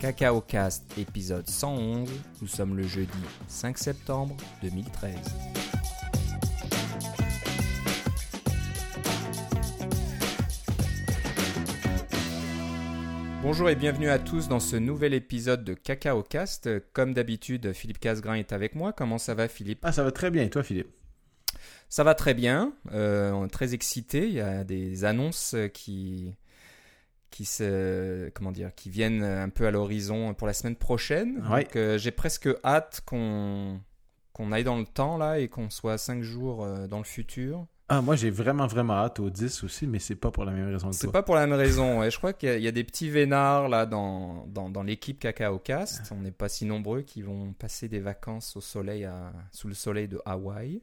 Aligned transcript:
Cacao 0.00 0.40
Cast 0.40 0.96
épisode 0.96 1.46
111. 1.46 2.08
Nous 2.40 2.48
sommes 2.48 2.74
le 2.74 2.84
jeudi 2.84 3.10
5 3.48 3.76
septembre 3.76 4.34
2013. 4.62 5.14
Bonjour 13.42 13.68
et 13.68 13.76
bienvenue 13.76 14.08
à 14.08 14.18
tous 14.18 14.48
dans 14.48 14.58
ce 14.58 14.76
nouvel 14.76 15.12
épisode 15.12 15.64
de 15.64 15.74
Cacao 15.74 16.22
Cast. 16.22 16.70
Comme 16.94 17.12
d'habitude, 17.12 17.74
Philippe 17.74 18.00
Casgrain 18.00 18.36
est 18.36 18.54
avec 18.54 18.74
moi. 18.74 18.94
Comment 18.94 19.18
ça 19.18 19.34
va 19.34 19.48
Philippe? 19.48 19.80
Ah 19.82 19.92
ça 19.92 20.02
va 20.02 20.12
très 20.12 20.30
bien 20.30 20.44
et 20.44 20.50
toi 20.50 20.62
Philippe? 20.62 20.88
Ça 21.90 22.04
va 22.04 22.14
très 22.14 22.32
bien, 22.32 22.72
euh, 22.92 23.32
on 23.32 23.44
est 23.44 23.50
très 23.50 23.74
excité. 23.74 24.26
Il 24.28 24.32
y 24.32 24.40
a 24.40 24.64
des 24.64 25.04
annonces 25.04 25.56
qui, 25.74 26.36
qui 27.30 27.44
se 27.44 28.28
comment 28.30 28.52
dire 28.52 28.74
qui 28.74 28.90
viennent 28.90 29.22
un 29.22 29.48
peu 29.48 29.66
à 29.66 29.70
l'horizon 29.70 30.34
pour 30.34 30.46
la 30.46 30.52
semaine 30.52 30.76
prochaine. 30.76 31.42
Ouais. 31.50 31.64
Donc 31.64 31.76
euh, 31.76 31.98
j'ai 31.98 32.10
presque 32.10 32.48
hâte 32.64 33.02
qu'on 33.06 33.80
qu'on 34.32 34.52
aille 34.52 34.64
dans 34.64 34.78
le 34.78 34.84
temps 34.84 35.16
là 35.16 35.38
et 35.38 35.48
qu'on 35.48 35.70
soit 35.70 35.98
5 35.98 36.22
jours 36.22 36.64
euh, 36.64 36.86
dans 36.86 36.98
le 36.98 37.04
futur. 37.04 37.66
Ah 37.92 38.00
moi 38.02 38.14
j'ai 38.14 38.30
vraiment 38.30 38.68
vraiment 38.68 38.94
hâte 38.94 39.18
au 39.18 39.30
10 39.30 39.64
aussi 39.64 39.86
mais 39.88 39.98
c'est 39.98 40.14
pas 40.14 40.30
pour 40.30 40.44
la 40.44 40.52
même 40.52 40.70
raison 40.72 40.92
C'est 40.92 41.10
pas 41.10 41.24
pour 41.24 41.34
la 41.34 41.46
même 41.46 41.58
raison. 41.58 41.98
ouais. 42.00 42.10
Je 42.10 42.18
crois 42.18 42.32
qu'il 42.32 42.56
y, 42.58 42.62
y 42.62 42.68
a 42.68 42.72
des 42.72 42.84
petits 42.84 43.10
vénards 43.10 43.68
là 43.68 43.84
dans, 43.86 44.46
dans, 44.46 44.70
dans 44.70 44.84
l'équipe 44.84 45.18
Cacao 45.18 45.58
Cast. 45.58 46.12
On 46.12 46.20
n'est 46.20 46.30
pas 46.30 46.48
si 46.48 46.66
nombreux 46.66 47.02
qui 47.02 47.22
vont 47.22 47.52
passer 47.52 47.88
des 47.88 47.98
vacances 47.98 48.56
au 48.56 48.60
soleil 48.60 49.04
à, 49.04 49.32
sous 49.50 49.66
le 49.66 49.74
soleil 49.74 50.06
de 50.06 50.20
Hawaï. 50.24 50.80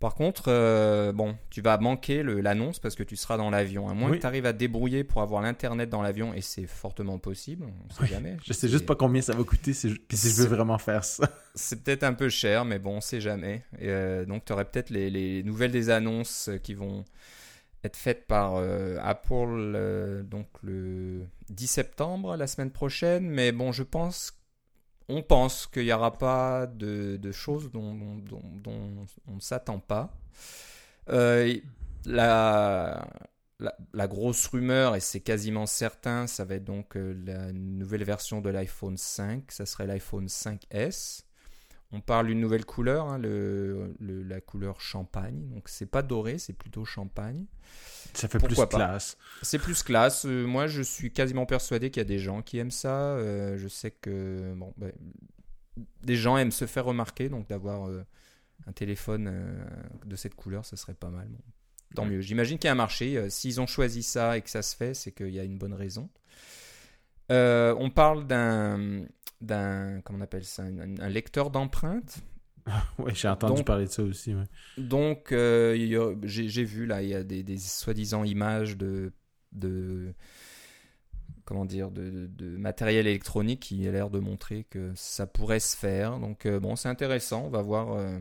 Par 0.00 0.14
contre, 0.14 0.44
euh, 0.46 1.12
bon, 1.12 1.36
tu 1.50 1.60
vas 1.60 1.76
manquer 1.78 2.22
l'annonce 2.22 2.78
parce 2.78 2.94
que 2.94 3.02
tu 3.02 3.16
seras 3.16 3.36
dans 3.36 3.50
l'avion. 3.50 3.88
À 3.88 3.94
moins 3.94 4.10
Oui. 4.10 4.16
que 4.18 4.20
tu 4.20 4.26
arrives 4.26 4.46
à 4.46 4.52
te 4.52 4.58
débrouiller 4.58 5.02
pour 5.02 5.22
avoir 5.22 5.42
l'internet 5.42 5.90
dans 5.90 6.02
l'avion, 6.02 6.32
et 6.34 6.40
c'est 6.40 6.66
fortement 6.66 7.18
possible. 7.18 7.66
On 7.66 7.92
sait 7.94 8.02
Oui. 8.02 8.08
jamais. 8.08 8.36
Je 8.44 8.52
sais 8.52 8.68
juste 8.68 8.86
pas 8.86 8.94
combien 8.94 9.20
ça 9.22 9.34
va 9.34 9.42
coûter 9.42 9.72
si 9.72 9.90
je, 9.90 9.96
si 10.12 10.30
je 10.30 10.36
veux 10.42 10.46
vraiment 10.54 10.78
faire 10.78 11.02
ça. 11.02 11.28
C'est 11.56 11.82
peut-être 11.82 12.04
un 12.04 12.12
peu 12.14 12.28
cher, 12.28 12.64
mais 12.64 12.78
bon, 12.78 12.98
on 12.98 13.00
sait 13.00 13.20
jamais. 13.20 13.64
Et, 13.80 13.88
euh, 13.88 14.24
donc, 14.24 14.44
tu 14.44 14.52
aurais 14.52 14.66
peut-être 14.66 14.90
les, 14.90 15.10
les 15.10 15.42
nouvelles 15.42 15.72
des 15.72 15.90
annonces 15.90 16.48
qui 16.62 16.74
vont 16.74 17.04
être 17.82 17.96
faites 17.96 18.26
par 18.26 18.54
euh, 18.56 18.98
Apple 19.02 20.24
donc 20.28 20.46
le 20.62 21.22
10 21.50 21.66
septembre, 21.66 22.36
la 22.36 22.46
semaine 22.46 22.70
prochaine. 22.70 23.28
Mais 23.28 23.50
bon, 23.52 23.72
je 23.72 23.82
pense, 23.82 24.32
on 25.08 25.22
pense 25.22 25.66
qu'il 25.66 25.84
n'y 25.84 25.92
aura 25.92 26.12
pas 26.12 26.66
de, 26.66 27.32
choses 27.32 27.70
dont, 27.70 27.96
on 29.26 29.34
ne 29.34 29.40
s'attend 29.40 29.78
pas. 29.78 30.12
Euh, 31.08 31.54
la, 32.04 33.06
la, 33.58 33.76
la 33.92 34.06
grosse 34.06 34.46
rumeur, 34.46 34.96
et 34.96 35.00
c'est 35.00 35.20
quasiment 35.20 35.66
certain, 35.66 36.26
ça 36.26 36.44
va 36.44 36.56
être 36.56 36.64
donc 36.64 36.96
euh, 36.96 37.14
la 37.24 37.52
nouvelle 37.52 38.04
version 38.04 38.40
de 38.40 38.50
l'iPhone 38.50 38.96
5. 38.96 39.50
Ça 39.50 39.66
serait 39.66 39.86
l'iPhone 39.86 40.26
5S. 40.26 41.24
On 41.90 42.00
parle 42.02 42.26
d'une 42.26 42.40
nouvelle 42.40 42.66
couleur, 42.66 43.08
hein, 43.08 43.16
le, 43.18 43.94
le- 43.98 44.22
la 44.22 44.40
couleur 44.42 44.80
champagne. 44.80 45.48
Donc 45.48 45.68
c'est 45.70 45.86
pas 45.86 46.02
doré, 46.02 46.36
c'est 46.38 46.52
plutôt 46.52 46.84
champagne. 46.84 47.46
Ça 48.12 48.28
fait 48.28 48.38
Pourquoi 48.38 48.68
plus 48.68 48.76
pas. 48.76 48.86
classe. 48.88 49.16
C'est 49.42 49.58
plus 49.58 49.82
classe. 49.82 50.26
Euh, 50.26 50.46
moi, 50.46 50.66
je 50.66 50.82
suis 50.82 51.10
quasiment 51.12 51.46
persuadé 51.46 51.90
qu'il 51.90 52.00
y 52.00 52.04
a 52.04 52.08
des 52.08 52.18
gens 52.18 52.42
qui 52.42 52.58
aiment 52.58 52.70
ça. 52.70 53.12
Euh, 53.16 53.56
je 53.56 53.68
sais 53.68 53.90
que 53.90 54.52
bon, 54.54 54.74
ben, 54.76 54.92
des 56.02 56.16
gens 56.16 56.36
aiment 56.36 56.50
se 56.52 56.66
faire 56.66 56.84
remarquer, 56.84 57.28
donc 57.30 57.48
d'avoir 57.48 57.88
euh, 57.88 58.04
un 58.66 58.72
téléphone 58.72 59.32
de 60.04 60.16
cette 60.16 60.34
couleur, 60.34 60.66
ça 60.66 60.76
serait 60.76 60.94
pas 60.94 61.10
mal. 61.10 61.28
Bon, 61.28 61.38
tant 61.94 62.02
Ouais. 62.02 62.10
mieux. 62.10 62.20
J'imagine 62.20 62.58
qu'il 62.58 62.66
y 62.66 62.70
a 62.70 62.72
un 62.72 62.76
marché. 62.76 63.30
S'ils 63.30 63.62
ont 63.62 63.66
choisi 63.66 64.02
ça 64.02 64.36
et 64.36 64.42
que 64.42 64.50
ça 64.50 64.60
se 64.60 64.76
fait, 64.76 64.92
c'est 64.92 65.12
qu'il 65.12 65.30
y 65.30 65.40
a 65.40 65.44
une 65.44 65.56
bonne 65.56 65.72
raison. 65.74 66.10
On 67.30 67.90
parle 67.94 68.26
d'un 68.26 69.04
d'un 69.40 70.00
comment 70.02 70.18
on 70.18 70.22
appelle 70.22 70.44
ça 70.44 70.62
un, 70.64 70.98
un 70.98 71.08
lecteur 71.08 71.50
d'empreintes 71.50 72.18
Ouais, 72.98 73.14
j'ai 73.14 73.28
entendu 73.28 73.56
Donc- 73.56 73.66
parler 73.66 73.86
de 73.86 73.90
ça 73.90 74.02
aussi. 74.02 74.34
ouais. 74.34 74.44
donc, 74.76 75.32
euh, 75.32 75.74
j'ai 76.24 76.64
vu 76.64 76.86
là, 76.86 77.02
il 77.02 77.08
y 77.08 77.14
a 77.14 77.22
des, 77.24 77.42
des 77.42 77.56
soi-disant 77.58 78.24
images 78.24 78.76
de, 78.76 79.12
de 79.52 80.12
comment 81.44 81.64
dire, 81.64 81.90
de, 81.90 82.28
de- 82.30 82.56
matériel 82.58 83.06
électronique 83.06 83.60
qui 83.60 83.86
a 83.88 83.90
l'air 83.92 84.10
de 84.10 84.18
montrer 84.18 84.64
que 84.64 84.92
ça 84.96 85.26
pourrait 85.26 85.60
se 85.60 85.76
faire. 85.76 86.18
Donc, 86.18 86.44
euh, 86.44 86.60
bon, 86.60 86.76
c'est 86.76 86.90
intéressant. 86.90 87.44
On 87.46 87.48
va 87.48 87.62
voir, 87.62 87.92
euh, 87.92 88.18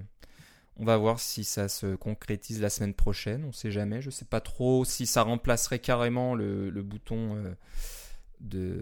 on 0.78 0.86
va 0.86 0.96
voir 0.96 1.20
si 1.20 1.44
ça 1.44 1.68
se 1.68 1.96
concrétise 1.96 2.62
la 2.62 2.70
semaine 2.70 2.94
prochaine. 2.94 3.44
On 3.44 3.52
sait 3.52 3.72
jamais. 3.72 4.02
Je 4.02 4.10
sais 4.12 4.24
pas 4.24 4.40
trop 4.40 4.86
si 4.86 5.06
ça 5.06 5.24
remplacerait 5.24 5.80
carrément 5.80 6.36
le, 6.36 6.70
le 6.70 6.84
bouton 6.84 7.36
euh, 7.36 7.54
de 8.40 8.82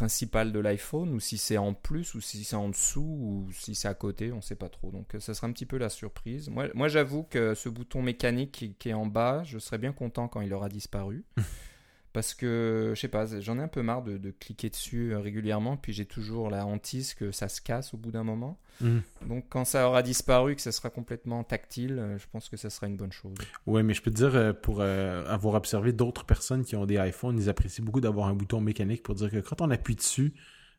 principal 0.00 0.50
de 0.50 0.58
l'iPhone 0.58 1.12
ou 1.12 1.20
si 1.20 1.36
c'est 1.36 1.58
en 1.58 1.74
plus 1.74 2.14
ou 2.14 2.22
si 2.22 2.42
c'est 2.42 2.56
en 2.56 2.70
dessous 2.70 3.02
ou 3.02 3.52
si 3.52 3.74
c'est 3.74 3.86
à 3.86 3.92
côté, 3.92 4.32
on 4.32 4.40
sait 4.40 4.54
pas 4.54 4.70
trop. 4.70 4.90
Donc 4.90 5.14
euh, 5.14 5.20
ça 5.20 5.34
sera 5.34 5.46
un 5.46 5.52
petit 5.52 5.66
peu 5.66 5.76
la 5.76 5.90
surprise. 5.90 6.48
Moi, 6.48 6.68
moi 6.72 6.88
j'avoue 6.88 7.22
que 7.24 7.54
ce 7.54 7.68
bouton 7.68 8.00
mécanique 8.00 8.52
qui, 8.52 8.72
qui 8.72 8.88
est 8.88 8.94
en 8.94 9.04
bas, 9.04 9.42
je 9.44 9.58
serais 9.58 9.76
bien 9.76 9.92
content 9.92 10.26
quand 10.26 10.40
il 10.40 10.54
aura 10.54 10.70
disparu. 10.70 11.26
Parce 12.12 12.34
que, 12.34 12.92
je 12.94 13.00
sais 13.00 13.08
pas, 13.08 13.26
j'en 13.40 13.58
ai 13.58 13.62
un 13.62 13.68
peu 13.68 13.82
marre 13.82 14.02
de, 14.02 14.18
de 14.18 14.30
cliquer 14.32 14.68
dessus 14.68 15.12
euh, 15.12 15.20
régulièrement, 15.20 15.76
puis 15.76 15.92
j'ai 15.92 16.06
toujours 16.06 16.50
la 16.50 16.66
hantise 16.66 17.14
que 17.14 17.30
ça 17.30 17.48
se 17.48 17.60
casse 17.60 17.94
au 17.94 17.98
bout 17.98 18.10
d'un 18.10 18.24
moment. 18.24 18.58
Mhm. 18.80 19.02
Donc 19.28 19.44
quand 19.48 19.64
ça 19.64 19.86
aura 19.86 20.02
disparu, 20.02 20.56
que 20.56 20.62
ça 20.62 20.72
sera 20.72 20.90
complètement 20.90 21.44
tactile, 21.44 21.98
euh, 21.98 22.18
je 22.18 22.26
pense 22.32 22.48
que 22.48 22.56
ça 22.56 22.68
sera 22.68 22.88
une 22.88 22.96
bonne 22.96 23.12
chose. 23.12 23.34
Ouais, 23.66 23.84
mais 23.84 23.94
je 23.94 24.02
peux 24.02 24.10
te 24.10 24.16
dire, 24.16 24.34
euh, 24.34 24.52
pour 24.52 24.82
avoir 24.82 25.54
observé 25.54 25.92
d'autres 25.92 26.24
personnes 26.24 26.64
qui 26.64 26.74
ont 26.74 26.86
des 26.86 26.96
iPhones, 26.96 27.38
ils 27.38 27.48
apprécient 27.48 27.84
beaucoup 27.84 28.00
d'avoir 28.00 28.26
un 28.26 28.34
bouton 28.34 28.60
mécanique 28.60 29.04
pour 29.04 29.14
dire 29.14 29.30
que 29.30 29.38
quand 29.38 29.60
on 29.60 29.70
appuie 29.70 29.94
dessus, 29.94 30.34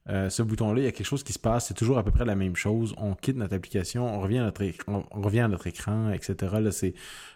euh, 0.10 0.32
ce 0.32 0.42
bouton-là, 0.42 0.82
il 0.82 0.86
y 0.86 0.88
a 0.88 0.92
quelque 0.92 1.06
chose 1.06 1.24
qui 1.24 1.34
se 1.34 1.40
passe, 1.40 1.68
c'est 1.68 1.76
toujours 1.76 2.00
à 2.00 2.04
peu 2.04 2.12
près 2.12 2.26
la 2.26 2.36
même 2.36 2.56
chose. 2.56 2.96
On 2.98 3.14
quitte 3.14 3.38
notre 3.38 3.56
application, 3.56 4.06
on 4.08 4.20
revient 4.20 4.40
à 4.40 4.46
notre, 4.46 4.64
on, 4.88 5.06
on 5.12 5.22
revient 5.22 5.42
à 5.42 5.48
notre 5.48 5.68
écran, 5.68 6.12
etc. 6.12 6.36
Là, 6.60 6.72
c'est... 6.72 6.96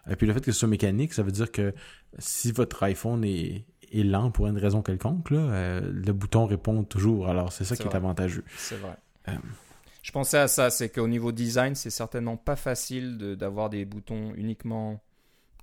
Et 0.10 0.16
puis 0.16 0.26
le 0.26 0.34
fait 0.34 0.42
que 0.42 0.52
ce 0.52 0.60
soit 0.60 0.68
mécanique, 0.68 1.14
ça 1.14 1.22
veut 1.22 1.32
dire 1.32 1.52
que 1.52 1.74
si 2.18 2.52
votre 2.52 2.82
iPhone 2.84 3.24
est, 3.24 3.66
est 3.92 4.04
lent 4.04 4.32
pour 4.32 4.48
une 4.48 4.58
raison 4.58 4.82
quelconque, 4.82 5.32
là, 5.32 5.38
euh, 5.40 5.82
le 5.92 6.14
bouton 6.14 6.46
répond 6.46 6.84
toujours. 6.84 7.28
Alors 7.30 7.52
c'est 7.52 7.64
ça 7.66 7.76
qui 7.76 7.84
vrai. 7.84 7.92
est 7.94 7.96
avantageux. 7.96 8.44
C'est 8.58 8.78
vrai. 8.78 8.96
Euh. 9.30 9.34
Je 10.04 10.12
pensais 10.12 10.38
à 10.38 10.48
ça, 10.48 10.70
c'est 10.70 10.90
qu'au 10.90 11.08
niveau 11.08 11.32
design, 11.32 11.74
c'est 11.76 11.90
certainement 11.90 12.38
pas 12.38 12.56
facile 12.56 13.18
de- 13.18 13.34
d'avoir 13.36 13.70
des 13.70 13.86
boutons 13.86 14.34
uniquement 14.36 15.02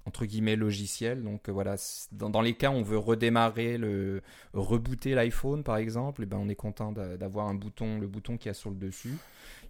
entre 0.04 0.24
guillemets 0.24 0.56
logiciels. 0.56 1.22
Donc 1.22 1.48
euh, 1.48 1.52
voilà, 1.52 1.76
dans, 2.10 2.28
dans 2.28 2.40
les 2.40 2.54
cas 2.54 2.70
où 2.70 2.74
on 2.74 2.82
veut 2.82 2.98
redémarrer 2.98 3.78
le 3.78 4.20
rebooter 4.52 5.14
l'iPhone 5.14 5.62
par 5.62 5.76
exemple, 5.76 6.24
et 6.24 6.26
ben 6.26 6.38
on 6.38 6.48
est 6.48 6.56
content 6.56 6.90
d'a- 6.90 7.16
d'avoir 7.16 7.46
un 7.46 7.54
bouton, 7.54 8.00
le 8.00 8.08
bouton 8.08 8.36
qui 8.36 8.48
a 8.48 8.54
sur 8.54 8.70
le 8.70 8.76
dessus. 8.76 9.14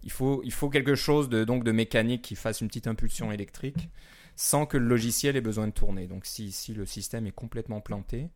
Il 0.03 0.11
faut, 0.11 0.41
il 0.43 0.51
faut 0.51 0.69
quelque 0.69 0.95
chose 0.95 1.29
de 1.29 1.43
donc 1.43 1.63
de 1.63 1.71
mécanique 1.71 2.23
qui 2.23 2.35
fasse 2.35 2.61
une 2.61 2.67
petite 2.67 2.87
impulsion 2.87 3.31
électrique 3.31 3.89
sans 4.35 4.65
que 4.65 4.77
le 4.77 4.85
logiciel 4.87 5.35
ait 5.35 5.41
besoin 5.41 5.67
de 5.67 5.73
tourner. 5.73 6.07
Donc 6.07 6.25
si, 6.25 6.51
si 6.51 6.73
le 6.73 6.85
système 6.85 7.25
est 7.27 7.31
complètement 7.31 7.81
planté, 7.81 8.29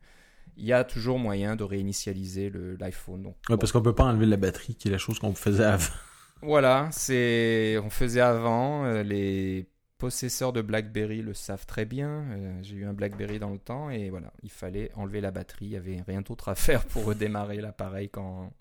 il 0.56 0.66
y 0.66 0.74
a 0.74 0.84
toujours 0.84 1.19
moyen 1.19 1.56
de 1.56 1.63
réinitialiser 1.63 2.52
l'iPhone. 2.80 3.25
Ouais, 3.28 3.34
bon. 3.50 3.58
parce 3.58 3.72
qu'on 3.72 3.81
peut 3.81 3.96
pas 3.96 4.06
enlever 4.06 4.25
la 4.25 4.38
batterie, 4.38 4.75
qui 4.75 4.88
est 4.88 4.91
la 4.91 4.97
chose 4.97 5.19
qu'on 5.19 5.34
faisait 5.36 5.63
avant. 5.66 5.94
Voilà, 6.41 6.90
c'est 6.91 7.78
on 7.84 7.90
faisait 7.90 8.22
avant. 8.22 8.86
euh, 8.86 9.03
les 9.03 9.68
possesseurs 9.97 10.53
de 10.53 10.62
BlackBerry 10.62 11.24
le 11.24 11.34
savent 11.34 11.66
très 11.66 11.86
bien. 11.86 12.07
euh, 12.31 12.59
J'ai 12.62 12.75
eu 12.75 12.86
un 12.86 12.94
BlackBerry 12.94 13.40
dans 13.40 13.50
le 13.50 13.57
temps 13.57 13.90
et 13.90 14.09
voilà, 14.12 14.31
il 14.44 14.52
fallait 14.52 14.91
enlever 14.96 15.22
la 15.22 15.31
batterie. 15.31 15.66
Il 15.66 15.72
y 15.72 15.75
avait 15.78 16.03
rien 16.07 16.22
d'autre 16.22 16.50
à 16.50 16.56
faire 16.68 16.86
pour 16.86 17.06
redémarrer 17.06 17.57
l'appareil 17.57 18.09
quand 18.09 18.52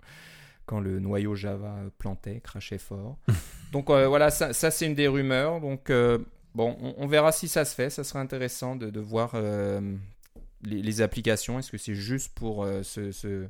quand 0.65 0.81
le 0.81 0.99
noyau 0.99 1.33
Java 1.35 1.77
plantait, 1.97 2.41
crachait 2.41 2.77
fort. 2.77 3.17
Donc 3.71 3.89
euh, 3.89 4.07
voilà, 4.07 4.29
ça, 4.31 4.51
ça, 4.51 4.69
c'est 4.71 4.85
une 4.85 4.95
des 4.95 5.07
rumeurs. 5.07 5.61
Donc 5.61 5.89
euh, 5.89 6.17
bon, 6.57 6.75
on, 6.97 7.07
verra 7.07 7.31
si 7.31 7.47
ça 7.47 7.63
se 7.63 7.73
fait. 7.73 7.89
Ça 7.89 8.03
serait 8.03 8.19
intéressant 8.19 8.75
de, 8.75 8.99
voir 8.99 9.31
euh, 9.35 9.95
les, 10.63 11.01
applications. 11.01 11.59
Est-ce 11.59 11.71
que 11.71 11.77
c'est 11.77 11.95
juste 11.95 12.33
pour 12.33 12.63
euh, 12.63 12.83
se, 12.83 13.11
se- 13.11 13.47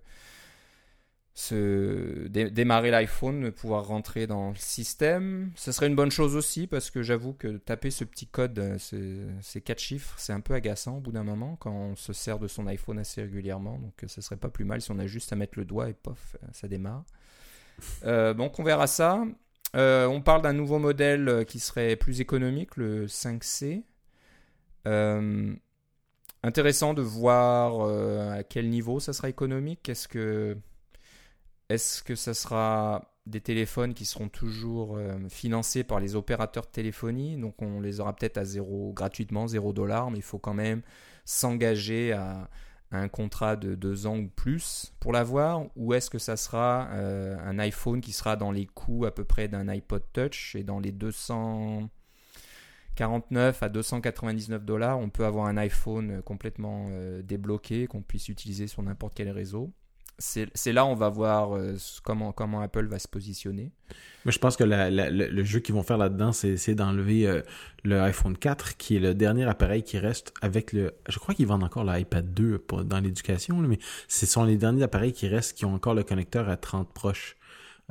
se 1.34 2.28
dé- 2.28 2.52
démarrer 2.52 2.92
l'iPhone, 2.92 3.52
pouvoir 3.52 3.88
rentrer 3.88 4.28
dans 4.28 4.50
le 4.50 4.56
système? 4.56 5.52
Ce 5.56 5.72
serait 5.72 5.88
une 5.88 5.96
bonne 5.96 6.12
chose 6.12 6.36
aussi 6.36 6.68
parce 6.68 6.92
que 6.92 7.02
j'avoue 7.02 7.34
que 7.34 7.58
taper 7.58 7.92
ce 7.92 8.04
petit 8.04 8.28
code, 8.28 8.60
euh, 8.60 8.78
ce- 8.78 9.28
ces 9.42 9.62
quatre 9.62 9.80
chiffres, 9.80 10.16
c'est 10.18 10.34
un 10.34 10.42
peu 10.42 10.54
agaçant 10.54 10.98
au 10.98 11.00
bout 11.00 11.14
d'un 11.14 11.24
moment 11.24 11.56
quand 11.56 11.72
on 11.72 11.96
se 11.96 12.12
sert 12.12 12.40
de 12.40 12.48
son 12.50 12.68
iPhone 12.68 13.00
assez 13.00 13.22
régulièrement. 13.22 13.80
Donc 13.80 13.94
ce 14.06 14.20
serait 14.20 14.38
pas 14.38 14.50
plus 14.50 14.66
mal 14.66 14.82
si 14.82 14.92
on 14.92 15.00
a 15.00 15.08
juste 15.08 15.32
à 15.32 15.38
mettre 15.38 15.58
le 15.58 15.66
doigt 15.66 15.90
et 15.90 15.94
pof, 15.94 16.36
ça 16.52 16.68
démarre. 16.68 17.06
Euh, 18.04 18.34
donc 18.34 18.60
on 18.60 18.64
verra 18.64 18.88
ça. 18.88 19.24
Euh, 19.76 20.08
on 20.08 20.22
parle 20.22 20.42
d'un 20.42 20.54
nouveau 20.54 20.80
modèle 20.80 21.28
euh, 21.28 21.44
qui 21.44 21.60
serait 21.60 21.96
plus 21.96 22.22
économique, 22.22 22.78
le 22.78 23.06
5C. 23.08 23.84
Euh, 24.88 25.54
intéressant 26.44 26.94
de 26.94 27.02
voir 27.02 27.90
à 28.32 28.44
quel 28.44 28.70
niveau 28.70 29.00
ça 29.00 29.12
sera 29.14 29.30
économique. 29.30 29.90
Est-ce 29.90 30.08
que 30.08 30.58
que 32.06 32.16
ça 32.16 32.34
sera 32.34 33.14
des 33.26 33.42
téléphones 33.42 33.94
qui 33.94 34.06
seront 34.06 34.30
toujours 34.30 34.98
financés 35.30 35.84
par 35.84 36.00
les 36.00 36.16
opérateurs 36.16 36.64
de 36.64 36.72
téléphonie? 36.72 37.36
Donc 37.36 37.62
on 37.62 37.82
les 37.82 38.00
aura 38.00 38.16
peut-être 38.16 38.38
à 38.38 38.46
zéro 38.46 38.94
gratuitement, 38.94 39.48
zéro 39.48 39.74
dollar, 39.74 40.10
mais 40.10 40.20
il 40.20 40.24
faut 40.24 40.40
quand 40.40 40.54
même 40.54 40.82
s'engager 41.26 42.14
à, 42.14 42.50
un 42.92 43.08
contrat 43.10 43.56
de 43.56 43.76
deux 43.76 44.08
ans 44.08 44.18
ou 44.18 44.28
plus 44.28 44.94
pour 45.00 45.12
l'avoir 45.12 45.66
Ou 45.76 45.94
est-ce 45.94 46.10
que 46.10 46.18
ça 46.20 46.38
sera 46.38 46.88
euh, 46.92 47.36
un 47.44 47.60
iPhone 47.60 48.02
qui 48.02 48.14
sera 48.14 48.36
dans 48.36 48.52
les 48.52 48.66
coûts 48.66 49.06
à 49.06 49.14
peu 49.14 49.24
près 49.24 49.48
d'un 49.48 49.68
iPod 49.68 50.04
Touch 50.14 50.56
et 50.56 50.64
dans 50.64 50.80
les 50.80 50.92
249 50.92 53.64
à 53.64 53.70
299 53.70 54.66
dollars, 54.66 54.98
on 55.00 55.10
peut 55.10 55.26
avoir 55.26 55.48
un 55.48 55.58
iPhone 55.58 56.22
complètement 56.24 56.86
euh, 56.90 57.22
débloqué 57.22 57.88
qu'on 57.88 58.02
puisse 58.02 58.30
utiliser 58.30 58.68
sur 58.68 58.82
n'importe 58.84 59.14
quel 59.16 59.30
réseau? 59.30 59.74
C'est 60.20 60.74
là 60.74 60.86
on 60.86 60.96
va 60.96 61.10
voir 61.10 61.56
euh, 61.56 61.76
comment, 62.04 62.62
Apple 62.62 62.88
va 62.88 62.98
se 62.98 63.08
positionner. 63.08 63.72
Mais 64.26 64.32
je 64.32 64.40
pense 64.40 64.58
que 64.58 64.64
le 64.64 65.44
jeu 65.44 65.60
qu'ils 65.60 65.76
vont 65.76 65.84
faire 65.84 65.98
là-dedans, 65.98 66.32
c'est 66.32 66.76
d'enlever 66.76 67.28
euh, 67.28 67.42
le 67.84 68.02
iPhone 68.02 68.36
4, 68.36 68.78
qui 68.78 68.96
est 68.96 69.00
le 69.00 69.14
dernier 69.14 69.46
appareil 69.46 69.84
qui 69.84 70.00
reste 70.00 70.34
avec 70.42 70.74
le... 70.74 70.94
Je 71.08 71.20
crois 71.20 71.34
qu'ils 71.34 71.48
vendent 71.48 71.64
encore 71.64 71.84
l'iPad 71.84 72.34
2 72.34 72.66
dans 72.86 73.00
l'éducation, 73.00 73.58
mais 73.58 73.80
ce 74.08 74.26
sont 74.26 74.44
les 74.44 74.58
derniers 74.58 74.84
appareils 74.84 75.14
qui 75.14 75.28
restent 75.28 75.56
qui 75.56 75.66
ont 75.66 75.74
encore 75.74 75.94
le 75.94 76.04
connecteur 76.04 76.50
à 76.50 76.58
30 76.58 76.92
proches. 76.94 77.38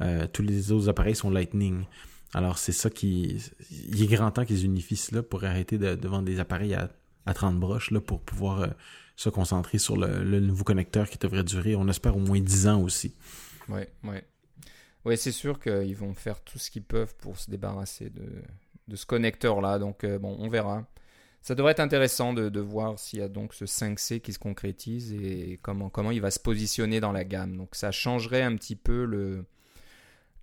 Euh, 0.00 0.26
tous 0.30 0.42
les 0.42 0.72
autres 0.72 0.88
appareils 0.88 1.16
sont 1.16 1.30
Lightning. 1.30 1.84
Alors 2.34 2.58
c'est 2.58 2.72
ça 2.72 2.90
qui... 2.90 3.42
Il 3.70 4.02
est 4.02 4.08
grand 4.08 4.32
temps 4.32 4.44
qu'ils 4.44 4.64
unifient 4.64 4.96
cela 4.96 5.22
pour 5.22 5.44
arrêter 5.44 5.78
de, 5.78 6.06
vendre 6.06 6.24
des 6.24 6.40
appareils 6.40 6.74
à, 6.74 6.90
à 7.24 7.34
30 7.34 7.58
broches 7.58 7.92
là, 7.92 8.00
pour 8.00 8.20
pouvoir 8.20 8.68
se 9.16 9.30
concentrer 9.30 9.78
sur 9.78 9.96
le, 9.96 10.40
nouveau 10.40 10.62
connecteur 10.62 11.08
qui 11.08 11.18
devrait 11.18 11.42
durer, 11.42 11.74
on 11.74 11.88
espère, 11.88 12.16
au 12.16 12.20
moins 12.20 12.38
10 12.38 12.68
ans 12.68 12.82
aussi. 12.82 13.16
Oui, 13.68 13.80
oui. 14.04 14.16
Oui, 15.06 15.16
c'est 15.16 15.32
sûr 15.32 15.58
qu'ils 15.58 15.96
vont 15.96 16.14
faire 16.14 16.40
tout 16.40 16.58
ce 16.58 16.70
qu'ils 16.70 16.82
peuvent 16.82 17.14
pour 17.16 17.38
se 17.38 17.50
débarrasser 17.50 18.10
de, 18.10 18.42
de 18.88 18.96
ce 18.96 19.06
connecteur-là. 19.06 19.78
Donc, 19.78 20.04
euh, 20.04 20.18
bon, 20.18 20.36
on 20.38 20.48
verra. 20.48 20.86
Ça 21.40 21.54
devrait 21.54 21.72
être 21.72 21.80
intéressant 21.80 22.34
de, 22.34 22.48
de 22.48 22.60
voir 22.60 22.98
s'il 22.98 23.20
y 23.20 23.22
a 23.22 23.28
donc 23.28 23.54
ce 23.54 23.64
5C 23.64 24.20
qui 24.20 24.32
se 24.32 24.38
concrétise 24.38 25.12
et 25.12 25.60
comment, 25.62 25.88
comment 25.88 26.10
il 26.10 26.20
va 26.20 26.32
se 26.32 26.40
positionner 26.40 26.98
dans 27.00 27.12
la 27.12 27.24
gamme. 27.24 27.56
Donc, 27.56 27.74
ça 27.74 27.92
changerait 27.92 28.42
un 28.42 28.56
petit 28.56 28.74
peu 28.74 29.04
le, 29.04 29.44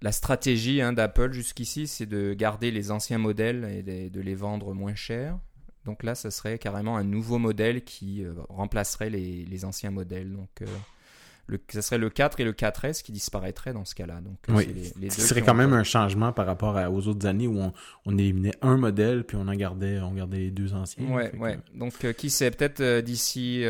la 0.02 0.14
stratégie 0.14 0.82
hein, 0.82 0.94
d'Apple 0.94 1.34
jusqu'ici, 1.34 1.88
c'est 1.88 2.06
de 2.06 2.34
garder 2.34 2.72
les 2.72 2.90
anciens 2.90 3.18
modèles 3.18 3.66
et 3.88 4.10
de 4.10 4.22
les 4.22 4.36
vendre 4.36 4.74
moins 4.74 4.96
cher 4.96 5.38
donc 5.86 6.04
là, 6.04 6.16
ça 6.16 6.32
serait 6.32 6.58
carrément 6.58 6.98
un 6.98 7.04
nouveau 7.04 7.40
modèle 7.40 7.84
qui 7.84 8.24
euh, 8.24 8.34
remplacerait 8.50 9.10
les, 9.10 9.66
anciens 9.66 9.92
modèles. 9.92 10.32
Donc 10.32 10.62
euh, 10.62 10.66
le, 11.48 11.60
ça 11.70 11.82
serait 11.82 11.98
le 11.98 12.10
4 12.10 12.40
et 12.40 12.46
le 12.46 12.54
4S 12.54 13.04
qui 13.04 13.12
disparaîtraient 13.12 13.74
dans 13.74 13.84
ce 13.84 13.94
cas-là. 13.96 14.22
Donc, 14.22 14.38
euh, 14.50 15.10
ce 15.10 15.22
serait 15.22 15.42
quand 15.42 15.54
même 15.54 15.74
un 15.74 15.84
changement 15.84 16.32
par 16.32 16.46
rapport 16.46 16.76
aux 16.92 17.08
autres 17.08 17.28
années 17.28 17.48
où 17.48 17.60
on, 18.06 18.18
éliminait 18.18 18.54
un 18.62 18.78
modèle 18.78 19.26
puis 19.26 19.36
on 19.36 19.48
en 19.48 19.56
gardait, 19.56 20.00
on 20.00 20.14
gardait 20.14 20.38
les 20.38 20.52
deux 20.52 20.74
anciens. 20.74 21.06
Ouais, 21.10 21.36
ouais. 21.36 21.60
Donc 21.74 21.94
qui 22.14 22.30
sait, 22.30 22.52
peut-être 22.52 23.02
d'ici 23.02 23.66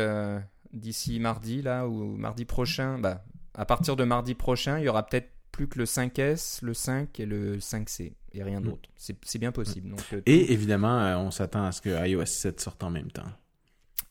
d'ici 0.72 1.20
mardi 1.20 1.62
là 1.62 1.86
ou 1.88 2.16
mardi 2.16 2.44
prochain, 2.44 2.98
bah, 2.98 3.24
à 3.54 3.64
partir 3.64 3.96
de 3.96 4.04
mardi 4.04 4.34
prochain, 4.34 4.78
il 4.78 4.84
y 4.84 4.88
aura 4.88 5.04
peut-être 5.04 5.30
plus 5.50 5.68
que 5.68 5.78
le 5.78 5.84
5S, 5.84 6.64
le 6.64 6.74
5 6.74 7.20
et 7.20 7.26
le 7.26 7.58
5C 7.58 8.12
et 8.34 8.42
rien 8.42 8.60
mm. 8.60 8.64
d'autre. 8.64 8.88
C'est 8.96 9.38
bien 9.38 9.52
possible. 9.52 9.90
Donc, 9.90 10.04
euh, 10.12 10.20
et 10.26 10.52
évidemment, 10.52 11.00
euh, 11.00 11.16
on 11.16 11.30
s'attend 11.30 11.64
à 11.64 11.72
ce 11.72 11.80
que 11.80 12.06
iOS 12.06 12.26
7 12.26 12.60
sorte 12.60 12.82
en 12.82 12.90
même 12.90 13.10
temps. 13.10 13.28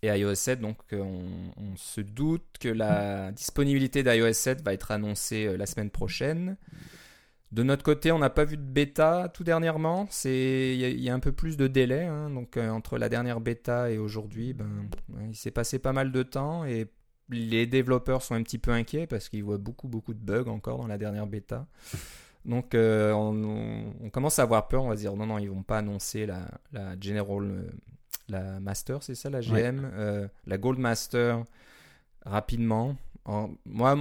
Et 0.01 0.07
iOS 0.07 0.35
7, 0.35 0.59
donc 0.59 0.77
euh, 0.91 1.01
on, 1.01 1.75
se 1.77 2.01
doute 2.01 2.43
que 2.59 2.67
la 2.67 3.31
disponibilité 3.31 4.03
d'iOS 4.03 4.33
7 4.33 4.61
va 4.61 4.73
être 4.73 4.91
annoncée 4.91 5.55
la 5.55 5.65
semaine 5.65 5.89
prochaine. 5.89 6.57
De 7.53 7.63
notre 7.63 7.83
côté, 7.83 8.11
on 8.11 8.19
n'a 8.19 8.31
pas 8.31 8.45
vu 8.45 8.57
de 8.57 8.63
bêta 8.63 9.29
tout 9.33 9.43
dernièrement. 9.43 10.09
Il 10.25 10.99
y, 10.99 11.09
a 11.09 11.13
un 11.13 11.19
peu 11.19 11.31
plus 11.31 11.55
de 11.55 11.67
délai. 11.67 12.03
Hein. 12.03 12.31
donc 12.31 12.57
entre 12.57 12.97
la 12.97 13.09
dernière 13.09 13.39
bêta 13.39 13.91
et 13.91 13.97
aujourd'hui, 13.99 14.53
ben, 14.53 14.89
il 15.29 15.35
s'est 15.35 15.51
passé 15.51 15.77
pas 15.77 15.93
mal 15.93 16.11
de 16.11 16.23
temps 16.23 16.65
et 16.65 16.87
les 17.29 17.65
développeurs 17.67 18.21
sont 18.23 18.35
un 18.35 18.43
petit 18.43 18.57
peu 18.57 18.71
inquiets 18.71 19.07
parce 19.07 19.29
qu'ils 19.29 19.43
voient 19.43 19.57
beaucoup 19.57 19.87
beaucoup 19.87 20.13
de 20.13 20.19
bugs 20.19 20.49
encore 20.49 20.79
dans 20.79 20.87
la 20.87 20.97
dernière 20.97 21.27
bêta. 21.27 21.67
Donc 22.45 22.75
euh, 22.75 23.11
on, 23.13 24.09
commence 24.09 24.39
à 24.39 24.43
avoir 24.43 24.67
peur, 24.67 24.83
on 24.83 24.89
va 24.89 24.95
dire 24.95 25.15
non 25.15 25.25
non 25.25 25.37
ils 25.37 25.49
vont 25.49 25.63
pas 25.63 25.77
annoncer 25.77 26.25
la, 26.25 26.47
la 26.73 26.99
General, 26.99 27.43
euh, 27.43 27.71
la 28.27 28.59
Master 28.59 29.01
c'est 29.01 29.15
ça 29.15 29.29
la 29.29 29.39
GM, 29.39 29.89
euh, 29.93 30.27
la 30.45 30.57
Gold 30.57 30.79
Master 30.79 31.43
rapidement. 32.25 32.97
moi 33.65 33.97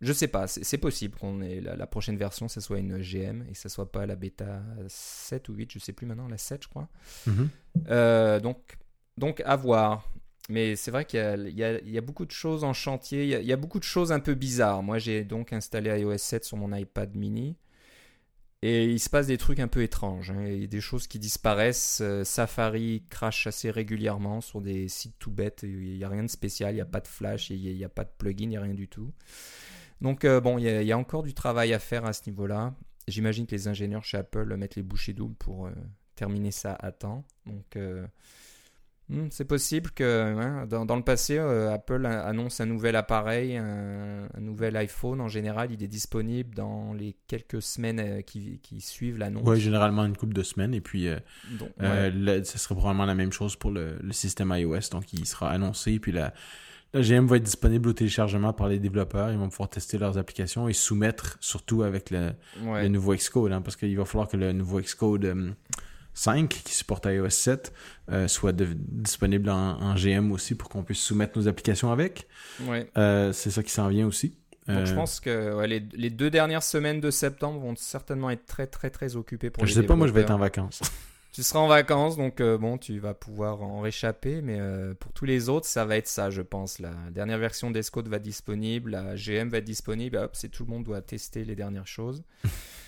je 0.00 0.12
sais 0.12 0.28
pas, 0.28 0.46
c'est 0.46 0.78
possible 0.78 1.16
qu'on 1.18 1.40
ait 1.40 1.60
la, 1.60 1.86
prochaine 1.86 2.18
version, 2.18 2.46
ça 2.46 2.60
soit 2.60 2.78
une 2.78 2.98
GM 2.98 3.42
et 3.48 3.52
que 3.52 3.58
ça 3.58 3.70
soit 3.70 3.90
pas 3.90 4.04
la 4.04 4.16
bêta 4.16 4.62
7 4.86 5.48
ou 5.48 5.54
8, 5.54 5.72
je 5.72 5.78
sais 5.78 5.92
plus 5.92 6.06
maintenant, 6.06 6.28
la 6.28 6.36
7 6.36 6.64
je 6.64 6.68
crois. 6.68 6.88
Mhm. 7.26 8.40
donc, 8.40 8.78
donc 9.16 9.42
à 9.44 9.56
voir. 9.56 10.08
Mais 10.50 10.76
c'est 10.76 10.90
vrai 10.90 11.06
qu'il 11.06 11.54
y, 11.56 11.90
y, 11.90 11.98
a 11.98 12.00
beaucoup 12.02 12.26
de 12.26 12.30
choses 12.30 12.64
en 12.64 12.74
chantier, 12.74 13.22
il 13.22 13.30
y, 13.30 13.34
a, 13.34 13.40
il 13.40 13.46
y, 13.46 13.52
a, 13.52 13.56
beaucoup 13.56 13.78
de 13.78 13.84
choses 13.84 14.12
un 14.12 14.20
peu 14.20 14.34
bizarres. 14.34 14.82
Moi 14.82 14.98
j'ai 14.98 15.24
donc 15.24 15.54
installé 15.54 15.88
iOS 16.00 16.18
7 16.18 16.44
sur 16.44 16.58
mon 16.58 16.76
iPad 16.76 17.16
mini. 17.16 17.56
Et 18.66 18.86
il 18.86 18.98
se 18.98 19.10
passe 19.10 19.26
des 19.26 19.36
trucs 19.36 19.60
un 19.60 19.68
peu 19.68 19.82
étranges. 19.82 20.30
Hein. 20.30 20.46
Y 20.46 20.64
a 20.64 20.66
des 20.66 20.80
choses 20.80 21.06
qui 21.06 21.18
disparaissent. 21.18 21.98
Euh, 22.00 22.24
Safari 22.24 23.04
crache 23.10 23.46
assez 23.46 23.70
régulièrement 23.70 24.40
sur 24.40 24.62
des 24.62 24.88
sites 24.88 25.16
tout 25.18 25.30
bêtes. 25.30 25.64
Il 25.64 25.98
n'y 25.98 26.02
a 26.02 26.08
rien 26.08 26.22
de 26.22 26.30
spécial. 26.30 26.72
Il 26.72 26.76
n'y 26.76 26.80
a 26.80 26.86
pas 26.86 27.00
de 27.00 27.06
flash. 27.06 27.50
Il 27.50 27.76
n'y 27.76 27.84
a, 27.84 27.90
pas 27.90 28.04
de 28.04 28.10
plugin. 28.16 28.44
Il 28.44 28.48
n'y 28.48 28.56
a 28.56 28.62
rien 28.62 28.72
du 28.72 28.88
tout. 28.88 29.12
Donc, 30.00 30.24
euh, 30.24 30.40
bon, 30.40 30.56
il 30.56 30.64
y, 30.64 30.92
a, 30.92 30.96
encore 30.96 31.22
du 31.22 31.34
travail 31.34 31.74
à 31.74 31.78
faire 31.78 32.06
à 32.06 32.14
ce 32.14 32.22
niveau-là. 32.26 32.74
J'imagine 33.06 33.46
que 33.46 33.54
les 33.54 33.68
ingénieurs 33.68 34.02
chez 34.02 34.16
Apple 34.16 34.56
mettent 34.56 34.76
les 34.76 34.82
bouchées 34.82 35.12
doubles 35.12 35.36
pour 35.36 35.66
euh, 35.66 35.72
terminer 36.14 36.50
ça 36.50 36.72
à 36.72 36.90
temps. 36.90 37.22
Donc, 37.44 37.76
Hmm, 39.10 39.26
c'est 39.30 39.44
possible 39.44 39.90
que 39.90 40.02
hein, 40.02 40.66
dans, 40.66 40.96
le 40.96 41.02
passé, 41.02 41.36
euh, 41.36 41.74
Apple 41.74 42.06
annonce 42.06 42.60
un 42.60 42.66
nouvel 42.66 42.96
appareil, 42.96 43.58
un, 43.58 44.28
nouvel 44.40 44.76
iPhone. 44.76 45.20
En 45.20 45.28
général, 45.28 45.72
il 45.72 45.82
est 45.82 45.88
disponible 45.88 46.54
dans 46.54 46.94
les 46.94 47.14
quelques 47.26 47.60
semaines 47.60 48.00
euh, 48.00 48.22
qui, 48.22 48.60
suivent 48.80 49.18
l'annonce. 49.18 49.42
Oui, 49.46 49.60
généralement 49.60 50.06
une 50.06 50.16
couple 50.16 50.32
de 50.32 50.42
semaines. 50.42 50.72
Et 50.72 50.80
puis, 50.80 51.08
euh, 51.08 51.18
ce 52.44 52.58
serait 52.58 52.74
probablement 52.74 53.04
la 53.04 53.14
même 53.14 53.32
chose 53.32 53.56
pour 53.56 53.72
le, 53.72 53.98
système 54.12 54.54
iOS. 54.56 54.88
Donc, 54.90 55.12
il 55.12 55.26
sera 55.26 55.50
annoncé. 55.50 55.98
Puis, 55.98 56.12
la, 56.12 56.32
GM 56.94 57.26
va 57.26 57.36
être 57.36 57.42
disponible 57.42 57.90
au 57.90 57.92
téléchargement 57.92 58.54
par 58.54 58.68
les 58.68 58.78
développeurs. 58.78 59.30
Ils 59.30 59.38
vont 59.38 59.50
pouvoir 59.50 59.68
tester 59.68 59.98
leurs 59.98 60.16
applications 60.16 60.66
et 60.66 60.72
soumettre, 60.72 61.36
surtout 61.40 61.82
avec 61.82 62.10
le, 62.10 62.32
nouveau 62.88 63.14
Xcode. 63.14 63.52
Hein, 63.52 63.60
parce 63.60 63.76
qu'il 63.76 63.94
va 63.98 64.06
falloir 64.06 64.28
que 64.28 64.38
le 64.38 64.52
nouveau 64.52 64.80
Xcode 64.80 65.54
5 66.14 66.48
qui 66.48 66.74
supporte 66.74 67.06
iOS 67.06 67.30
7 67.30 67.72
euh, 68.10 68.28
soit 68.28 68.52
disponible 68.52 69.50
en, 69.50 69.94
GM 69.94 70.32
aussi 70.32 70.54
pour 70.54 70.68
qu'on 70.68 70.82
puisse 70.82 71.00
soumettre 71.00 71.38
nos 71.38 71.48
applications 71.48 71.90
avec. 71.92 72.28
Ouais. 72.62 72.90
Euh, 72.96 73.32
c'est 73.32 73.50
ça 73.50 73.62
qui 73.62 73.70
s'en 73.70 73.88
vient 73.88 74.06
aussi. 74.06 74.38
Donc 74.66 74.86
je 74.86 74.92
euh, 74.92 74.94
pense 74.94 75.20
que 75.20 75.64
les, 75.66 76.10
deux 76.10 76.30
dernières 76.30 76.62
semaines 76.62 77.00
de 77.00 77.10
septembre 77.10 77.60
vont 77.60 77.74
certainement 77.76 78.30
être 78.30 78.46
très 78.46 78.66
très 78.66 78.88
très 78.88 79.14
occupées 79.14 79.50
pour 79.50 79.66
je 79.66 79.74
sais 79.74 79.82
pas, 79.82 79.94
moi 79.94 80.06
je 80.06 80.12
vais 80.12 80.22
être 80.22 80.30
en 80.30 80.38
vacances. 80.38 80.80
tu 81.32 81.42
seras 81.42 81.60
en 81.60 81.66
vacances, 81.66 82.16
donc 82.16 82.40
bon, 82.40 82.78
tu 82.78 82.98
vas 82.98 83.12
pouvoir 83.12 83.60
en 83.60 83.80
réchapper, 83.80 84.40
mais 84.40 84.58
pour 85.00 85.12
tous 85.12 85.26
les 85.26 85.50
autres, 85.50 85.66
ça 85.66 85.84
va 85.84 85.96
être 85.96 86.08
ça, 86.08 86.30
je 86.30 86.40
pense. 86.40 86.78
La 86.78 86.94
dernière 87.10 87.38
version 87.38 87.70
d'Escode 87.70 88.08
va 88.08 88.16
être 88.16 88.22
disponible, 88.22 88.92
la 88.92 89.16
GM 89.16 89.48
va 89.48 89.58
être 89.58 89.64
disponible, 89.64 90.16
hop, 90.16 90.30
c'est 90.34 90.48
tout 90.48 90.64
le 90.64 90.70
monde 90.70 90.84
doit 90.84 91.02
tester 91.02 91.44
les 91.44 91.56
dernières 91.56 91.88
choses. 91.88 92.22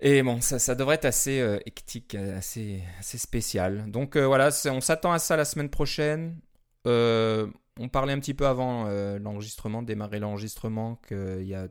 Et 0.00 0.22
bon, 0.22 0.40
ça, 0.40 0.74
devrait 0.74 0.96
être 0.96 1.06
assez 1.06 1.40
euh, 1.40 1.58
hectique, 1.64 2.14
assez, 2.14 2.82
assez 2.98 3.18
spécial. 3.18 3.90
Donc 3.90 4.16
euh, 4.16 4.26
voilà, 4.26 4.50
on 4.66 4.80
s'attend 4.80 5.12
à 5.12 5.18
ça 5.18 5.36
la 5.36 5.44
semaine 5.44 5.70
prochaine. 5.70 6.38
Euh, 6.86 7.46
on 7.78 7.88
parlait 7.88 8.12
un 8.12 8.20
petit 8.20 8.34
peu 8.34 8.46
avant 8.46 8.84
l'enregistrement, 9.18 9.82
démarrer 9.82 10.18
l'enregistrement, 10.18 10.96
qu'il 11.08 11.46
y 11.46 11.54
a 11.54 11.68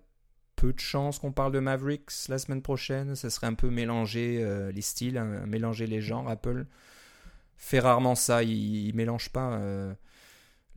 peu 0.56 0.72
de 0.72 0.80
chances 0.80 1.20
qu'on 1.20 1.32
parle 1.32 1.52
de 1.52 1.60
Mavericks 1.60 2.12
la 2.30 2.38
semaine 2.38 2.62
prochaine. 2.62 3.16
Ça 3.16 3.30
serait 3.30 3.48
un 3.48 3.56
peu 3.56 3.70
mélanger 3.70 4.72
les 4.72 4.82
styles, 4.82 5.18
hein, 5.18 5.46
mélanger 5.48 5.88
les 5.88 6.02
genres. 6.02 6.30
Apple 6.30 6.68
fait 7.58 7.80
rarement 7.80 8.14
ça, 8.14 8.44
il, 8.44 8.92
ne 8.92 8.96
mélange 8.96 9.30
pas 9.30 9.60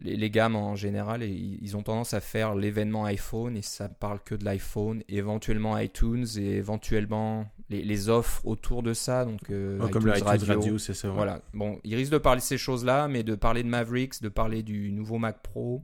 les, 0.01 0.31
gammes 0.31 0.57
en 0.57 0.77
général, 0.77 1.23
ils 1.23 1.77
ont 1.77 1.83
tendance 1.83 2.15
à 2.15 2.21
faire 2.21 2.55
l'événement 2.55 3.05
iPhone 3.05 3.57
et 3.57 3.63
ça 3.63 3.89
parle 3.89 4.21
que 4.25 4.35
de 4.35 4.45
l'iPhone, 4.45 5.03
éventuellement 5.09 5.77
iTunes 5.79 6.27
et 6.37 6.57
éventuellement 6.57 7.47
les, 7.69 8.09
offres 8.09 8.47
autour 8.47 8.83
de 8.83 8.95
ça. 8.95 9.25
Donc, 9.25 9.51
euh, 9.51 9.79
comme 9.89 10.07
le 10.07 10.13
Radio, 10.13 10.79
c'est 10.79 10.95
ça. 10.95 11.11
Voilà. 11.11 11.41
Bon, 11.53 11.81
ils 11.85 11.95
risquent 11.95 12.13
de 12.13 12.19
parler 12.19 12.41
de 12.41 12.45
ces 12.45 12.59
choses-là, 12.59 13.09
mais 13.09 13.23
de 13.23 13.35
parler 13.35 13.63
de 13.63 13.69
Mavericks, 13.69 14.23
de 14.23 14.29
parler 14.29 14.63
du 14.63 14.93
nouveau 14.93 15.19
Mac 15.19 15.43
Pro, 15.43 15.83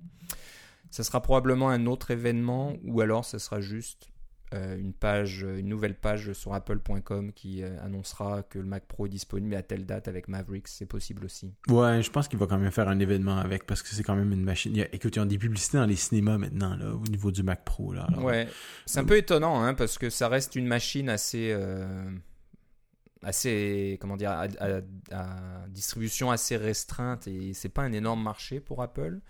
ça 0.91 1.03
sera 1.03 1.21
probablement 1.21 1.71
un 1.71 1.87
autre 1.87 2.13
événement 2.13 2.75
ou 2.85 3.01
alors 3.01 3.25
ça 3.25 3.41
sera 3.41 3.61
juste 3.61 4.11
une 4.53 4.93
page, 4.93 5.43
une 5.43 5.69
nouvelle 5.69 5.95
page 5.95 6.33
sur 6.33 6.55
apple.com 6.55 7.33
qui 7.33 7.63
euh, 7.63 7.77
annoncera 7.85 8.43
que 8.43 8.59
le 8.59 8.67
Mac 8.67 8.85
Pro 8.87 9.07
est 9.07 9.09
disponible 9.09 9.55
à 9.55 9.63
telle 9.63 9.85
date 9.85 10.07
avec 10.07 10.29
Mavericks, 10.29 10.69
c'est 10.69 10.87
possible 10.87 11.25
aussi. 11.25 11.53
Ouais, 11.69 12.03
je 12.03 12.11
pense 12.11 12.29
qu'il 12.29 12.39
va 12.39 12.47
quand 12.47 12.59
même 12.59 12.71
faire 12.71 12.89
un 12.89 12.99
événement 12.99 13.39
avec 13.39 13.67
parce 13.67 13.83
que 13.83 13.89
c'est 13.89 14.03
quand 14.03 14.15
même 14.15 14.33
une 14.33 14.45
machine. 14.45 14.77
écoute, 14.93 15.17
ils 15.17 15.21
ont 15.21 15.27
des 15.27 15.39
publicités 15.39 15.79
dans 15.79 15.87
les 15.87 15.97
cinémas 15.97 16.39
maintenant 16.39 16.77
là, 16.77 16.93
au 16.93 17.07
niveau 17.09 17.31
du 17.31 17.43
Mac 17.43 17.65
Pro 17.65 17.93
là. 17.93 18.07
ouais, 18.19 18.49
c'est 18.87 19.01
un 19.01 19.05
peu 19.05 19.17
étonnant 19.17 19.63
hein, 19.63 19.75
parce 19.75 19.99
que 19.99 20.11
ça 20.11 20.29
reste 20.29 20.55
une 20.55 20.67
machine 20.67 21.09
assez 21.09 21.53
assez, 23.25 23.99
comment 24.01 24.17
dire, 24.17 24.31
à, 24.31 25.67
distribution 25.69 26.31
assez 26.31 26.57
restreinte 26.57 27.27
et 27.27 27.55
c'est 27.55 27.69
pas 27.69 27.83
un 27.83 27.93
énorme 27.93 28.23
marché 28.23 28.61
pour 28.61 28.83
Apple. 28.83 29.21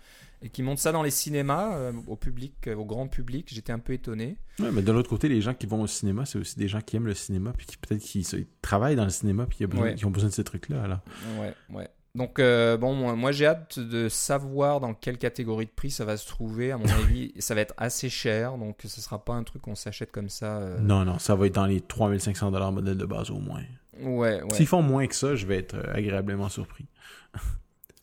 Et 0.45 0.49
qui 0.49 0.61
montent 0.61 0.79
ça 0.79 0.91
dans 0.91 1.01
les 1.01 1.09
cinémas 1.09 1.75
euh, 1.75 1.91
au 2.05 2.15
public, 2.15 2.69
au 2.77 2.85
grand 2.85 3.07
public, 3.07 3.49
j'étais 3.51 3.73
un 3.73 3.79
peu 3.79 3.93
étonné. 3.93 4.37
Ouais, 4.59 4.71
mais 4.71 4.83
de 4.83 4.91
l'autre 4.91 5.09
côté, 5.09 5.27
les 5.27 5.41
gens 5.41 5.55
qui 5.55 5.65
vont 5.65 5.81
au 5.81 5.87
cinéma, 5.87 6.25
c'est 6.25 6.37
aussi 6.37 6.57
des 6.57 6.67
gens 6.67 6.81
qui 6.81 6.95
aiment 6.95 7.07
le 7.07 7.15
cinéma, 7.15 7.51
puis 7.57 7.65
qui 7.65 7.77
peut-être 7.77 8.01
qui, 8.01 8.25
travaillent 8.61 8.95
dans 8.95 9.05
le 9.05 9.09
cinéma, 9.09 9.47
puis 9.47 9.67
qui 9.97 10.05
ont 10.05 10.11
besoin 10.11 10.29
de 10.29 10.33
ces 10.33 10.43
trucs-là. 10.43 10.83
Alors. 10.83 10.99
Ouais, 11.39 11.53
ouais. 11.71 11.89
Donc, 12.15 12.39
euh, 12.39 12.77
bon, 12.77 13.15
moi, 13.17 13.31
j'ai 13.33 13.45
hâte 13.45 13.77
de 13.77 14.07
savoir 14.07 14.79
dans 14.79 14.93
quelle 14.93 15.17
catégorie 15.17 15.65
de 15.65 15.71
prix 15.71 15.91
ça 15.91 16.05
va 16.05 16.15
se 16.15 16.25
trouver. 16.25 16.71
À 16.71 16.77
mon 16.77 16.85
avis, 17.03 17.33
ça 17.39 17.53
va 17.55 17.61
être 17.61 17.73
assez 17.77 18.09
cher, 18.09 18.57
donc 18.57 18.77
ce 18.85 19.01
sera 19.01 19.23
pas 19.23 19.33
un 19.33 19.43
truc 19.43 19.63
qu'on 19.63 19.75
s'achète 19.75 20.11
comme 20.11 20.29
ça. 20.29 20.59
Euh. 20.59 20.79
Non, 20.79 21.03
non, 21.03 21.19
ça 21.19 21.35
va 21.35 21.47
être 21.47 21.55
dans 21.55 21.65
les 21.65 21.81
3500 21.81 22.71
modèle 22.71 22.97
de 22.97 23.05
base 23.05 23.29
au 23.31 23.39
moins. 23.39 23.63
Ouais, 23.99 24.41
ouais. 24.41 24.53
S'ils 24.53 24.67
font 24.67 24.81
moins 24.81 25.07
que 25.07 25.15
ça, 25.15 25.35
je 25.35 25.45
vais 25.45 25.57
être 25.57 25.75
euh, 25.75 25.93
agréablement 25.93 26.47
surpris. 26.47 26.85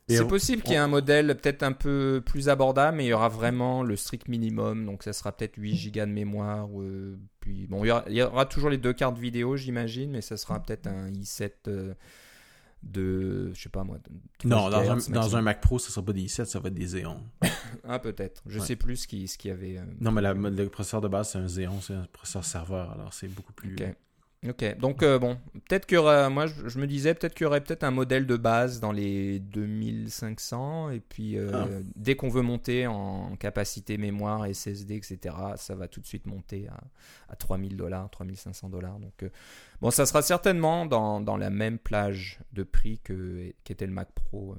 C'est 0.08 0.26
possible 0.26 0.62
qu'il 0.62 0.72
y 0.72 0.74
ait 0.74 0.78
un 0.78 0.88
modèle 0.88 1.28
peut-être 1.38 1.62
un 1.62 1.72
peu 1.72 2.22
plus 2.24 2.48
abordable, 2.48 2.98
mais 2.98 3.04
il 3.06 3.08
y 3.08 3.12
aura 3.12 3.28
vraiment 3.28 3.82
le 3.82 3.96
strict 3.96 4.28
minimum. 4.28 4.84
Donc 4.84 5.02
ça 5.02 5.12
sera 5.12 5.32
peut-être 5.32 5.56
8 5.56 5.92
Go 5.92 6.00
de 6.00 6.06
mémoire. 6.06 6.68
puis 7.40 7.66
bon, 7.66 7.84
il 7.84 8.14
y, 8.14 8.22
aura, 8.22 8.46
toujours 8.46 8.70
les 8.70 8.78
deux 8.78 8.92
cartes 8.92 9.18
vidéo, 9.18 9.56
j'imagine, 9.56 10.10
mais 10.10 10.20
ça 10.20 10.36
sera 10.36 10.60
peut-être 10.62 10.86
un 10.86 11.10
i7 11.10 11.94
de, 12.82 13.52
je 13.54 13.62
sais 13.62 13.68
pas 13.68 13.84
moi. 13.84 13.98
non, 14.44 14.68
dans, 14.68 14.90
un, 14.90 14.96
dans, 15.10 15.36
un, 15.36 15.42
Mac 15.42 15.60
Pro, 15.60 15.78
ça 15.78 15.90
sera 15.90 16.04
pas 16.04 16.12
des 16.12 16.22
i7, 16.22 16.46
ça 16.46 16.58
va 16.58 16.68
être 16.68 16.74
des 16.74 16.86
Xeon. 16.86 17.20
ah, 17.84 17.98
peut-être. 17.98 18.42
Je 18.46 18.58
sais 18.58 18.76
plus 18.76 18.96
ce 18.96 19.08
qu'il 19.08 19.28
ce 19.28 19.38
qui 19.38 19.48
y 19.48 19.50
avait. 19.50 19.78
Euh, 19.78 19.84
non, 20.00 20.10
mais 20.10 20.20
le 20.20 20.68
processeur 20.68 21.00
de 21.00 21.08
base, 21.08 21.30
c'est 21.30 21.38
un 21.38 21.46
Xeon, 21.46 21.80
c'est 21.80 21.94
un 21.94 22.06
processeur 22.12 22.44
serveur, 22.44 22.90
alors 22.90 23.14
c'est 23.14 23.28
beaucoup 23.28 23.52
plus. 23.52 23.76
Ok, 24.48 24.76
donc 24.78 25.04
euh, 25.04 25.20
bon, 25.20 25.38
peut-être 25.68 25.86
qu'il 25.86 25.94
y 25.94 25.98
aura, 25.98 26.28
moi 26.28 26.46
je, 26.46 26.76
me 26.80 26.88
disais 26.88 27.14
peut-être 27.14 27.32
qu'il 27.32 27.44
y 27.44 27.46
aurait 27.46 27.60
peut-être 27.60 27.84
un 27.84 27.92
modèle 27.92 28.26
de 28.26 28.36
base 28.36 28.80
dans 28.80 28.90
les 28.90 29.38
2500 29.38 30.90
et 30.90 30.98
puis 30.98 31.38
euh, 31.38 31.50
ah. 31.54 31.68
dès 31.94 32.16
qu'on 32.16 32.28
veut 32.28 32.42
monter 32.42 32.88
en 32.88 33.36
capacité 33.36 33.98
mémoire, 33.98 34.52
SSD, 34.52 34.96
etc., 34.96 35.36
ça 35.54 35.76
va 35.76 35.86
tout 35.86 36.00
de 36.00 36.06
suite 36.06 36.26
monter 36.26 36.66
à, 36.66 36.80
à 37.28 37.36
3000 37.36 37.76
dollars, 37.76 38.10
3500 38.10 38.68
dollars. 38.68 38.98
Donc 38.98 39.22
euh, 39.22 39.28
bon, 39.80 39.92
ça 39.92 40.06
sera 40.06 40.22
certainement 40.22 40.86
dans, 40.86 41.20
dans, 41.20 41.36
la 41.36 41.50
même 41.50 41.78
plage 41.78 42.40
de 42.52 42.64
prix 42.64 42.98
que 42.98 43.52
qu'était 43.62 43.86
le 43.86 43.92
Mac 43.92 44.10
Pro. 44.12 44.56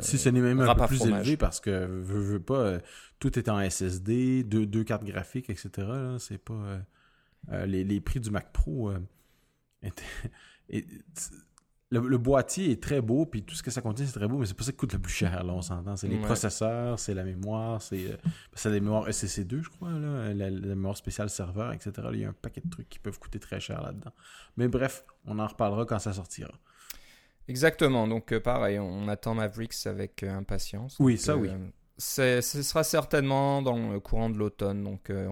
si 0.00 0.18
ce 0.18 0.28
n'est 0.30 0.40
même 0.40 0.58
un 0.58 0.74
peu 0.74 0.86
plus 0.88 1.06
élevé 1.06 1.36
parce 1.36 1.60
que 1.60 1.86
veux, 1.86 2.20
veux 2.20 2.42
pas, 2.42 2.78
tout 3.20 3.38
est 3.38 3.48
en 3.48 3.60
SSD, 3.70 4.42
deux, 4.42 4.66
deux 4.66 4.82
cartes 4.82 5.04
graphiques, 5.04 5.48
etc. 5.48 5.86
C'est 6.18 6.42
pas 6.42 6.80
euh, 7.50 7.66
les, 7.66 8.00
prix 8.00 8.20
du 8.20 8.30
Mac 8.30 8.52
Pro 8.52 8.90
euh, 8.90 9.00
le, 11.90 12.18
boîtier 12.18 12.70
est 12.70 12.82
très 12.82 13.00
beau, 13.00 13.26
puis 13.26 13.42
tout 13.42 13.54
ce 13.54 13.62
que 13.62 13.70
ça 13.70 13.80
contient, 13.80 14.06
c'est 14.06 14.12
très 14.12 14.28
beau, 14.28 14.38
mais 14.38 14.46
c'est 14.46 14.54
pas 14.54 14.64
ça 14.64 14.72
qui 14.72 14.78
coûte 14.78 14.92
le 14.92 14.98
plus 14.98 15.12
cher, 15.12 15.42
là, 15.42 15.52
on 15.52 15.62
s'entend. 15.62 15.96
C'est 15.96 16.08
les 16.08 16.18
processeurs, 16.18 16.98
c'est 16.98 17.14
la 17.14 17.24
mémoire, 17.24 17.82
c'est 17.82 18.12
euh, 18.12 18.16
la 18.64 18.70
mémoire 18.70 19.08
SCC2, 19.08 19.62
je 19.62 19.70
crois, 19.70 19.90
là, 19.90 20.32
la, 20.34 20.50
mémoire 20.50 20.96
spéciale 20.96 21.30
serveur, 21.30 21.72
etc. 21.72 21.92
il 22.12 22.20
y 22.20 22.24
a 22.24 22.28
un 22.28 22.34
paquet 22.34 22.60
de 22.64 22.70
trucs 22.70 22.88
qui 22.88 22.98
peuvent 22.98 23.18
coûter 23.18 23.38
très 23.38 23.58
cher 23.58 23.82
là-dedans. 23.82 24.12
Mais 24.56 24.68
bref, 24.68 25.04
on 25.24 25.38
en 25.38 25.46
reparlera 25.46 25.84
quand 25.86 25.98
ça 25.98 26.12
sortira. 26.12 26.52
Exactement, 27.48 28.06
donc 28.06 28.38
pareil, 28.38 28.78
on 28.78 29.08
attend 29.08 29.34
Mavericks 29.34 29.86
avec 29.86 30.22
impatience. 30.22 30.96
Oui, 31.00 31.18
ça 31.18 31.36
oui 31.36 31.50
ce 32.00 32.40
sera 32.40 32.82
certainement 32.82 33.60
dans 33.60 33.92
le 33.92 34.00
courant 34.00 34.30
de 34.30 34.38
l'automne. 34.38 34.82
Donc, 34.82 35.10
euh, 35.10 35.28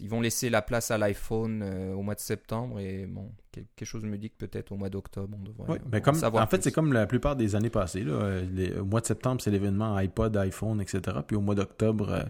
ils 0.00 0.08
vont 0.08 0.22
laisser 0.22 0.48
la 0.48 0.62
place 0.62 0.90
à 0.90 0.96
l'iPhone 0.96 1.62
euh, 1.62 1.92
au 1.92 2.02
mois 2.02 2.14
de 2.14 2.20
septembre. 2.20 2.80
Et 2.80 3.04
bon, 3.06 3.30
quelque 3.52 3.84
chose 3.84 4.02
me 4.02 4.16
dit 4.16 4.30
que 4.30 4.36
peut-être 4.36 4.72
au 4.72 4.76
mois 4.76 4.88
d'octobre, 4.88 5.36
on 5.38 5.44
devrait 5.44 5.78
mais 5.92 6.00
comme, 6.00 6.14
savoir. 6.14 6.42
En 6.42 6.46
fait, 6.46 6.62
c'est 6.62 6.72
comme 6.72 6.94
la 6.94 7.06
plupart 7.06 7.36
des 7.36 7.54
années 7.54 7.68
passées. 7.68 8.02
Là. 8.02 8.40
au 8.80 8.84
mois 8.86 9.02
de 9.02 9.06
septembre, 9.06 9.42
c'est 9.42 9.50
l'événement 9.50 9.94
iPod, 9.96 10.34
iPhone, 10.38 10.80
etc. 10.80 11.18
Puis 11.26 11.36
au 11.36 11.42
mois 11.42 11.54
d'octobre, 11.54 12.10
euh, 12.10 12.22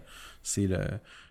c'est 0.43 0.67
le, 0.67 0.81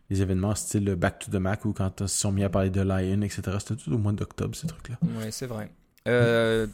les 0.09 0.23
événements 0.23 0.55
style 0.55 0.95
Back 0.95 1.19
to 1.19 1.31
the 1.31 1.41
Mac 1.41 1.67
ou 1.67 1.75
quand 1.75 2.01
ils 2.01 2.09
se 2.09 2.19
sont 2.19 2.33
mis 2.33 2.43
à 2.43 2.49
parler 2.49 2.71
de 2.71 2.81
Lion, 2.81 3.21
etc. 3.21 3.43
C'était 3.59 3.77
tout 3.77 3.93
au 3.93 3.99
mois 3.99 4.13
d'octobre, 4.13 4.57
ces 4.57 4.67
trucs-là. 4.67 4.97
Oui, 5.03 5.27
c'est 5.31 5.47
vrai. 5.47 5.71
Euh, 6.09 6.67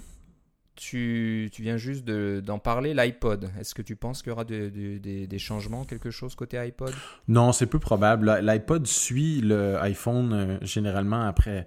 tu, 0.75 1.51
viens 1.59 1.77
juste 1.77 2.05
d'en 2.05 2.59
parler, 2.59 2.95
l'iPod. 2.95 3.51
Est-ce 3.61 3.75
que 3.75 3.83
tu 3.83 3.97
penses 3.97 4.23
qu'il 4.23 4.31
y 4.31 4.33
aura 4.33 4.45
des 4.45 5.39
changements, 5.39 5.85
quelque 5.85 6.11
chose 6.11 6.35
côté 6.35 6.59
iPod? 6.59 6.93
Non, 7.29 7.53
c'est 7.53 7.67
peu 7.67 7.79
probable. 7.79 8.39
L'iPod 8.43 8.87
suit 8.87 9.41
le 9.41 9.77
iPhone 9.83 10.33
euh, 10.33 10.59
généralement 10.63 11.23
après. 11.23 11.67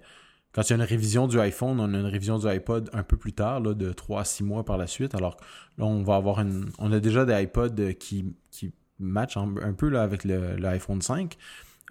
Quand 0.52 0.62
il 0.62 0.70
y 0.70 0.72
a 0.72 0.76
une 0.76 0.82
révision 0.82 1.26
du 1.26 1.38
iPhone, 1.38 1.78
on 1.80 1.92
a 1.92 1.98
une 1.98 2.06
révision 2.06 2.38
du 2.38 2.46
iPod 2.46 2.88
un 2.92 3.02
peu 3.02 3.16
plus 3.16 3.34
tard, 3.34 3.60
là, 3.60 3.74
de 3.74 3.92
3 3.92 4.22
à 4.22 4.24
6 4.24 4.42
mois 4.42 4.64
par 4.64 4.78
la 4.78 4.86
suite. 4.86 5.14
Alors 5.14 5.36
là, 5.76 5.84
on 5.84 6.02
va 6.02 6.16
avoir 6.16 6.40
une. 6.40 6.70
On 6.78 6.92
a 6.92 7.00
déjà 7.00 7.24
des 7.24 7.42
iPods 7.42 7.92
qui, 7.98 8.34
qui 8.50 8.72
matchent 8.98 9.36
un, 9.36 9.72
peu 9.74 9.98
avec 9.98 10.24
l'iPhone 10.24 11.02
5. 11.02 11.36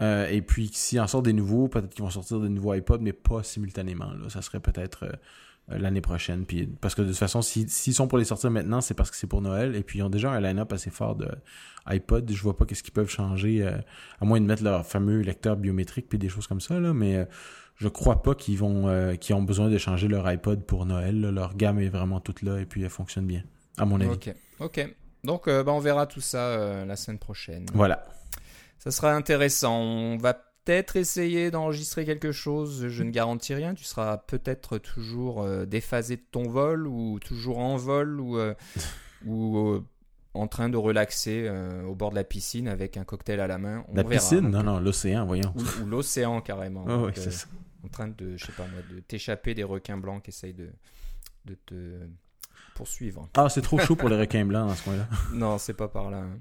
Euh, 0.02 0.28
et 0.28 0.42
puis, 0.42 0.70
s'il 0.74 1.00
en 1.00 1.08
sort 1.08 1.22
des 1.22 1.34
nouveaux, 1.34 1.68
peut-être 1.68 1.94
qu'ils 1.94 2.04
vont 2.04 2.10
sortir 2.10 2.40
des 2.40 2.50
nouveaux 2.50 2.74
iPods, 2.74 3.00
mais 3.00 3.14
pas 3.14 3.44
simultanément. 3.44 4.12
Là. 4.12 4.30
Ça 4.30 4.42
serait 4.42 4.60
peut-être. 4.60 5.04
Euh, 5.04 5.12
euh, 5.72 5.80
l'année 5.80 6.02
prochaine. 6.02 6.46
Puis, 6.46 6.68
parce 6.68 6.94
que 6.94 7.02
de 7.02 7.08
toute 7.08 7.18
façon, 7.18 7.42
s'ils 7.42 7.94
sont 7.94 8.08
pour 8.08 8.20
les 8.20 8.26
sortir 8.26 8.52
maintenant, 8.52 8.82
c'est 8.82 8.94
parce 8.94 9.10
que 9.10 9.18
c'est 9.18 9.26
pour 9.26 9.42
Noël. 9.42 9.76
Et 9.76 9.82
puis, 9.82 9.98
ils 9.98 10.04
ont 10.04 10.10
déjà 10.10 10.32
un 10.32 10.40
line-up 10.40 10.72
assez 10.72 10.92
fort 10.92 11.16
de 11.16 11.28
iPod. 11.88 12.32
Je 12.32 12.42
vois 12.44 12.56
pas 12.56 12.66
qu'est-ce 12.66 12.84
qu'ils 12.84 12.94
peuvent 12.94 13.10
changer, 13.10 13.64
euh, 13.64 13.76
à 14.22 14.26
moins 14.26 14.40
de 14.40 14.46
mettre 14.46 14.64
leur 14.64 14.86
fameux 14.86 15.22
lecteur 15.22 15.56
biométrique 15.56 16.08
puis 16.08 16.20
des 16.20 16.30
choses 16.30 16.46
comme 16.46 16.62
ça. 16.62 16.80
Là, 16.80 16.94
mais 16.94 17.28
je 17.78 17.88
crois 17.88 18.22
pas 18.22 18.36
qu'ils 18.36 18.60
vont 18.60 19.18
qu'ils 19.18 19.34
ont 19.36 19.42
besoin 19.42 19.70
de 19.70 19.78
changer 19.80 20.08
leur 20.08 20.28
iPod 20.28 20.64
pour 20.64 20.86
Noël. 20.86 21.20
Leur 21.20 21.56
gamme 21.56 21.80
est 21.80 21.90
vraiment 21.90 22.20
toute 22.20 22.44
là 22.44 22.60
et 22.60 22.66
puis 22.66 22.84
elle 22.84 22.90
fonctionne 22.90 23.26
bien, 23.26 23.44
à 23.78 23.86
mon 23.86 24.00
avis. 24.00 24.12
Ok, 24.12 24.34
ok. 24.60 24.96
Donc, 25.24 25.48
bah, 25.48 25.64
on 25.68 25.80
verra 25.80 26.06
tout 26.06 26.22
ça 26.22 26.86
la 26.86 26.96
semaine 26.96 27.20
prochaine. 27.20 27.66
Voilà. 27.74 28.06
Ça 28.80 28.92
sera 28.92 29.14
intéressant. 29.14 29.78
On 29.80 30.18
va 30.18 30.34
peut-être 30.34 30.96
essayer 30.96 31.52
d'enregistrer 31.52 32.06
quelque 32.06 32.32
chose, 32.32 32.88
je 32.88 33.04
ne 33.04 33.12
garantis 33.12 33.54
rien. 33.54 33.74
Tu 33.74 33.84
seras 33.84 34.18
peut-être 34.18 34.78
toujours 34.78 35.44
euh, 35.44 35.66
déphasé 35.66 36.18
de 36.18 36.24
ton 36.32 36.44
vol 36.44 36.88
ou 36.88 37.20
toujours 37.20 37.60
en 37.60 37.78
vol 37.78 38.20
ou, 38.20 38.38
euh, 38.38 38.56
ou 39.26 39.58
euh, 39.58 39.86
en 40.34 40.48
train 40.48 40.70
de 40.70 40.78
relaxer 40.78 41.50
au 41.88 41.96
bord 41.96 42.10
de 42.10 42.16
la 42.16 42.26
piscine 42.26 42.68
avec 42.68 42.98
un 42.98 43.06
cocktail 43.06 43.40
à 43.40 43.48
la 43.48 43.58
main. 43.58 43.86
la 43.94 44.04
piscine? 44.04 44.50
Non, 44.50 44.64
non, 44.64 44.80
l'océan, 44.80 45.26
voyons. 45.26 45.54
Ou, 45.82 45.86
l'océan 45.86 46.42
carrément. 46.42 46.86
Oh, 46.90 47.10
c'est 47.14 47.32
ça. 47.32 47.48
En 47.86 47.88
train 47.88 48.08
de, 48.08 48.36
je 48.36 48.46
sais 48.46 48.52
pas 48.52 48.66
moi, 48.68 48.82
de 48.92 49.00
t'échapper 49.00 49.54
des 49.54 49.64
requins 49.64 49.98
blancs 49.98 50.24
qui 50.24 50.32
essayent 50.32 50.56
de, 50.56 50.72
de 51.46 51.56
te 51.66 51.76
poursuivre. 52.76 53.28
Ah, 53.34 53.50
c'est 53.50 53.62
trop 53.62 53.80
chaud 53.80 53.96
pour 53.96 54.10
les 54.10 54.18
requins 54.18 54.46
blancs 54.46 54.68
dans 54.68 54.76
ce 54.76 54.84
coin-là. 54.84 55.08
non, 55.34 55.58
c'est 55.58 55.74
pas 55.74 55.88
par 55.88 56.12
là. 56.12 56.20
Hein. 56.20 56.40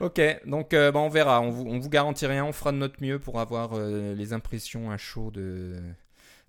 Ok, 0.00 0.20
donc 0.46 0.72
euh, 0.72 0.90
on 0.94 1.08
verra. 1.10 1.42
On 1.42 1.50
vous, 1.50 1.80
vous 1.80 1.90
garantit 1.90 2.26
rien. 2.26 2.44
On 2.46 2.52
fera 2.52 2.72
de 2.72 2.78
notre 2.78 3.02
mieux 3.02 3.18
pour 3.18 3.40
avoir 3.40 3.72
euh, 3.74 4.14
les 4.14 4.32
impressions 4.32 4.90
à 4.90 4.96
chaud 4.96 5.30
de, 5.30 5.76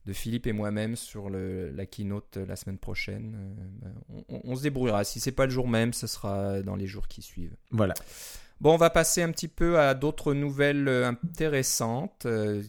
de 0.05 0.13
Philippe 0.13 0.47
et 0.47 0.53
moi-même 0.53 0.95
sur 0.95 1.29
le, 1.29 1.71
la 1.71 1.85
keynote 1.85 2.37
la 2.37 2.55
semaine 2.55 2.77
prochaine. 2.77 3.35
Euh, 3.83 4.23
on, 4.29 4.41
on, 4.45 4.55
se 4.55 4.61
débrouillera. 4.61 5.03
Si 5.03 5.19
c'est 5.19 5.33
pas 5.33 5.45
le 5.45 5.51
jour 5.51 5.67
même, 5.67 5.91
ce 5.91 6.07
sera 6.07 6.61
dans 6.61 6.75
les 6.75 6.87
jours 6.87 7.07
qui 7.07 7.21
suivent. 7.21 7.55
Voilà. 7.71 7.95
Bon, 8.61 8.73
on 8.73 8.77
va 8.77 8.89
passer 8.89 9.21
un 9.21 9.31
petit 9.31 9.49
peu 9.49 9.79
à 9.79 9.93
d'autres 9.93 10.33
nouvelles 10.33 10.87
euh, 10.87 11.07
intéressantes. 11.07 12.25
Euh, 12.25 12.63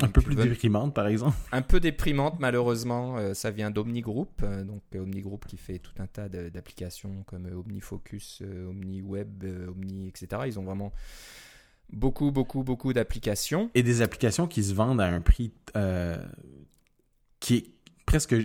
un 0.00 0.08
peu 0.08 0.20
plus 0.20 0.36
déprimantes, 0.36 0.94
par 0.94 1.08
exemple. 1.08 1.36
Un 1.50 1.62
peu 1.62 1.80
déprimantes, 1.80 2.38
malheureusement. 2.38 3.16
Euh, 3.18 3.34
ça 3.34 3.50
vient 3.50 3.70
d'OmniGroup. 3.70 4.44
donc, 4.64 4.82
OmniGroup 4.94 5.44
qui 5.46 5.56
fait 5.56 5.78
tout 5.78 5.94
un 5.98 6.06
tas 6.06 6.28
d'applications 6.28 7.24
comme 7.26 7.46
OmniFocus, 7.46 8.42
OmniWeb, 8.42 9.44
Omni, 9.68 10.06
etc. 10.08 10.42
Ils 10.46 10.58
ont 10.58 10.64
vraiment 10.64 10.92
beaucoup, 11.92 12.30
beaucoup, 12.30 12.62
beaucoup 12.62 12.92
d'applications. 12.92 13.70
Et 13.74 13.82
des 13.82 14.02
applications 14.02 14.46
qui 14.46 14.62
se 14.62 14.74
vendent 14.74 15.00
à 15.00 15.06
un 15.06 15.20
prix 15.20 15.52
qui 17.40 17.56
est 17.56 17.66
presque 18.06 18.36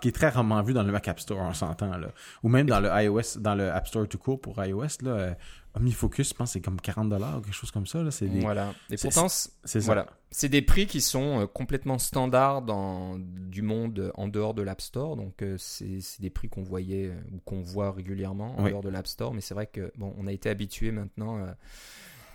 qui 0.00 0.08
est 0.08 0.12
très 0.12 0.28
rarement 0.28 0.62
vu 0.62 0.72
dans 0.72 0.82
le 0.82 0.92
Mac 0.92 1.08
App 1.08 1.20
Store, 1.20 1.38
on 1.38 1.54
s'entend 1.54 1.96
là. 1.96 2.08
Ou 2.42 2.48
même 2.48 2.66
dans 2.66 2.80
le 2.80 2.88
iOS, 2.88 3.40
dans 3.40 3.54
le 3.54 3.70
App 3.70 3.86
Store 3.86 4.08
tout 4.08 4.18
court 4.18 4.40
pour 4.40 4.64
iOS 4.64 5.02
là, 5.02 5.36
OmniFocus, 5.76 6.30
je 6.30 6.34
pense, 6.34 6.52
c'est 6.52 6.60
comme 6.60 6.80
40 6.80 7.10
dollars 7.10 7.38
ou 7.38 7.40
quelque 7.42 7.54
chose 7.54 7.70
comme 7.70 7.86
ça. 7.86 8.02
Là. 8.02 8.10
Des... 8.20 8.40
Voilà. 8.40 8.74
Et 8.90 8.96
pourtant, 8.96 9.28
c'est 9.28 9.78
voilà. 9.80 10.06
C'est 10.30 10.48
des 10.48 10.62
prix 10.62 10.86
qui 10.86 11.00
sont 11.00 11.42
euh, 11.42 11.46
complètement 11.46 11.98
standards 11.98 12.62
dans 12.62 13.18
du 13.18 13.62
monde 13.62 14.10
en 14.14 14.28
dehors 14.28 14.54
de 14.54 14.62
l'App 14.62 14.80
Store. 14.80 15.16
Donc, 15.16 15.42
euh, 15.42 15.56
c'est 15.58 16.00
des 16.20 16.30
prix 16.30 16.48
qu'on 16.48 16.62
voyait 16.62 17.08
euh, 17.08 17.14
ou 17.32 17.38
qu'on 17.44 17.60
voit 17.60 17.92
régulièrement 17.92 18.58
en 18.58 18.68
dehors 18.68 18.82
de 18.82 18.88
l'App 18.88 19.06
Store. 19.06 19.34
Mais 19.34 19.40
c'est 19.40 19.54
vrai 19.54 19.66
que 19.66 19.92
bon, 19.96 20.14
on 20.18 20.26
a 20.26 20.32
été 20.32 20.48
habitué 20.48 20.90
maintenant 20.92 21.46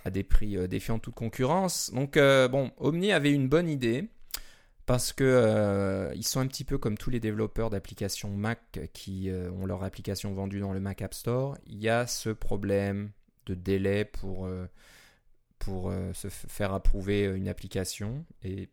à 0.06 0.10
des 0.12 0.24
prix 0.24 0.68
défiant 0.68 1.00
toute 1.00 1.16
concurrence. 1.16 1.92
Donc, 1.94 2.18
bon, 2.18 2.72
Omni 2.78 3.12
avait 3.12 3.34
une 3.34 3.50
bonne 3.50 3.70
idée 3.70 4.08
parce 4.92 5.14
que 5.14 6.12
ils 6.16 6.26
sont 6.26 6.40
un 6.40 6.48
petit 6.48 6.64
peu 6.64 6.78
comme 6.78 6.98
tous 6.98 7.10
les 7.10 7.20
développeurs 7.20 7.70
d'applications 7.70 8.30
Mac 8.30 8.80
qui 8.94 9.30
ont 9.32 9.66
leur 9.66 9.84
application 9.84 10.34
vendue 10.34 10.60
dans 10.60 10.74
le 10.74 10.80
Mac 10.80 11.02
App 11.02 11.14
Store. 11.14 11.58
Il 11.66 11.78
y 11.78 11.90
a 11.90 12.08
ce 12.08 12.30
problème 12.30 13.12
de 13.46 13.54
délai 13.54 14.06
pour, 14.06 14.46
euh, 14.46 14.68
pour 15.60 15.90
euh, 15.90 16.14
se 16.14 16.28
faire 16.30 16.74
approuver 16.74 17.26
euh, 17.26 17.36
une 17.36 17.48
application. 17.48 18.26
Et 18.44 18.70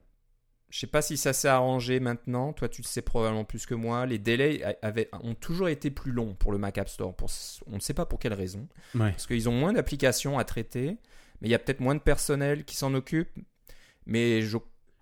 je 0.71 0.79
sais 0.79 0.87
pas 0.87 1.03
si 1.03 1.17
ça 1.17 1.33
s'est 1.33 1.49
arrangé 1.49 2.01
maintenant. 2.01 2.53
Toi, 2.53 2.69
tu 2.69 2.83
le 2.83 2.87
sais 2.87 3.03
probablement 3.03 3.45
plus 3.45 3.67
que 3.67 3.75
moi. 3.75 4.07
Les 4.07 4.19
délais 4.19 4.79
avaient, 4.83 5.09
ont 5.13 5.35
toujours 5.35 5.69
été 5.69 5.91
plus 5.91 6.13
longs 6.13 6.35
pour 6.35 6.53
le 6.53 6.59
Mac 6.59 6.77
App 6.79 6.89
Store. 6.89 7.15
Pour, 7.15 7.31
on 7.67 7.77
ne 7.77 7.81
sait 7.81 7.95
pas 7.95 8.07
pour 8.07 8.19
quelle 8.19 8.35
raison. 8.35 8.69
Parce 9.13 9.27
qu'ils 9.27 9.49
ont 9.49 9.53
moins 9.53 9.73
d'applications 9.73 10.39
à 10.39 10.45
traiter, 10.45 10.99
mais 11.41 11.49
il 11.49 11.51
y 11.51 11.55
a 11.55 11.59
peut-être 11.59 11.81
moins 11.81 11.95
de 11.95 12.01
personnel 12.01 12.65
qui 12.65 12.77
s'en 12.77 12.93
occupe. 12.95 13.31
Mais 14.05 14.43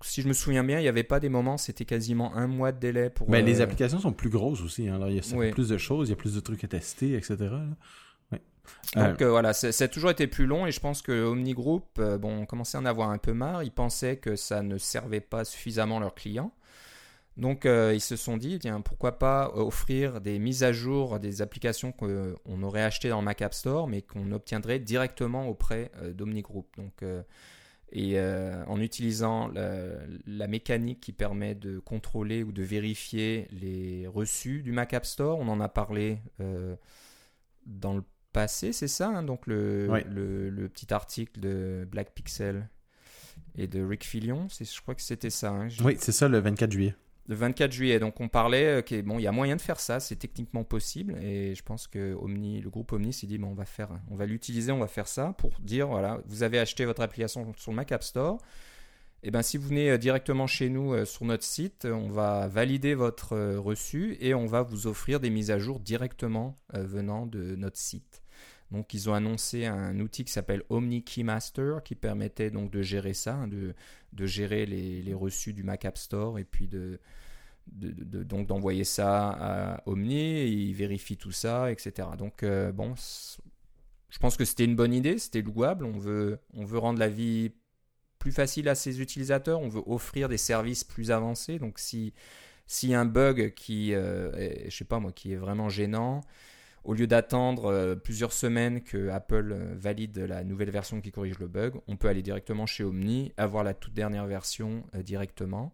si 0.07 0.23
je 0.23 0.29
me 0.29 0.33
souviens 0.33 0.65
bien, 0.65 0.79
il 0.79 0.83
n'y 0.83 0.89
avait 0.89 1.03
pas 1.03 1.21
des 1.21 1.29
moments, 1.29 1.57
c'était 1.57 1.85
quasiment 1.85 2.35
un 2.35 2.47
mois 2.47 2.73
de 2.73 2.79
délai 2.79 3.11
pour. 3.11 3.31
Mais 3.31 3.43
les 3.43 3.61
euh, 3.61 3.65
applications 3.65 3.99
sont 3.99 4.13
plus 4.13 4.31
grosses 4.31 4.63
aussi. 4.63 4.89
Hein. 4.89 4.97
Alors, 4.97 5.11
il 5.11 5.17
y 5.17 5.19
a 5.19 5.51
plus 5.53 5.69
de 5.69 5.79
choses, 5.79 6.09
il 6.09 6.11
y 6.11 6.15
a 6.15 6.17
plus 6.17 6.35
de 6.35 6.41
trucs 6.41 6.65
à 6.65 6.69
tester, 6.69 7.15
etc. 7.15 7.49
Donc 8.95 9.23
euh, 9.23 9.31
voilà, 9.31 9.53
ça 9.53 9.85
a 9.85 9.89
toujours 9.89 10.11
été 10.11 10.27
plus 10.27 10.47
long 10.47 10.67
et 10.67 10.73
je 10.73 10.81
pense 10.81 11.03
que 11.03 11.25
Omni 11.25 11.55
Group, 11.55 11.85
euh, 11.99 12.19
bon, 12.19 12.47
commençait 12.47 12.79
à 12.79 12.81
en 12.81 12.87
avoir 12.87 13.11
un 13.11 13.19
peu 13.19 13.33
marre. 13.33 13.63
Ils 13.63 13.73
pensaient 13.73 14.17
que 14.17 14.37
ça 14.37 14.63
ne 14.63 14.79
servait 14.79 15.21
pas 15.21 15.45
suffisamment 15.45 16.01
leurs 16.01 16.15
clients. 16.15 16.53
Donc 17.37 17.67
euh, 17.67 17.93
ils 17.95 18.01
se 18.01 18.17
sont 18.17 18.37
dit, 18.37 18.59
tiens, 18.59 18.81
pourquoi 18.81 19.19
pas 19.19 19.51
offrir 19.55 20.21
des 20.21 20.39
mises 20.39 20.63
à 20.63 20.73
jour 20.73 21.21
des 21.21 21.43
applications 21.43 21.93
qu'on 21.93 22.63
aurait 22.63 22.83
achetées 22.83 23.11
dans 23.11 23.21
Mac 23.21 23.43
App 23.43 23.53
Store, 23.53 23.89
mais 23.89 24.03
qu'on 24.03 24.33
obtiendrait 24.33 24.79
directement 24.79 25.47
auprès 25.47 25.91
d'Omni 26.15 26.41
Group. 26.41 26.67
Donc, 26.79 27.05
et 27.93 28.21
en 28.21 28.81
utilisant 28.81 29.49
la, 29.49 29.93
la, 30.27 30.47
mécanique 30.49 31.01
qui 31.01 31.13
permet 31.13 31.55
de 31.55 31.79
contrôler 31.79 32.43
ou 32.43 32.51
de 32.51 32.63
vérifier 32.63 33.47
les 33.53 34.07
reçus 34.07 34.63
du 34.63 34.73
Mac 34.73 34.93
App 34.93 35.07
Store, 35.07 35.39
on 35.39 35.49
en 35.49 35.61
a 35.61 35.69
parlé 35.69 36.19
dans 37.67 37.95
le 37.95 38.03
passé, 38.37 38.73
c'est 38.73 38.89
ça 38.89 39.09
hein, 39.09 39.23
Donc 39.23 39.47
le, 39.47 39.87
le, 40.07 40.69
petit 40.69 40.93
article 40.93 41.41
de 41.41 41.89
Black 41.91 42.13
Pixel 42.13 42.69
et 43.57 43.67
de 43.67 43.83
Rick 43.83 44.05
Fillion, 44.05 44.47
je 44.51 44.81
crois 44.83 44.95
que 44.95 45.01
c'était 45.01 45.31
ça. 45.31 45.51
Hein, 45.51 45.69
oui, 45.83 45.97
c'est 45.99 46.13
ça 46.13 46.29
le 46.29 46.39
24 46.39 46.71
juillet. 46.71 46.95
Le 47.29 47.35
24 47.35 47.73
juillet, 47.73 47.99
donc 47.99 48.21
on 48.21 48.29
parlait 48.29 48.81
euh, 48.81 49.03
bon, 49.03 49.19
il 49.19 49.23
y 49.23 49.27
a 49.27 49.33
moyen 49.33 49.57
de 49.57 49.61
faire 49.61 49.81
ça, 49.81 49.99
c'est 49.99 50.17
techniquement 50.17 50.63
possible. 50.63 51.17
Et 51.21 51.55
je 51.55 51.63
pense 51.63 51.89
que 51.89 52.15
Omni, 52.15 52.61
le 52.61 52.71
groupe 52.71 52.93
Omni 52.93 53.13
s'est 53.13 53.27
dit 53.27 53.39
bon, 53.39 53.49
on 53.49 53.55
va 53.55 53.65
faire, 53.65 53.89
on 54.11 54.17
va 54.17 54.27
l'utiliser, 54.27 54.71
on 54.71 54.79
va 54.79 54.87
faire 54.87 55.09
ça 55.09 55.35
pour 55.39 55.51
dire 55.61 55.89
voilà, 55.89 56.21
vous 56.27 56.45
avez 56.45 56.59
acheté 56.59 56.85
votre 56.85 57.03
application 57.03 57.53
sur 57.57 57.73
le 57.73 57.77
Mac 57.77 57.91
App 57.91 58.05
Store, 58.05 58.39
et 59.23 59.29
eh 59.29 59.31
ben 59.33 59.43
si 59.43 59.57
vous 59.57 59.67
venez 59.69 59.91
euh, 59.91 59.99
directement 59.99 60.47
chez 60.47 60.69
nous 60.69 60.93
euh, 60.93 61.05
sur 61.05 61.25
notre 61.25 61.43
site, 61.43 61.85
on 61.91 62.11
va 62.11 62.47
valider 62.47 62.95
votre 62.95 63.57
reçu 63.57 64.17
et 64.21 64.35
on 64.35 64.47
va 64.47 64.63
vous 64.63 64.87
offrir 64.87 65.19
des 65.19 65.31
mises 65.31 65.51
à 65.51 65.59
jour 65.59 65.81
directement 65.81 66.57
venant 66.73 67.27
de 67.27 67.57
notre 67.57 67.79
site. 67.79 68.23
Donc 68.73 68.95
ils 68.95 69.09
ont 69.09 69.15
annoncé 69.15 69.67
un 69.67 69.99
outil 70.01 70.25
qui 70.25 70.33
s'appelle 70.33 70.63
Omni 70.71 71.05
Keymaster 71.05 71.83
qui 71.85 71.95
permettait 71.95 72.51
donc 72.51 72.71
de 72.71 72.83
gérer 72.83 73.15
ça, 73.15 73.35
hein, 73.35 73.49
de, 73.49 73.75
de 74.13 74.27
gérer 74.27 74.67
les, 74.67 75.03
les, 75.03 75.15
reçus 75.15 75.53
du 75.53 75.63
Mac 75.63 75.85
App 75.85 75.97
Store 75.97 76.39
et 76.39 76.45
puis 76.45 76.67
de, 76.67 76.99
de, 77.69 78.23
donc 78.23 78.47
d'envoyer 78.47 78.85
ça 78.85 79.31
à 79.31 79.83
Omni, 79.87 80.21
et 80.21 80.49
il 80.49 80.75
vérifie 80.75 81.17
tout 81.17 81.33
ça, 81.33 81.71
etc. 81.71 82.09
Donc 82.19 82.43
euh, 82.43 82.73
bon, 82.73 82.95
je 84.09 84.19
pense 84.19 84.37
que 84.37 84.45
c'était 84.45 84.65
une 84.65 84.77
bonne 84.77 84.93
idée, 84.95 85.19
c'était 85.19 85.43
louable. 85.43 85.85
On 85.85 85.99
veut, 85.99 86.39
on 86.55 86.65
veut 86.65 86.79
rendre 86.79 86.99
la 86.99 87.09
vie 87.09 87.53
plus 88.19 88.33
facile 88.33 88.69
à 88.69 88.75
ses 88.75 89.01
utilisateurs, 89.01 89.61
on 89.61 89.69
veut 89.69 89.83
offrir 89.87 90.29
des 90.29 90.39
services 90.39 90.85
plus 90.85 91.11
avancés. 91.11 91.59
Donc 91.59 91.79
si 91.79 92.15
a 92.95 93.01
un 93.01 93.05
bug 93.05 93.55
qui, 93.55 93.95
euh, 93.95 94.69
je 94.69 94.77
sais 94.77 94.85
pas 94.85 94.99
moi, 94.99 95.13
qui 95.13 95.33
est 95.33 95.37
vraiment 95.37 95.69
gênant, 95.69 96.23
au 96.87 96.95
lieu 96.95 97.07
d'attendre 97.07 97.67
euh, 97.67 97.95
plusieurs 97.97 98.33
semaines 98.33 98.81
que 98.81 99.09
Apple 99.09 99.53
euh, 99.53 99.75
valide 99.77 100.19
la 100.19 100.45
nouvelle 100.45 100.71
version 100.71 101.01
qui 101.01 101.11
corrige 101.11 101.39
le 101.39 101.49
bug, 101.49 101.75
on 101.89 101.97
peut 101.97 102.09
aller 102.09 102.23
directement 102.23 102.65
chez 102.65 102.85
Omni, 102.85 103.33
avoir 103.37 103.65
la 103.65 103.75
toute 103.75 103.93
dernière 103.93 104.27
version 104.27 104.85
euh, 104.95 105.03
directement 105.03 105.73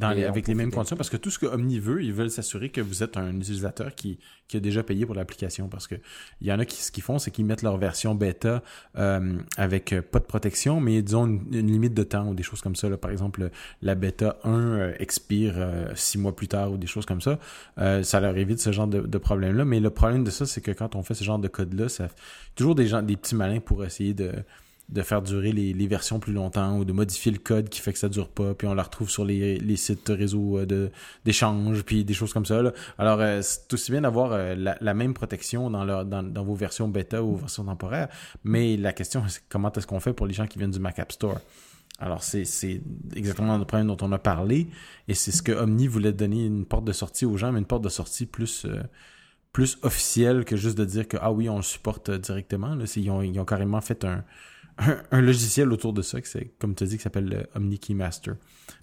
avec 0.00 0.48
les 0.48 0.54
mêmes 0.54 0.72
conditions, 0.72 0.96
parce 0.96 1.10
que 1.10 1.16
tout 1.16 1.30
ce 1.30 1.38
que 1.38 1.46
Omni 1.46 1.78
veut, 1.78 2.02
ils 2.02 2.12
veulent 2.12 2.30
s'assurer 2.30 2.70
que 2.70 2.80
vous 2.80 3.02
êtes 3.02 3.16
un 3.16 3.36
utilisateur 3.36 3.94
qui, 3.94 4.18
qui 4.48 4.56
a 4.56 4.60
déjà 4.60 4.82
payé 4.82 5.06
pour 5.06 5.14
l'application. 5.14 5.68
Parce 5.68 5.86
que 5.86 5.94
il 6.40 6.48
y 6.48 6.52
en 6.52 6.58
a 6.58 6.64
qui 6.64 6.82
ce 6.82 6.90
qu'ils 6.90 7.02
font, 7.02 7.18
c'est 7.18 7.30
qu'ils 7.30 7.44
mettent 7.44 7.62
leur 7.62 7.76
version 7.76 8.14
bêta 8.14 8.62
euh, 8.96 9.38
avec 9.56 9.94
pas 10.10 10.18
de 10.18 10.24
protection, 10.24 10.80
mais 10.80 11.00
disons 11.02 11.26
une, 11.26 11.70
limite 11.70 11.94
de 11.94 12.02
temps 12.02 12.28
ou 12.28 12.34
des 12.34 12.42
choses 12.42 12.60
comme 12.60 12.76
ça. 12.76 12.88
Là. 12.88 12.96
Par 12.96 13.10
exemple, 13.10 13.50
la 13.82 13.94
bêta 13.94 14.38
1 14.44 14.50
euh, 14.50 14.94
expire 14.98 15.54
six 15.94 16.18
mois 16.18 16.34
plus 16.34 16.48
tard 16.48 16.72
ou 16.72 16.76
des 16.76 16.86
choses 16.86 17.06
comme 17.06 17.20
ça. 17.20 17.38
ça 17.76 18.20
leur 18.20 18.36
évite 18.36 18.60
ce 18.60 18.72
genre 18.72 18.88
de, 18.88 19.00
de 19.00 19.18
problème-là. 19.18 19.64
Mais 19.64 19.80
le 19.80 19.90
problème 19.90 20.24
de 20.24 20.30
ça, 20.30 20.46
c'est 20.48 20.60
que 20.60 20.72
quand 20.72 20.96
on 20.96 21.02
fait 21.02 21.14
ce 21.14 21.22
genre 21.22 21.38
de 21.38 21.48
code-là, 21.48 21.88
ça 21.88 22.08
toujours 22.56 22.74
des 22.74 22.86
gens, 22.88 23.02
des 23.02 23.16
petits 23.16 23.36
malins 23.36 23.60
pour 23.60 23.84
essayer 23.84 24.14
de 24.14 24.32
de 24.88 25.02
faire 25.02 25.20
durer 25.20 25.52
les, 25.52 25.86
versions 25.86 26.18
plus 26.18 26.32
longtemps 26.32 26.78
ou 26.78 26.84
de 26.84 26.92
modifier 26.92 27.30
le 27.30 27.38
code 27.38 27.68
qui 27.68 27.80
fait 27.80 27.92
que 27.92 27.98
ça 27.98 28.08
dure 28.08 28.28
pas, 28.28 28.54
puis 28.54 28.66
on 28.66 28.74
la 28.74 28.82
retrouve 28.82 29.10
sur 29.10 29.24
les, 29.24 29.58
les 29.58 29.76
sites 29.76 30.08
réseau 30.08 30.58
euh, 30.58 30.88
d'échange, 31.24 31.82
puis 31.82 32.04
des 32.04 32.14
choses 32.14 32.32
comme 32.32 32.46
ça. 32.46 32.62
Alors, 32.96 33.20
euh, 33.20 33.40
c'est 33.42 33.72
aussi 33.72 33.90
bien 33.90 34.00
d'avoir 34.00 34.32
euh, 34.32 34.54
la, 34.54 34.94
même 34.94 35.12
protection 35.12 35.70
dans, 35.70 36.04
dans, 36.04 36.44
vos 36.44 36.54
versions 36.54 36.88
bêta 36.88 37.22
ou 37.22 37.36
versions 37.36 37.64
temporaires, 37.64 38.08
mais 38.44 38.76
la 38.76 38.94
question, 38.94 39.22
c'est 39.28 39.42
comment 39.48 39.70
est-ce 39.72 39.86
qu'on 39.86 40.00
fait 40.00 40.14
pour 40.14 40.26
les 40.26 40.34
gens 40.34 40.46
qui 40.46 40.58
viennent 40.58 40.70
du 40.70 40.80
Mac 40.80 40.98
App 40.98 41.12
Store? 41.12 41.38
Alors, 41.98 42.22
c'est 42.22 42.80
exactement 43.14 43.58
le 43.58 43.64
problème 43.64 43.88
dont 43.88 43.98
on 44.00 44.12
a 44.12 44.18
parlé, 44.18 44.68
et 45.06 45.14
c'est 45.14 45.32
ce 45.32 45.42
que 45.42 45.52
Omni 45.52 45.86
voulait 45.86 46.12
donner 46.12 46.46
une 46.46 46.64
porte 46.64 46.84
de 46.84 46.92
sortie 46.92 47.26
aux 47.26 47.36
gens, 47.36 47.52
mais 47.52 47.58
une 47.58 47.66
porte 47.66 47.84
de 47.84 47.90
sortie 47.90 48.24
plus... 48.24 48.66
plus 49.52 49.78
officielle 49.82 50.44
que 50.44 50.56
juste 50.56 50.78
de 50.78 50.84
dire 50.84 51.08
que 51.08 51.16
ah 51.20 51.32
oui 51.32 51.48
on 51.48 51.56
le 51.56 51.62
supporte 51.62 52.10
directement 52.10 52.74
là, 52.74 52.84
ils, 52.96 53.10
ont, 53.10 53.22
ils 53.22 53.38
ont 53.40 53.44
carrément 53.44 53.80
fait 53.80 54.04
un, 54.04 54.24
un, 55.10 55.20
logiciel 55.20 55.72
autour 55.72 55.92
de 55.92 56.02
ça, 56.02 56.18
c'est 56.22 56.52
comme 56.58 56.74
tu 56.74 56.84
as 56.84 56.86
dit, 56.86 56.96
qui 56.96 57.02
s'appelle 57.02 57.28
le 57.28 57.46
Omni 57.54 57.78
Keymaster. 57.78 58.34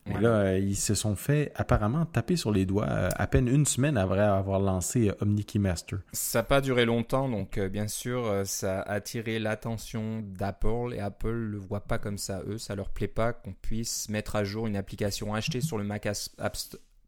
Mais 0.05 0.19
là, 0.19 0.29
euh, 0.29 0.59
ils 0.59 0.75
se 0.75 0.93
sont 0.93 1.15
fait 1.15 1.51
apparemment 1.55 2.05
taper 2.05 2.35
sur 2.35 2.51
les 2.51 2.65
doigts 2.65 2.87
euh, 2.89 3.09
à 3.15 3.27
peine 3.27 3.47
une 3.47 3.65
semaine 3.65 3.97
après 3.97 4.19
avoir 4.19 4.59
lancé 4.59 5.09
euh, 5.09 5.15
Omni 5.21 5.45
Keymaster. 5.45 5.99
Ça 6.11 6.39
n'a 6.39 6.43
pas 6.43 6.61
duré 6.61 6.85
longtemps, 6.85 7.29
donc 7.29 7.59
bien 7.59 7.87
sûr, 7.87 8.41
ça 8.45 8.81
a 8.81 8.93
attiré 8.93 9.39
l'attention 9.39 10.21
d'Apple 10.21 10.93
et 10.93 10.99
Apple 10.99 11.29
le 11.29 11.57
voit 11.57 11.81
pas 11.81 11.97
comme 11.97 12.17
ça. 12.17 12.41
Eux, 12.47 12.57
ça 12.57 12.75
leur 12.75 12.89
plaît 12.89 13.07
pas 13.07 13.33
qu'on 13.33 13.53
puisse 13.53 14.09
mettre 14.09 14.35
à 14.35 14.43
jour 14.43 14.67
une 14.67 14.75
application 14.75 15.33
achetée 15.33 15.61
sur 15.61 15.77
le 15.77 15.83
Mac, 15.83 16.07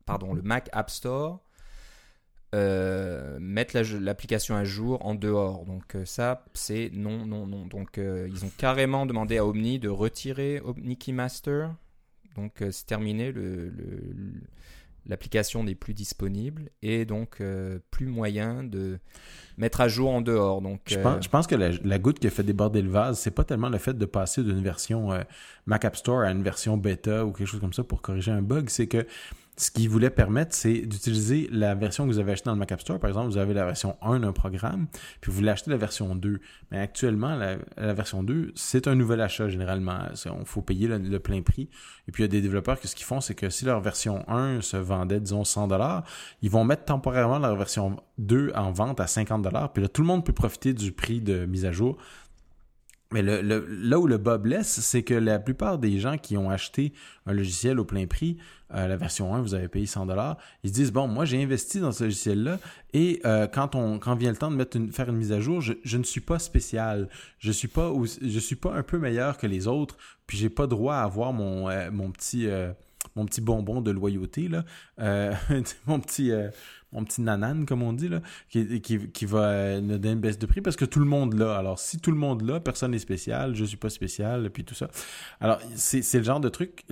pardon, 0.06 0.34
le 0.34 0.42
Mac 0.42 0.70
App 0.72 0.90
Store 0.90 1.42
euh, 2.56 3.38
mettre 3.42 3.78
l'application 3.78 4.56
à 4.56 4.64
jour 4.64 5.06
en 5.06 5.16
dehors. 5.16 5.66
Donc 5.66 5.96
euh, 5.96 6.06
ça, 6.06 6.46
c'est 6.54 6.90
non, 6.94 7.26
non, 7.26 7.46
non. 7.46 7.66
Donc 7.66 7.98
euh, 7.98 8.30
ils 8.32 8.46
ont 8.46 8.52
carrément 8.58 9.06
demandé 9.06 9.38
à 9.38 9.46
Omni 9.46 9.80
de 9.80 9.90
retirer 9.90 10.62
Omni 10.64 10.98
Keymaster. 10.98 11.72
Donc 12.38 12.64
c'est 12.72 12.86
terminé, 12.86 13.34
l'application 15.08 15.62
le, 15.64 15.70
n'est 15.70 15.76
plus 15.76 15.94
disponible 15.94 16.70
et 16.84 17.04
donc 17.04 17.42
plus 17.90 18.06
moyen 18.06 18.64
de 18.64 19.00
mettre 19.58 19.82
à 19.82 19.88
jour 19.88 20.12
en 20.12 20.22
dehors. 20.22 20.62
Donc, 20.62 20.82
je, 20.86 21.00
pense, 21.00 21.24
je 21.24 21.30
pense 21.30 21.48
que 21.48 21.56
la, 21.56 21.98
goutte 21.98 22.20
qui 22.20 22.28
a 22.28 22.30
fait 22.30 22.44
déborder 22.44 22.84
le 22.84 22.92
vase, 22.92 23.18
c'est 23.18 23.32
pas 23.32 23.44
tellement 23.44 23.70
le 23.70 23.80
fait 23.80 23.98
de 23.98 24.06
passer 24.06 24.44
d'une 24.44 24.62
version 24.62 25.10
Mac 25.66 25.84
App 25.84 25.96
Store 25.96 26.22
à 26.22 26.30
une 26.30 26.44
version 26.44 26.78
bêta 26.78 27.26
ou 27.26 27.32
quelque 27.32 27.48
chose 27.48 27.60
comme 27.60 27.74
ça 27.74 27.84
pour 27.84 28.04
corriger 28.04 28.30
un 28.30 28.44
bug, 28.44 28.70
c'est 28.70 28.86
que 28.86 29.08
ce 29.60 29.72
qu'il 29.72 29.90
voulait 29.90 30.12
permettre, 30.12 30.56
c'est 30.56 30.82
d'utiliser 30.82 31.50
la 31.52 31.74
version 31.74 32.06
que 32.06 32.12
vous 32.12 32.20
avez 32.20 32.34
achetée 32.34 32.46
dans 32.46 32.54
le 32.54 32.60
Mac 32.60 32.72
App 32.72 32.80
Store. 32.80 33.00
Par 33.00 33.10
exemple, 33.10 33.28
vous 33.28 33.38
avez 33.38 33.56
la 33.56 33.66
version 33.66 33.98
1 34.04 34.20
d'un 34.20 34.32
programme, 34.32 34.86
puis 35.20 35.32
vous 35.32 35.38
voulez 35.38 35.50
acheter 35.50 35.72
la 35.72 35.78
version 35.78 36.14
2. 36.16 36.40
Mais 36.70 36.80
actuellement, 36.80 37.36
la, 37.36 37.94
version 37.94 38.22
2, 38.22 38.52
c'est 38.54 38.88
un 38.88 38.94
nouvel 38.94 39.20
achat 39.20 39.50
généralement. 39.50 39.98
Il 40.26 40.46
faut 40.46 40.62
payer 40.62 40.88
le, 40.88 41.20
plein 41.20 41.42
prix. 41.42 41.70
Et 42.08 42.12
puis, 42.12 42.22
il 42.22 42.26
y 42.26 42.30
a 42.30 42.32
des 42.32 42.42
développeurs 42.42 42.80
que 42.80 42.88
ce 42.88 42.96
qu'ils 42.96 43.08
font, 43.08 43.20
c'est 43.20 43.34
que 43.34 43.50
si 43.50 43.66
leur 43.66 43.82
version 43.82 44.24
1 44.30 44.62
se 44.62 44.78
vendait, 44.78 45.20
disons, 45.20 45.44
100 45.44 45.70
ils 46.44 46.52
vont 46.52 46.64
mettre 46.64 46.86
temporairement 46.86 47.40
leur 47.40 47.56
version 47.56 47.98
2 48.20 48.52
en 48.56 48.72
vente 48.72 49.00
à 49.00 49.08
50 49.08 49.48
Puis 49.74 49.82
là, 49.82 49.90
tout 49.90 50.02
le 50.02 50.08
monde 50.08 50.24
peut 50.24 50.34
profiter 50.34 50.74
du 50.74 50.92
prix 50.92 51.20
de 51.20 51.46
mise 51.48 51.66
à 51.66 51.72
jour 51.72 51.98
mais 53.12 53.22
le, 53.22 53.42
là 53.42 54.00
où 54.00 54.08
le 54.08 54.18
bas 54.18 54.38
blesse, 54.38 54.82
c'est 54.82 55.04
que 55.04 55.14
la 55.14 55.40
plupart 55.40 55.78
des 55.78 56.00
gens 56.00 56.18
qui 56.18 56.36
ont 56.36 56.50
acheté 56.50 56.94
un 57.26 57.34
logiciel 57.34 57.80
au 57.80 57.86
plein 57.86 58.06
prix, 58.06 58.38
euh, 58.74 58.88
la 58.88 58.98
version 58.98 59.34
1, 59.34 59.42
vous 59.42 59.54
avez 59.54 59.70
payé 59.70 59.86
100 59.86 60.08
dollars, 60.08 60.38
ils 60.64 60.70
se 60.70 60.76
disent 60.76 60.92
bon, 60.92 61.08
moi 61.08 61.24
j'ai 61.24 61.42
investi 61.42 61.80
dans 61.80 61.94
ce 61.94 62.04
logiciel-là 62.04 62.60
et 62.94 63.22
euh, 63.26 63.48
quand 63.48 63.76
on 63.76 63.98
quand 63.98 64.16
vient 64.16 64.32
le 64.32 64.38
temps 64.38 64.52
de 64.52 64.92
faire 64.92 65.08
une 65.08 65.16
mise 65.16 65.32
à 65.32 65.40
jour, 65.40 65.62
je, 65.62 65.74
je 65.84 65.98
ne 65.98 66.04
suis 66.04 66.20
pas 66.20 66.38
spécial, 66.38 67.08
je 67.40 67.52
suis 67.52 67.70
pas 67.70 67.94
je 68.22 68.40
suis 68.40 68.58
pas 68.58 68.74
un 68.74 68.84
peu 68.84 69.00
meilleur 69.00 69.38
que 69.38 69.48
les 69.48 69.68
autres, 69.68 69.96
puis 70.26 70.38
j'ai 70.38 70.50
pas 70.50 70.68
droit 70.68 70.96
à 70.96 71.04
avoir 71.04 71.32
mon 71.32 71.70
euh, 71.70 71.90
mon 71.92 72.12
petit 72.12 72.50
mon 73.16 73.26
petit 73.26 73.40
bonbon 73.40 73.80
de 73.80 73.92
loyauté 73.92 74.50
là, 74.50 74.66
mon 75.86 76.02
petit 76.02 76.34
mon 76.94 77.04
petit 77.04 77.22
nanan, 77.22 77.66
comme 77.66 77.84
on 77.84 77.94
dit, 77.94 78.08
là, 78.08 78.22
qui, 78.50 78.82
qui, 78.82 79.26
va 79.26 79.50
euh, 79.50 79.82
nous 79.82 79.98
donner 79.98 80.14
une 80.14 80.20
baisse 80.20 80.40
de 80.40 80.46
prix 80.46 80.62
parce 80.62 80.76
que 80.76 80.86
tout 80.86 81.00
le 81.00 81.06
monde 81.06 81.34
l'a. 81.34 81.58
Alors, 81.58 81.80
si 81.80 82.00
tout 82.00 82.12
le 82.12 82.18
monde 82.18 82.42
l'a, 82.42 82.60
personne 82.60 82.92
n'est 82.92 83.00
spécial, 83.00 83.56
je 83.56 83.66
suis 83.66 83.78
pas 83.78 83.90
spécial, 83.90 84.50
puis 84.52 84.64
tout 84.64 84.76
ça. 84.76 84.90
Alors, 85.42 85.60
c'est 85.76 86.18
le 86.18 86.24
genre 86.24 86.40
de 86.40 86.50
truc 86.50 86.86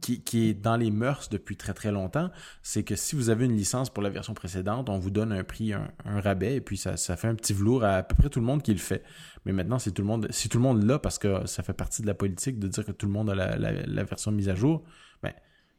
qui, 0.00 0.48
est 0.48 0.54
dans 0.54 0.76
les 0.76 0.90
mœurs 0.90 1.28
depuis 1.28 1.56
très 1.56 1.74
très 1.74 1.90
longtemps. 1.90 2.30
C'est 2.62 2.84
que 2.84 2.94
si 2.94 3.16
vous 3.16 3.30
avez 3.30 3.46
une 3.46 3.56
licence 3.56 3.90
pour 3.90 4.02
la 4.02 4.10
version 4.10 4.34
précédente, 4.34 4.88
on 4.88 4.98
vous 4.98 5.10
donne 5.10 5.32
un 5.32 5.44
prix, 5.44 5.72
un, 5.72 5.90
rabais, 6.04 6.56
et 6.56 6.60
puis 6.60 6.76
ça, 6.76 6.96
fait 6.96 7.28
un 7.28 7.34
petit 7.34 7.52
velours 7.52 7.84
à 7.84 8.00
à 8.00 8.02
peu 8.02 8.14
près 8.14 8.30
tout 8.30 8.40
le 8.40 8.46
monde 8.46 8.62
qui 8.62 8.72
le 8.72 8.78
fait. 8.78 9.02
Mais 9.44 9.52
maintenant, 9.52 9.78
si 9.78 9.92
tout 9.92 10.02
le 10.02 10.08
monde, 10.08 10.26
si 10.30 10.48
tout 10.48 10.58
le 10.58 10.62
monde 10.62 10.82
l'a, 10.82 10.98
parce 10.98 11.18
que 11.18 11.46
ça 11.46 11.62
fait 11.62 11.72
partie 11.72 12.02
de 12.02 12.06
la 12.06 12.14
politique 12.14 12.58
de 12.58 12.68
dire 12.68 12.84
que 12.84 12.92
tout 12.92 13.06
le 13.06 13.12
monde 13.12 13.30
a 13.30 13.34
la, 13.34 14.04
version 14.04 14.32
mise 14.32 14.48
à 14.48 14.54
jour, 14.54 14.84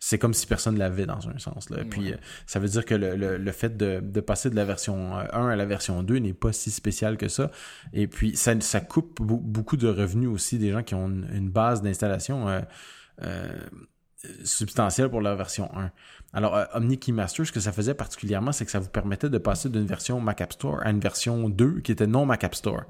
c'est 0.04 0.18
comme 0.18 0.34
si 0.34 0.48
personne 0.48 0.80
l'avait 0.80 1.06
dans 1.06 1.30
un 1.30 1.38
sens. 1.38 1.70
Là. 1.70 1.84
Puis 1.88 2.12
ça 2.48 2.60
veut 2.60 2.68
dire 2.68 2.86
que 2.86 2.96
le, 2.96 3.38
le, 3.38 3.52
fait 3.52 3.78
de, 3.78 4.00
de, 4.02 4.20
passer 4.20 4.50
de 4.50 4.56
la 4.56 4.66
version 4.66 5.14
1 5.14 5.48
à 5.48 5.56
la 5.56 5.66
version 5.66 6.02
2 6.02 6.18
n'est 6.18 6.34
pas 6.34 6.52
si 6.52 6.72
spécial 6.72 7.18
que 7.18 7.28
ça. 7.28 7.52
Et 7.94 8.08
puis 8.08 8.36
ça, 8.36 8.60
ça 8.62 8.82
coupe 8.82 9.22
beaucoup 9.22 9.78
de 9.78 9.88
revenus 9.88 10.28
aussi 10.28 10.58
des 10.58 10.72
gens 10.72 10.82
qui 10.82 10.96
ont 10.96 11.06
une, 11.08 11.52
base 11.52 11.84
d'installation 11.84 12.48
substantielle 14.44 15.10
pour 15.10 15.22
la 15.22 15.36
version 15.36 15.70
1. 15.76 15.92
Alors, 16.34 16.56
euh, 16.56 16.66
Omni 16.74 16.98
Keymaster, 16.98 17.46
ce 17.46 17.52
que 17.52 17.60
ça 17.60 17.72
faisait 17.72 17.94
particulièrement, 17.94 18.52
c'est 18.52 18.66
que 18.66 18.72
ça 18.72 18.80
vous 18.80 18.90
permettait 18.90 19.30
de 19.30 19.38
passer 19.38 19.70
d'une 19.70 19.86
version 19.86 20.20
Mac 20.22 20.42
App 20.42 20.54
Store 20.54 20.80
à 20.84 20.92
une 20.92 21.00
version 21.00 21.50
2 21.50 21.82
qui 21.82 21.92
était 21.92 22.08
non 22.08 22.26
Mac 22.26 22.44
App 22.44 22.56
Store, 22.56 22.84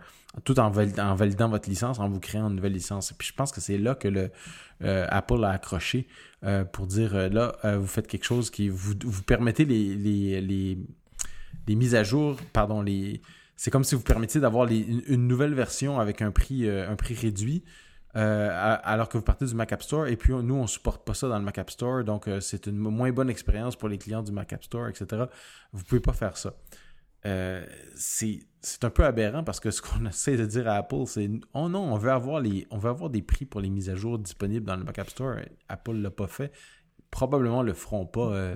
tout 0.43 0.59
en, 0.59 0.69
validant 0.69 1.49
votre 1.49 1.69
licence, 1.69 1.99
en 1.99 2.09
vous 2.09 2.19
créant 2.19 2.49
une 2.49 2.55
nouvelle 2.55 2.73
licence. 2.73 3.11
Et 3.11 3.15
puis, 3.17 3.27
je 3.27 3.33
pense 3.33 3.51
que 3.51 3.61
c'est 3.61 3.77
là 3.77 3.95
que 3.95 4.07
le 4.07 4.31
euh, 4.83 5.05
Apple 5.09 5.43
a 5.43 5.49
accroché 5.49 6.07
euh, 6.43 6.63
pour 6.65 6.87
dire, 6.87 7.29
là, 7.29 7.55
vous 7.77 7.87
faites 7.87 8.07
quelque 8.07 8.25
chose 8.25 8.49
qui 8.49 8.69
vous, 8.69 8.93
vous 9.03 9.23
permettez 9.23 9.65
les, 9.65 10.77
mises 11.67 11.95
à 11.95 12.03
jour, 12.03 12.37
pardon, 12.53 12.81
les... 12.81 13.21
C'est 13.55 13.69
comme 13.69 13.83
si 13.83 13.93
vous 13.93 14.01
permettiez 14.01 14.41
d'avoir 14.41 14.67
une 14.67 15.27
nouvelle 15.27 15.53
version 15.53 15.99
avec 15.99 16.23
un 16.23 16.31
prix 16.31 16.67
réduit 17.15 17.63
euh, 18.15 18.77
alors 18.83 19.07
que 19.07 19.17
vous 19.17 19.23
partez 19.23 19.45
du 19.45 19.55
Mac 19.55 19.71
App 19.71 19.83
Store. 19.83 20.07
Et 20.07 20.17
puis, 20.17 20.33
nous, 20.33 20.55
on 20.55 20.67
supporte 20.67 21.05
pas 21.05 21.13
ça 21.13 21.27
dans 21.27 21.37
le 21.37 21.45
Mac 21.45 21.57
App 21.57 21.69
Store. 21.69 22.03
Donc, 22.03 22.27
euh, 22.27 22.39
c'est 22.41 22.67
une 22.67 22.77
moins 22.77 23.11
bonne 23.11 23.29
expérience 23.29 23.75
pour 23.75 23.89
les 23.89 23.97
clients 23.97 24.23
du 24.23 24.31
Mac 24.31 24.51
App 24.53 24.63
Store, 24.63 24.87
etc. 24.87 25.25
Vous 25.71 25.79
ne 25.79 25.85
pouvez 25.85 26.01
pas 26.01 26.13
faire 26.13 26.37
ça. 26.37 26.53
Euh, 27.25 27.63
c'est 27.95 28.39
un 28.81 28.89
peu 28.89 29.05
aberrant 29.05 29.43
parce 29.43 29.59
que 29.59 29.69
ce 29.69 29.81
qu'on 29.81 30.05
essaie 30.07 30.37
de 30.37 30.45
dire 30.45 30.67
à 30.67 30.73
Apple, 30.73 31.05
c'est 31.05 31.29
oh 31.53 31.69
non, 31.69 31.93
on 31.93 31.97
veut 31.97 32.11
avoir 32.11 32.39
les, 32.41 32.67
on 32.71 32.79
veut 32.79 32.89
avoir 32.89 33.09
des 33.09 33.21
prix 33.21 33.45
pour 33.45 33.61
les 33.61 33.69
mises 33.69 33.89
à 33.89 33.95
jour 33.95 34.17
disponibles 34.17 34.65
dans 34.65 34.75
le 34.75 34.83
Mac 34.83 34.97
App 34.99 35.09
Store. 35.09 35.35
Apple 35.69 35.93
ne 35.93 36.01
l'a 36.01 36.11
pas 36.11 36.27
fait. 36.27 36.51
Probablement 37.11 37.61
le 37.61 37.73
feront 37.73 38.05
pas, 38.05 38.55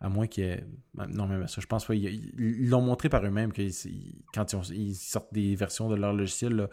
à 0.00 0.08
moins 0.08 0.26
qu'il 0.26 0.44
y 0.44 0.46
ait. 0.48 0.64
Non, 1.08 1.26
même 1.26 1.46
ça, 1.48 1.60
je 1.60 1.66
pense 1.66 1.84
pas. 1.84 1.94
Ils 1.94 2.68
l'ont 2.68 2.80
montré 2.80 3.08
par 3.08 3.24
eux-mêmes 3.24 3.52
que 3.52 3.62
quand 4.32 4.52
ils, 4.70 4.94
sortent 4.94 5.32
des 5.34 5.56
versions 5.56 5.88
de 5.88 5.96
leur 5.96 6.12
logiciel, 6.12 6.68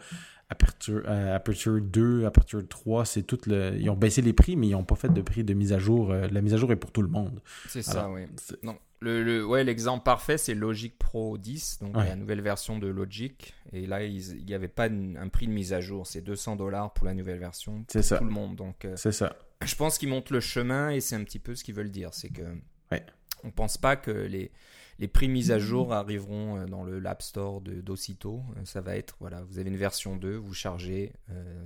Aperture, 0.48 1.02
euh, 1.06 1.34
Aperture 1.34 1.80
2, 1.80 2.24
Aperture 2.24 2.66
3, 2.68 3.04
c'est 3.04 3.22
tout 3.22 3.38
le. 3.46 3.76
Ils 3.76 3.90
ont 3.90 3.96
baissé 3.96 4.22
les 4.22 4.32
prix, 4.32 4.54
mais 4.56 4.68
ils 4.68 4.72
n'ont 4.72 4.84
pas 4.84 4.94
fait 4.94 5.12
de 5.12 5.20
prix 5.20 5.42
de 5.42 5.54
mise 5.54 5.72
à 5.72 5.78
jour. 5.78 6.12
Euh, 6.12 6.28
la 6.30 6.40
mise 6.40 6.54
à 6.54 6.56
jour 6.56 6.70
est 6.70 6.76
pour 6.76 6.92
tout 6.92 7.02
le 7.02 7.08
monde. 7.08 7.40
C'est 7.68 7.82
ça, 7.82 8.08
oui. 8.10 8.22
Non. 8.62 8.76
Le, 9.00 9.44
ouais, 9.44 9.62
l'exemple 9.62 10.04
parfait, 10.04 10.38
c'est 10.38 10.54
Logic 10.54 10.96
Pro 10.98 11.36
10, 11.36 11.80
donc 11.82 11.96
la 11.96 12.16
nouvelle 12.16 12.40
version 12.40 12.78
de 12.78 12.86
Logic. 12.86 13.54
Et 13.72 13.86
là, 13.86 14.02
il 14.04 14.44
n'y 14.44 14.54
avait 14.54 14.68
pas 14.68 14.88
un 14.88 15.28
prix 15.28 15.46
de 15.46 15.52
mise 15.52 15.72
à 15.72 15.80
jour. 15.80 16.06
C'est 16.06 16.22
200 16.22 16.56
dollars 16.56 16.92
pour 16.92 17.06
la 17.06 17.14
nouvelle 17.14 17.38
version 17.38 17.84
pour 17.84 18.02
ça. 18.02 18.18
tout 18.18 18.24
le 18.24 18.30
monde. 18.30 18.56
Donc, 18.56 18.84
euh, 18.84 18.94
c'est 18.96 19.12
ça. 19.12 19.36
Je 19.64 19.74
pense 19.74 19.98
qu'ils 19.98 20.08
montent 20.08 20.30
le 20.30 20.40
chemin 20.40 20.90
et 20.90 21.00
c'est 21.00 21.16
un 21.16 21.24
petit 21.24 21.38
peu 21.38 21.54
ce 21.54 21.64
qu'ils 21.64 21.74
veulent 21.74 21.90
dire. 21.90 22.10
C'est 22.12 22.30
que. 22.30 22.42
Ouais. 22.90 23.04
On 23.44 23.50
pense 23.50 23.76
pas 23.76 23.96
que 23.96 24.10
les 24.10 24.50
les 24.98 25.08
prix 25.08 25.28
mis 25.28 25.52
à 25.52 25.58
jour 25.58 25.92
arriveront 25.92 26.58
euh, 26.58 26.66
dans 26.66 26.82
le 26.82 26.98
l'App 26.98 27.22
Store 27.22 27.60
d'aussitôt. 27.60 28.42
Euh, 28.56 28.64
ça 28.64 28.80
va 28.80 28.96
être, 28.96 29.16
voilà, 29.20 29.42
vous 29.42 29.58
avez 29.58 29.68
une 29.68 29.76
version 29.76 30.16
2, 30.16 30.36
vous 30.36 30.54
chargez 30.54 31.12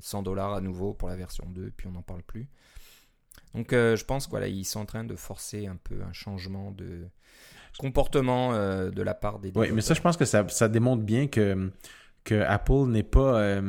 100 0.01 0.19
euh, 0.19 0.23
dollars 0.23 0.55
à 0.55 0.61
nouveau 0.61 0.95
pour 0.95 1.09
la 1.09 1.17
version 1.17 1.45
2, 1.49 1.73
puis 1.77 1.87
on 1.87 1.93
n'en 1.93 2.03
parle 2.03 2.23
plus. 2.23 2.49
Donc 3.55 3.73
je 3.73 4.05
pense 4.05 4.27
qu'ils 4.27 4.31
voilà, 4.31 4.65
sont 4.65 4.81
en 4.81 4.87
train 4.87 5.05
de 5.05 5.17
forcer 5.17 5.67
un 5.67 5.77
peu 5.77 6.03
un 6.03 6.13
changement 6.13 6.71
de 6.71 7.09
comportement 7.79 8.53
de 8.53 9.03
la 9.03 9.15
part 9.15 9.41
des 9.41 9.51
Oui, 9.57 9.73
mais 9.73 9.81
ça, 9.81 9.95
je 9.95 10.01
pense 10.01 10.17
que 10.17 10.25
ça, 10.25 10.47
ça 10.49 10.69
démontre 10.69 11.03
bien 11.03 11.27
que, 11.27 11.73
que 12.23 12.41
Apple 12.43 12.87
n'est 12.87 13.03
pas 13.03 13.61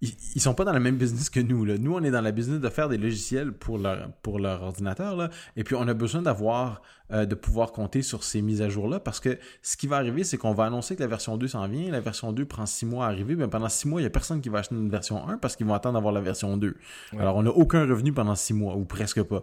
ils, 0.00 0.40
sont 0.40 0.54
pas 0.54 0.64
dans 0.64 0.72
le 0.72 0.78
même 0.78 0.96
business 0.96 1.28
que 1.28 1.40
nous. 1.40 1.64
Là. 1.64 1.76
Nous, 1.76 1.92
on 1.92 2.02
est 2.04 2.12
dans 2.12 2.20
la 2.20 2.30
business 2.30 2.60
de 2.60 2.68
faire 2.68 2.88
des 2.88 2.98
logiciels 2.98 3.52
pour 3.52 3.78
leur, 3.78 4.12
pour 4.22 4.38
leur 4.38 4.62
ordinateur. 4.62 5.16
Là. 5.16 5.28
Et 5.56 5.64
puis, 5.64 5.74
on 5.74 5.88
a 5.88 5.94
besoin 5.94 6.22
d'avoir, 6.22 6.82
euh, 7.10 7.26
de 7.26 7.34
pouvoir 7.34 7.72
compter 7.72 8.02
sur 8.02 8.22
ces 8.22 8.40
mises 8.40 8.62
à 8.62 8.68
jour-là 8.68 9.00
parce 9.00 9.18
que 9.18 9.38
ce 9.60 9.76
qui 9.76 9.88
va 9.88 9.96
arriver, 9.96 10.22
c'est 10.22 10.36
qu'on 10.36 10.52
va 10.52 10.66
annoncer 10.66 10.94
que 10.94 11.00
la 11.00 11.08
version 11.08 11.36
2 11.36 11.48
s'en 11.48 11.66
vient. 11.66 11.90
La 11.90 12.00
version 12.00 12.32
2 12.32 12.44
prend 12.44 12.64
6 12.64 12.86
mois 12.86 13.06
à 13.06 13.08
arriver. 13.08 13.34
Mais 13.34 13.48
pendant 13.48 13.68
6 13.68 13.88
mois, 13.88 14.00
il 14.00 14.04
n'y 14.04 14.06
a 14.06 14.10
personne 14.10 14.40
qui 14.40 14.50
va 14.50 14.60
acheter 14.60 14.76
une 14.76 14.88
version 14.88 15.28
1 15.28 15.38
parce 15.38 15.56
qu'ils 15.56 15.66
vont 15.66 15.74
attendre 15.74 15.94
d'avoir 15.94 16.14
la 16.14 16.20
version 16.20 16.56
2. 16.56 16.76
Alors, 17.18 17.34
on 17.34 17.42
n'a 17.42 17.50
aucun 17.50 17.84
revenu 17.84 18.12
pendant 18.12 18.36
6 18.36 18.54
mois 18.54 18.76
ou 18.76 18.84
presque 18.84 19.22
pas. 19.24 19.42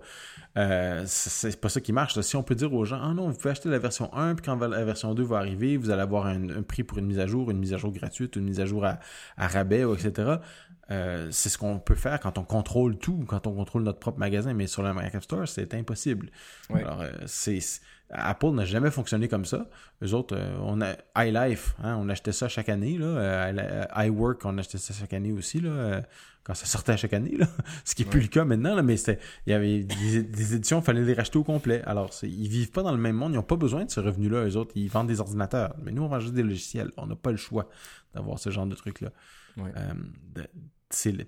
Euh, 0.57 1.03
c'est 1.05 1.59
pas 1.59 1.67
ça 1.67 1.81
qui 1.81 1.91
marche. 1.91 2.17
Si 2.21 2.37
on 2.37 2.43
peut 2.43 2.55
dire 2.55 2.73
aux 2.73 2.85
gens, 2.85 2.99
ah 3.03 3.13
non, 3.13 3.27
vous 3.27 3.35
pouvez 3.35 3.49
acheter 3.49 3.67
la 3.67 3.79
version 3.79 4.13
1, 4.13 4.35
puis 4.35 4.45
quand 4.45 4.55
la 4.55 4.85
version 4.85 5.13
2 5.13 5.21
va 5.21 5.37
arriver, 5.37 5.75
vous 5.75 5.89
allez 5.89 6.01
avoir 6.01 6.27
un, 6.27 6.61
prix 6.65 6.83
pour 6.83 6.97
une 6.97 7.07
mise 7.07 7.19
à 7.19 7.27
jour, 7.27 7.51
une 7.51 7.59
mise 7.59 7.73
à 7.73 7.77
jour 7.77 7.91
gratuite, 7.91 8.37
une 8.37 8.45
mise 8.45 8.61
à 8.61 8.65
jour 8.65 8.85
à, 8.85 8.99
à 9.35 9.49
rabais, 9.49 9.81
etc. 9.81 10.37
Euh, 10.91 11.29
c'est 11.31 11.49
ce 11.49 11.57
qu'on 11.57 11.79
peut 11.79 11.95
faire 11.95 12.19
quand 12.19 12.37
on 12.37 12.43
contrôle 12.43 12.97
tout, 12.97 13.25
quand 13.27 13.47
on 13.47 13.55
contrôle 13.55 13.83
notre 13.83 13.99
propre 13.99 14.19
magasin, 14.19 14.53
mais 14.53 14.67
sur 14.67 14.83
le 14.83 14.89
App 14.89 15.23
Store, 15.23 15.47
c'est 15.47 15.73
impossible. 15.73 16.29
Alors, 16.69 17.01
euh, 17.01 17.11
c'est 17.25 17.59
Apple 18.11 18.51
n'a 18.51 18.65
jamais 18.65 18.91
fonctionné 18.91 19.27
comme 19.27 19.45
ça. 19.45 19.67
Eux 20.03 20.13
autres, 20.13 20.35
euh, 20.37 20.57
on 20.61 20.79
a 20.81 20.95
iLife, 21.25 21.75
hein, 21.83 21.97
on 21.99 22.07
achetait 22.07 22.31
ça 22.31 22.47
chaque 22.47 22.69
année. 22.69 22.99
Là, 22.99 23.87
iWork, 24.05 24.45
on 24.45 24.57
achetait 24.59 24.77
ça 24.77 24.93
chaque 24.93 25.13
année 25.13 25.31
aussi. 25.31 25.59
Là, 25.59 26.03
quand 26.43 26.53
ça 26.53 26.67
sortait 26.67 26.91
à 26.91 26.97
chaque 26.97 27.13
année, 27.13 27.35
là. 27.35 27.47
ce 27.83 27.95
qui 27.95 28.03
n'est 28.03 28.09
plus 28.09 28.21
le 28.21 28.27
cas 28.27 28.45
maintenant, 28.45 28.75
là, 28.75 28.83
mais 28.83 28.93
il 28.93 29.17
y 29.47 29.53
avait 29.53 29.83
des, 29.83 30.53
éditions, 30.53 30.79
il 30.79 30.83
fallait 30.85 31.01
les 31.01 31.15
racheter 31.15 31.39
au 31.39 31.43
complet. 31.43 31.81
Alors, 31.85 32.11
ils 32.21 32.47
vivent 32.47 32.69
pas 32.69 32.83
dans 32.83 32.91
le 32.91 32.99
même 32.99 33.15
monde, 33.15 33.31
ils 33.31 33.37
n'ont 33.37 33.41
pas 33.41 33.55
besoin 33.55 33.85
de 33.85 33.89
ce 33.89 33.99
revenu-là, 33.99 34.45
eux 34.45 34.55
autres, 34.55 34.73
ils 34.75 34.87
vendent 34.87 35.07
des 35.07 35.19
ordinateurs. 35.19 35.75
Mais 35.81 35.91
nous, 35.91 36.03
on 36.03 36.07
vend 36.07 36.19
juste 36.19 36.35
des 36.35 36.43
logiciels, 36.43 36.91
on 36.97 37.07
n'a 37.07 37.15
pas 37.15 37.31
le 37.31 37.37
choix 37.37 37.67
d'avoir 38.13 38.37
ce 38.37 38.51
genre 38.51 38.67
de 38.67 38.75
truc-là. 38.75 39.09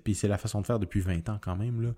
Puis 0.04 0.14
c'est 0.14 0.28
la 0.28 0.38
façon 0.38 0.60
de 0.60 0.66
faire 0.66 0.78
depuis 0.78 1.00
20 1.00 1.28
ans 1.28 1.38
quand 1.40 1.56
même. 1.56 1.80
Là. 1.82 1.90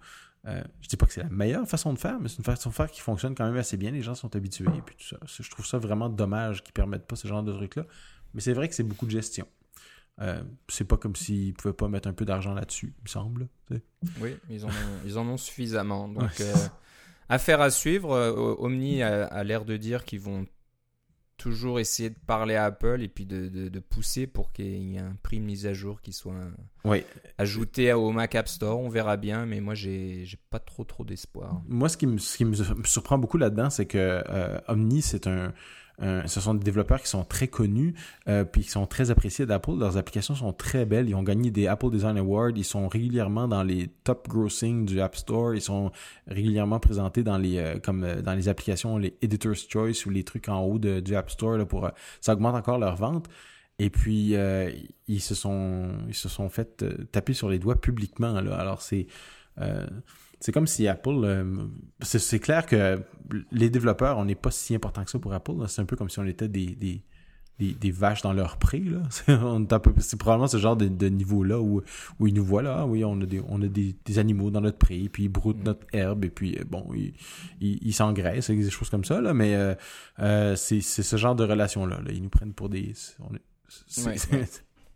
Euh, 0.47 0.63
je 0.81 0.89
dis 0.89 0.97
pas 0.97 1.07
que 1.07 1.13
c'est 1.13 1.23
la 1.23 1.29
meilleure 1.29 1.69
façon 1.69 1.93
de 1.93 1.99
faire, 1.99 2.19
mais 2.19 2.29
c'est 2.29 2.39
une 2.39 2.45
façon 2.45 2.71
de 2.71 2.75
faire 2.75 2.91
qui 2.91 3.01
fonctionne 3.01 3.35
quand 3.35 3.45
même 3.45 3.57
assez 3.57 3.77
bien. 3.77 3.91
Les 3.91 4.03
gens 4.03 4.15
sont 4.15 4.35
habitués. 4.35 4.67
Et 4.77 4.83
puis 4.83 4.97
tout 4.97 5.05
ça. 5.05 5.19
Je 5.27 5.51
trouve 5.51 5.67
ça 5.67 5.79
vraiment 5.79 6.09
dommage 6.09 6.63
qu'ils 6.63 6.73
permettent 6.73 7.07
pas 7.07 7.17
ce 7.17 7.29
genre 7.29 7.43
de 7.43 7.53
truc-là. 7.53 7.85
Mais 8.35 8.41
c'est 8.41 8.53
vrai 8.53 8.69
que 8.69 8.75
c'est 8.75 8.85
beaucoup 8.85 9.07
de 9.07 9.11
gestion. 9.11 9.47
Euh, 10.21 10.43
c'est 10.69 10.85
pas 10.85 10.97
comme 10.97 11.17
s'ils 11.17 11.55
pouvaient 11.55 11.75
pas 11.75 11.89
mettre 11.89 12.09
un 12.09 12.13
peu 12.13 12.25
d'argent 12.25 12.53
là-dessus, 12.53 12.95
il 12.99 13.03
me 13.03 13.09
semble. 13.09 13.49
Oui, 14.21 14.37
ils 14.51 14.65
en 14.65 14.69
ont, 14.69 15.01
ils 15.07 15.19
en 15.19 15.27
ont 15.27 15.37
suffisamment. 15.39 16.09
Donc, 16.09 16.41
euh, 16.41 16.55
affaire 17.29 17.61
à 17.61 17.71
suivre. 17.71 18.11
Omni 18.59 19.03
a 19.03 19.45
l'air 19.45 19.65
de 19.65 19.77
dire 19.77 20.05
qu'ils 20.05 20.21
vont 20.21 20.47
toujours 21.41 21.81
essayer 21.81 22.11
de 22.11 22.19
parler 22.27 22.55
à 22.55 22.67
Apple 22.67 23.01
et 23.01 23.09
puis 23.09 23.25
de, 23.25 23.49
de, 23.49 23.81
pousser 23.81 24.27
pour 24.27 24.53
qu'il 24.53 24.67
y 24.67 24.97
ait 24.97 25.01
un 25.01 25.17
prix 25.23 25.41
mise 25.41 25.67
à 25.67 25.73
jour 25.73 26.03
qui 26.03 26.13
soit 26.13 26.35
ajouté 27.39 27.95
au 27.95 28.11
Mac 28.13 28.35
App 28.35 28.47
Store. 28.47 28.79
On 28.79 28.91
verra 28.91 29.17
bien, 29.17 29.47
mais 29.47 29.61
moi, 29.61 29.75
j'ai 29.75 30.27
pas 30.51 30.59
trop 30.59 30.85
trop 30.85 31.03
d'espoir. 31.03 31.63
Moi, 31.67 31.89
ce 31.89 31.97
qui 31.97 32.07
me, 32.07 32.19
ce 32.19 32.37
qui 32.37 32.45
me 32.45 32.55
surprend 32.85 33.17
beaucoup 33.17 33.39
là-dedans, 33.39 33.71
c'est 33.71 33.87
que 33.87 34.23
euh, 34.29 34.61
Omni, 34.69 35.01
c'est 35.01 35.27
un, 35.27 35.55
euh, 36.03 36.23
ce 36.27 36.41
sont 36.41 36.55
des 36.55 36.65
développeurs 36.65 37.01
qui 37.01 37.09
sont 37.09 37.25
très 37.25 37.49
connus 37.49 37.95
euh, 38.29 38.45
puis 38.45 38.63
qui 38.63 38.71
sont 38.71 38.87
très 38.87 39.11
appréciés 39.11 39.47
d'Apple. 39.47 39.79
Leurs 39.79 39.97
applications 39.97 40.35
sont 40.35 40.53
très 40.53 40.87
belles. 40.87 41.09
Ils 41.09 41.15
ont 41.15 41.23
gagné 41.23 41.51
des 41.51 41.67
Apple 41.67 41.91
Design 41.91 42.17
Awards. 42.17 42.53
Ils 42.57 42.65
sont 42.65 42.89
régulièrement 42.89 43.49
dans 43.49 43.63
les 43.63 43.89
top 44.05 44.29
grossing 44.29 44.87
du 44.87 45.01
App 45.01 45.17
Store. 45.17 45.55
Ils 45.55 45.61
sont 45.61 45.91
régulièrement 46.27 46.81
présentés 46.81 47.23
dans 47.23 47.39
les 47.39 47.59
euh, 47.59 47.79
comme 47.79 48.07
dans 48.23 48.35
les 48.35 48.49
applications, 48.49 48.97
les 48.97 49.17
Editor's 49.21 49.67
Choice 49.69 50.07
ou 50.07 50.11
les 50.11 50.25
trucs 50.25 50.49
en 50.49 50.61
haut 50.63 50.79
de, 50.79 51.01
du 51.01 51.15
App 51.15 51.31
Store 51.31 51.59
là, 51.59 51.67
pour 51.67 51.91
ça 52.21 52.33
augmente 52.33 52.55
encore 52.55 52.79
leur 52.79 52.97
vente. 52.97 53.29
Et 53.79 53.89
puis 53.89 54.35
ils 55.09 55.21
se 55.21 55.35
sont 55.35 55.89
ils 56.09 56.15
se 56.15 56.29
sont 56.29 56.51
fait 56.51 56.85
taper 57.13 57.33
sur 57.33 57.49
les 57.49 57.59
doigts 57.59 57.81
publiquement 57.81 58.41
là. 58.41 58.57
Alors 58.57 58.83
c'est 58.83 59.07
c'est 60.41 60.53
comme 60.53 60.67
si 60.67 60.89
Apple. 60.89 61.21
Euh, 61.23 61.45
c'est 62.01 62.41
clair 62.41 62.67
que 62.67 63.01
les 63.53 63.69
développeurs, 63.69 64.19
on 64.19 64.25
n'est 64.25 64.35
pas 64.35 64.51
si 64.51 64.75
important 64.75 65.05
que 65.05 65.11
ça 65.11 65.19
pour 65.19 65.33
Apple. 65.35 65.53
C'est 65.69 65.83
un 65.83 65.85
peu 65.85 65.97
comme 65.97 66.09
si 66.09 66.19
on 66.19 66.25
était 66.25 66.49
des, 66.49 66.75
des, 66.75 67.05
des, 67.75 67.91
vaches 67.91 68.23
dans 68.23 68.33
leur 68.33 68.57
pré. 68.57 68.83
C'est 69.11 70.17
probablement 70.19 70.49
ce 70.49 70.57
genre 70.57 70.77
de, 70.77 71.09
niveau-là 71.09 71.61
où, 71.61 71.83
où 72.19 72.27
ils 72.27 72.33
nous 72.33 72.45
voient 72.45 72.63
là. 72.63 72.79
Ah 72.81 72.87
oui, 72.87 73.05
on 73.05 73.21
a 73.21 73.27
des, 73.27 73.43
on 73.49 73.61
a 73.61 73.69
des, 73.69 74.19
animaux 74.19 74.51
dans 74.51 74.63
notre 74.63 74.79
pré, 74.79 75.11
puis 75.13 75.25
ils 75.25 75.29
broutent 75.29 75.61
mm. 75.61 75.65
notre 75.65 75.87
herbe, 75.93 76.25
et 76.25 76.31
puis 76.31 76.57
euh, 76.59 76.65
bon, 76.67 76.89
ils, 76.95 77.13
ils, 77.61 77.93
s'engraissent, 77.93 78.51
des 78.51 78.71
choses 78.71 78.89
comme 78.89 79.05
ça. 79.05 79.21
Là, 79.21 79.35
mais 79.35 79.55
euh, 80.21 80.57
c'est 80.57 80.81
ce 80.81 81.17
genre 81.17 81.35
de 81.35 81.45
relation-là. 81.45 82.01
Ils 82.09 82.23
nous 82.23 82.31
prennent 82.31 82.55
pour 82.55 82.71
des 82.71 82.95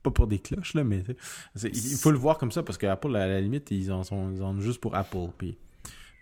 pas 0.04 0.10
pour 0.10 0.26
des 0.28 0.38
cloches, 0.38 0.74
là, 0.74 0.84
mais 0.84 1.02
il 1.62 1.96
faut 1.96 2.12
le 2.12 2.18
voir 2.18 2.38
comme 2.38 2.52
ça 2.52 2.62
parce 2.62 2.78
qu'Apple, 2.78 3.16
à 3.16 3.26
la 3.26 3.40
limite, 3.40 3.70
ils 3.70 3.90
en 3.90 4.04
sont 4.04 4.30
ils 4.30 4.60
juste 4.60 4.80
pour 4.80 4.94
Apple. 4.94 5.30
Puis, 5.36 5.56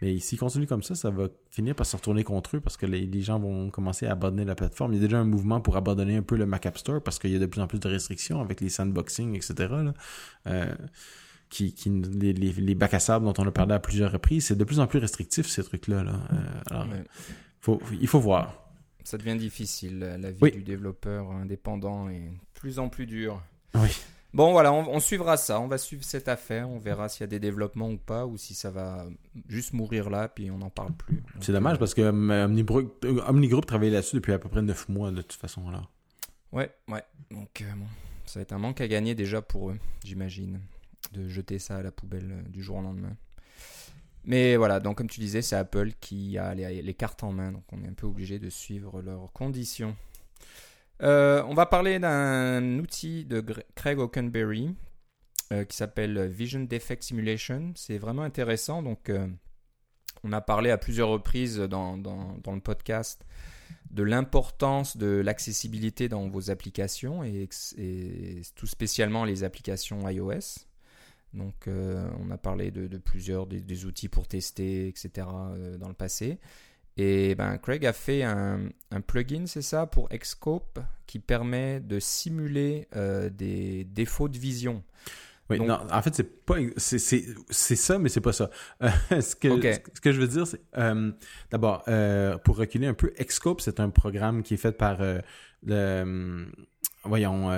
mais 0.00 0.18
s'ils 0.18 0.38
continuent 0.38 0.66
comme 0.66 0.82
ça, 0.82 0.94
ça 0.94 1.10
va 1.10 1.28
finir 1.50 1.74
par 1.74 1.84
se 1.84 1.96
retourner 1.96 2.24
contre 2.24 2.56
eux 2.56 2.60
parce 2.60 2.76
que 2.76 2.86
les, 2.86 3.22
gens 3.22 3.38
vont 3.38 3.70
commencer 3.70 4.06
à 4.06 4.12
abandonner 4.12 4.44
la 4.44 4.54
plateforme. 4.54 4.92
Il 4.92 4.96
y 4.96 4.98
a 4.98 5.02
déjà 5.02 5.18
un 5.18 5.24
mouvement 5.24 5.60
pour 5.60 5.76
abandonner 5.76 6.16
un 6.16 6.22
peu 6.22 6.36
le 6.36 6.46
Mac 6.46 6.64
App 6.64 6.78
Store 6.78 7.02
parce 7.02 7.18
qu'il 7.18 7.30
y 7.30 7.36
a 7.36 7.38
de 7.38 7.46
plus 7.46 7.60
en 7.60 7.66
plus 7.66 7.80
de 7.80 7.88
restrictions 7.88 8.40
avec 8.40 8.60
les 8.60 8.68
sandboxing, 8.68 9.34
etc. 9.36 9.74
Euh, 10.46 10.74
qui, 11.50 11.74
les, 11.86 12.32
les, 12.32 12.74
bacs 12.74 12.94
à 12.94 13.00
sable 13.00 13.26
dont 13.26 13.34
on 13.36 13.46
a 13.46 13.52
parlé 13.52 13.74
à 13.74 13.78
plusieurs 13.78 14.10
reprises, 14.10 14.46
c'est 14.46 14.56
de 14.56 14.64
plus 14.64 14.80
en 14.80 14.86
plus 14.86 14.98
restrictif 14.98 15.46
ces 15.46 15.62
trucs-là. 15.62 16.04
Là. 16.04 16.12
Euh, 16.32 16.36
alors, 16.70 16.86
faut, 17.60 17.80
il 18.00 18.08
faut 18.08 18.20
voir. 18.20 18.62
Ça 19.04 19.18
devient 19.18 19.36
difficile. 19.36 19.98
La 19.98 20.30
vie 20.30 20.50
du 20.52 20.62
développeur 20.62 21.30
indépendant 21.30 22.08
est 22.08 22.30
de 22.30 22.38
plus 22.54 22.78
en 22.78 22.88
plus 22.88 23.06
dure. 23.06 23.42
Oui. 23.74 23.88
Bon, 24.34 24.52
voilà, 24.52 24.72
on, 24.72 24.98
suivra 24.98 25.36
ça. 25.36 25.60
On 25.60 25.66
va 25.66 25.76
suivre 25.76 26.04
cette 26.04 26.26
affaire. 26.26 26.68
On 26.70 26.78
verra 26.78 27.10
s'il 27.10 27.20
y 27.20 27.24
a 27.24 27.26
des 27.26 27.38
développements 27.38 27.90
ou 27.90 27.98
pas, 27.98 28.24
ou 28.24 28.38
si 28.38 28.54
ça 28.54 28.70
va 28.70 29.06
juste 29.48 29.74
mourir 29.74 30.08
là, 30.08 30.28
puis 30.28 30.50
on 30.50 30.58
n'en 30.58 30.70
parle 30.70 30.92
plus. 30.92 31.22
C'est 31.40 31.52
dommage 31.52 31.78
parce 31.78 31.92
que 31.92 32.00
Omnigroup, 32.00 33.04
Omnigroup 33.26 33.66
travaille 33.66 33.90
là-dessus 33.90 34.16
depuis 34.16 34.32
à 34.32 34.38
peu 34.38 34.48
près 34.48 34.62
9 34.62 34.88
mois, 34.88 35.10
de 35.10 35.20
toute 35.20 35.34
façon. 35.34 35.68
là. 35.70 35.82
Ouais, 36.50 36.70
ouais. 36.88 37.02
Donc, 37.30 37.62
bon, 37.76 37.86
ça 38.24 38.38
va 38.38 38.42
être 38.42 38.52
un 38.52 38.58
manque 38.58 38.80
à 38.80 38.88
gagner 38.88 39.14
déjà 39.14 39.42
pour 39.42 39.70
eux, 39.70 39.78
j'imagine, 40.02 40.60
de 41.12 41.28
jeter 41.28 41.58
ça 41.58 41.76
à 41.76 41.82
la 41.82 41.92
poubelle 41.92 42.44
du 42.48 42.62
jour 42.62 42.76
au 42.76 42.82
lendemain. 42.82 43.14
Mais 44.24 44.56
voilà, 44.56 44.78
donc 44.78 44.98
comme 44.98 45.08
tu 45.08 45.20
disais, 45.20 45.42
c'est 45.42 45.56
Apple 45.56 45.92
qui 46.00 46.38
a 46.38 46.54
les, 46.54 46.94
cartes 46.94 47.24
en 47.24 47.32
main, 47.32 47.52
donc 47.52 47.64
on 47.72 47.82
est 47.82 47.88
un 47.88 47.92
peu 47.92 48.06
obligé 48.06 48.38
de 48.38 48.50
suivre 48.50 49.02
leurs 49.02 49.32
conditions. 49.32 49.96
Euh, 51.02 51.42
on 51.48 51.54
va 51.54 51.66
parler 51.66 51.98
d'un 51.98 52.78
outil 52.78 53.24
de 53.24 53.44
Craig 53.74 53.98
Oakenberry 53.98 54.74
euh, 55.52 55.64
qui 55.64 55.76
s'appelle 55.76 56.28
Vision 56.28 56.60
Defect 56.60 57.02
Simulation. 57.02 57.72
C'est 57.74 57.98
vraiment 57.98 58.22
intéressant. 58.22 58.82
Donc, 58.82 59.10
euh, 59.10 59.26
on 60.22 60.32
a 60.32 60.40
parlé 60.40 60.70
à 60.70 60.78
plusieurs 60.78 61.08
reprises 61.08 61.58
dans, 61.58 61.96
le 61.96 62.60
podcast 62.60 63.26
de 63.90 64.04
l'importance 64.04 64.96
de 64.96 65.06
l'accessibilité 65.06 66.08
dans 66.08 66.28
vos 66.28 66.50
applications 66.50 67.24
et, 67.24 67.48
tout 68.54 68.66
spécialement 68.66 69.24
les 69.24 69.42
applications 69.42 70.08
iOS. 70.08 70.66
Donc, 71.34 71.66
on 71.66 72.30
a 72.30 72.38
parlé 72.38 72.70
de, 72.70 72.98
plusieurs 72.98 73.46
des, 73.46 73.84
outils 73.84 74.08
pour 74.08 74.28
tester, 74.28 74.86
etc. 74.86 75.26
dans 75.78 75.88
le 75.88 75.94
passé. 75.94 76.38
Et 76.96 77.34
ben, 77.34 77.56
Craig 77.58 77.86
a 77.86 77.92
fait 77.92 78.22
un, 78.22 78.68
plugin, 79.06 79.46
c'est 79.46 79.62
ça, 79.62 79.86
pour 79.86 80.08
Xscope 80.10 80.78
qui 81.06 81.18
permet 81.18 81.80
de 81.80 81.98
simuler 81.98 82.86
euh, 82.96 83.30
des 83.30 83.84
défauts 83.84 84.28
de 84.28 84.38
vision. 84.38 84.82
Oui, 85.50 85.58
non, 85.60 85.78
en 85.90 86.02
fait, 86.02 86.14
c'est 86.14 86.44
pas 86.44 86.56
c'est 86.76 86.98
ça, 87.76 87.98
mais 87.98 88.08
c'est 88.08 88.20
pas 88.20 88.32
ça. 88.32 88.50
ce, 89.10 89.34
que, 89.34 89.60
ce, 89.60 90.00
que 90.00 90.12
je 90.12 90.20
veux 90.20 90.28
dire, 90.28 90.46
c'est 90.46 90.60
euh, 90.78 91.10
d'abord, 91.50 91.82
euh, 91.88 92.38
pour 92.38 92.56
reculer 92.56 92.86
un 92.86 92.94
peu, 92.94 93.12
Xscope, 93.18 93.60
c'est 93.60 93.80
un 93.80 93.90
programme 93.90 94.42
qui 94.42 94.54
est 94.54 94.58
fait 94.58 94.72
par 94.72 94.98
le 95.64 96.46
voyons 97.04 97.52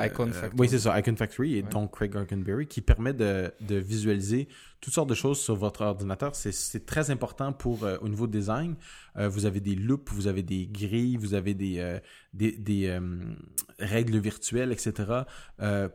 Icon 0.00 0.26
Factory. 0.32 0.56
oui 0.58 0.68
c'est 0.68 0.80
ça 0.80 0.98
Icon 0.98 1.14
Factory 1.14 1.56
et 1.56 1.62
donc 1.62 1.92
Craig 1.94 2.16
Arkenberry 2.16 2.66
qui 2.66 2.80
permet 2.80 3.12
de, 3.12 3.52
de, 3.60 3.76
visualiser 3.76 4.48
toutes 4.80 4.94
sortes 4.94 5.08
de 5.08 5.14
choses 5.14 5.40
sur 5.40 5.56
votre 5.56 5.82
ordinateur. 5.82 6.34
C'est 6.34 6.86
très 6.86 7.10
important 7.10 7.52
pour 7.52 7.84
euh, 7.84 7.96
au 8.00 8.08
niveau 8.08 8.26
design. 8.26 8.76
Euh, 9.16 9.28
vous 9.28 9.46
avez 9.46 9.60
des 9.60 9.74
loops, 9.74 10.12
vous 10.12 10.28
avez 10.28 10.42
des 10.42 10.66
grilles, 10.66 11.16
vous 11.16 11.34
avez 11.34 11.54
des, 11.54 11.78
euh, 11.78 11.98
des, 12.32 12.98
règles 13.80 14.18
virtuelles, 14.18 14.72
etc. 14.72 15.22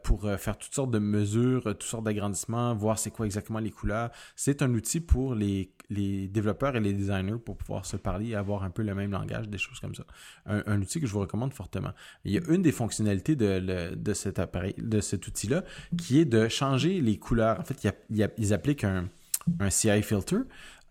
pour 0.04 0.30
faire 0.38 0.58
toutes 0.58 0.74
sortes 0.74 0.92
de 0.92 1.00
mesures, 1.00 1.64
toutes 1.64 1.84
sortes 1.84 2.06
d'agrandissements, 2.06 2.74
voir 2.76 2.98
c'est 2.98 3.12
quoi 3.12 3.26
exactement 3.26 3.60
les 3.60 3.72
couleurs. 3.72 4.10
C'est 4.36 4.62
un 4.62 4.74
outil 4.74 5.02
pour 5.02 5.36
les, 5.36 5.74
les 5.90 6.28
développeurs 6.28 6.76
et 6.76 6.80
les 6.80 6.94
designers 6.94 7.38
pour 7.44 7.58
pouvoir 7.58 7.86
se 7.86 7.98
parler 7.98 8.30
et 8.30 8.36
avoir 8.36 8.64
un 8.64 8.70
peu 8.70 8.84
le 8.84 8.96
même 8.96 9.12
langage, 9.12 9.50
des 9.50 9.58
choses 9.58 9.80
comme 9.80 9.96
ça. 9.96 10.06
Un, 10.46 10.82
outil 10.82 11.02
que 11.02 11.08
je 11.08 11.12
vous 11.12 11.20
recommande 11.20 11.54
fortement. 11.54 11.92
Il 12.24 12.32
y 12.32 12.38
a 12.38 12.42
une 12.48 12.62
des 12.62 12.72
fonctionnalités 12.72 13.36
de, 13.36 13.94
de 13.96 14.14
cet 14.14 14.40
appareil, 14.40 14.76
de 14.78 15.02
cet 15.02 15.28
outil-là, 15.28 15.64
qui 15.98 16.20
est 16.20 16.26
de 16.26 16.48
changer 16.48 17.02
les 17.02 17.18
couleurs. 17.18 17.60
En 17.60 17.64
fait, 17.64 17.88
ils 18.10 18.54
appellent 18.54 18.73
un, 18.84 19.10
CI 19.70 20.02
filter 20.02 20.38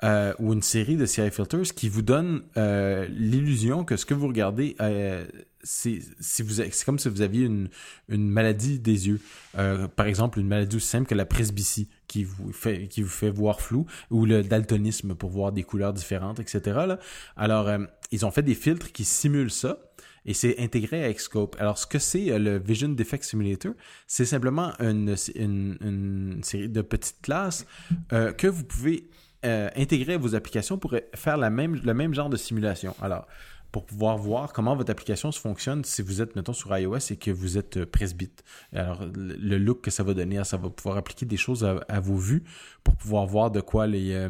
euh, 0.04 0.34
ou 0.38 0.52
une 0.52 0.62
série 0.62 0.96
de 0.96 1.06
CI 1.06 1.30
filters 1.30 1.74
qui 1.74 1.88
vous 1.88 2.02
donne 2.02 2.42
euh, 2.56 3.06
l'illusion 3.10 3.84
que 3.84 3.96
ce 3.96 4.04
que 4.04 4.14
vous 4.14 4.26
regardez, 4.26 4.76
euh, 4.80 5.24
c'est 5.62 6.00
si 6.20 6.42
vous 6.42 6.54
c'est 6.54 6.84
comme 6.84 6.98
si 6.98 7.08
vous 7.08 7.22
aviez 7.22 7.46
une, 7.46 7.68
une 8.08 8.28
maladie 8.28 8.78
des 8.78 9.08
yeux. 9.08 9.20
par 9.52 10.06
exemple, 10.06 10.40
une 10.40 10.48
maladie 10.48 10.76
aussi 10.76 10.88
simple 10.88 11.06
que 11.06 11.14
la 11.14 11.24
presbytie 11.24 11.88
qui 12.08 12.24
vous 12.24 12.52
fait 12.52 12.88
qui 12.88 13.02
vous 13.02 13.08
fait 13.08 13.30
voir 13.30 13.60
flou 13.60 13.86
ou 14.10 14.26
le 14.26 14.42
daltonisme 14.42 15.14
pour 15.14 15.30
voir 15.30 15.52
des 15.52 15.62
couleurs 15.62 15.92
différentes, 15.92 16.40
etc. 16.40 16.96
Alors, 17.36 17.70
ils 18.10 18.26
ont 18.26 18.30
fait 18.30 18.42
des 18.42 18.56
filtres 18.56 18.92
qui 18.92 19.04
simulent 19.04 19.52
ça 19.52 19.78
et 20.24 20.34
c'est 20.34 20.58
intégré 20.60 21.04
à 21.04 21.12
Xscope. 21.12 21.56
Alors, 21.58 21.78
ce 21.78 21.86
que 21.86 21.98
c'est 21.98 22.30
euh, 22.30 22.38
le 22.38 22.58
Vision 22.58 22.88
Defect 22.88 23.24
Simulator, 23.24 23.72
c'est 24.06 24.24
simplement 24.24 24.72
une, 24.78 25.16
une, 25.34 26.40
série 26.42 26.68
de 26.68 26.82
petites 26.82 27.20
classes 27.22 27.66
euh, 28.12 28.32
que 28.32 28.46
vous 28.46 28.64
pouvez 28.64 29.08
euh, 29.44 29.68
intégrer 29.76 30.14
à 30.14 30.18
vos 30.18 30.34
applications 30.34 30.78
pour 30.78 30.94
faire 31.14 31.36
la 31.36 31.50
même, 31.50 31.80
le 31.82 31.94
même 31.94 32.14
genre 32.14 32.30
de 32.30 32.36
simulation. 32.36 32.94
Alors, 33.02 33.26
pour 33.72 33.86
pouvoir 33.86 34.18
voir 34.18 34.52
comment 34.52 34.76
votre 34.76 34.90
application 34.90 35.32
se 35.32 35.40
fonctionne 35.40 35.82
si 35.82 36.02
vous 36.02 36.20
êtes, 36.20 36.36
mettons, 36.36 36.52
sur 36.52 36.76
iOS 36.76 36.98
et 37.10 37.16
que 37.16 37.30
vous 37.30 37.56
êtes 37.56 37.86
presbyte. 37.86 38.44
Alors, 38.74 39.02
le 39.06 39.56
look 39.56 39.80
que 39.80 39.90
ça 39.90 40.02
va 40.02 40.12
donner, 40.12 40.44
ça 40.44 40.58
va 40.58 40.68
pouvoir 40.68 40.98
appliquer 40.98 41.24
des 41.24 41.38
choses 41.38 41.64
à, 41.64 42.00
vos 42.00 42.16
vues 42.16 42.44
pour 42.84 42.94
pouvoir 42.96 43.24
voir 43.26 43.50
de 43.50 43.62
quoi 43.62 43.86
les, 43.86 44.28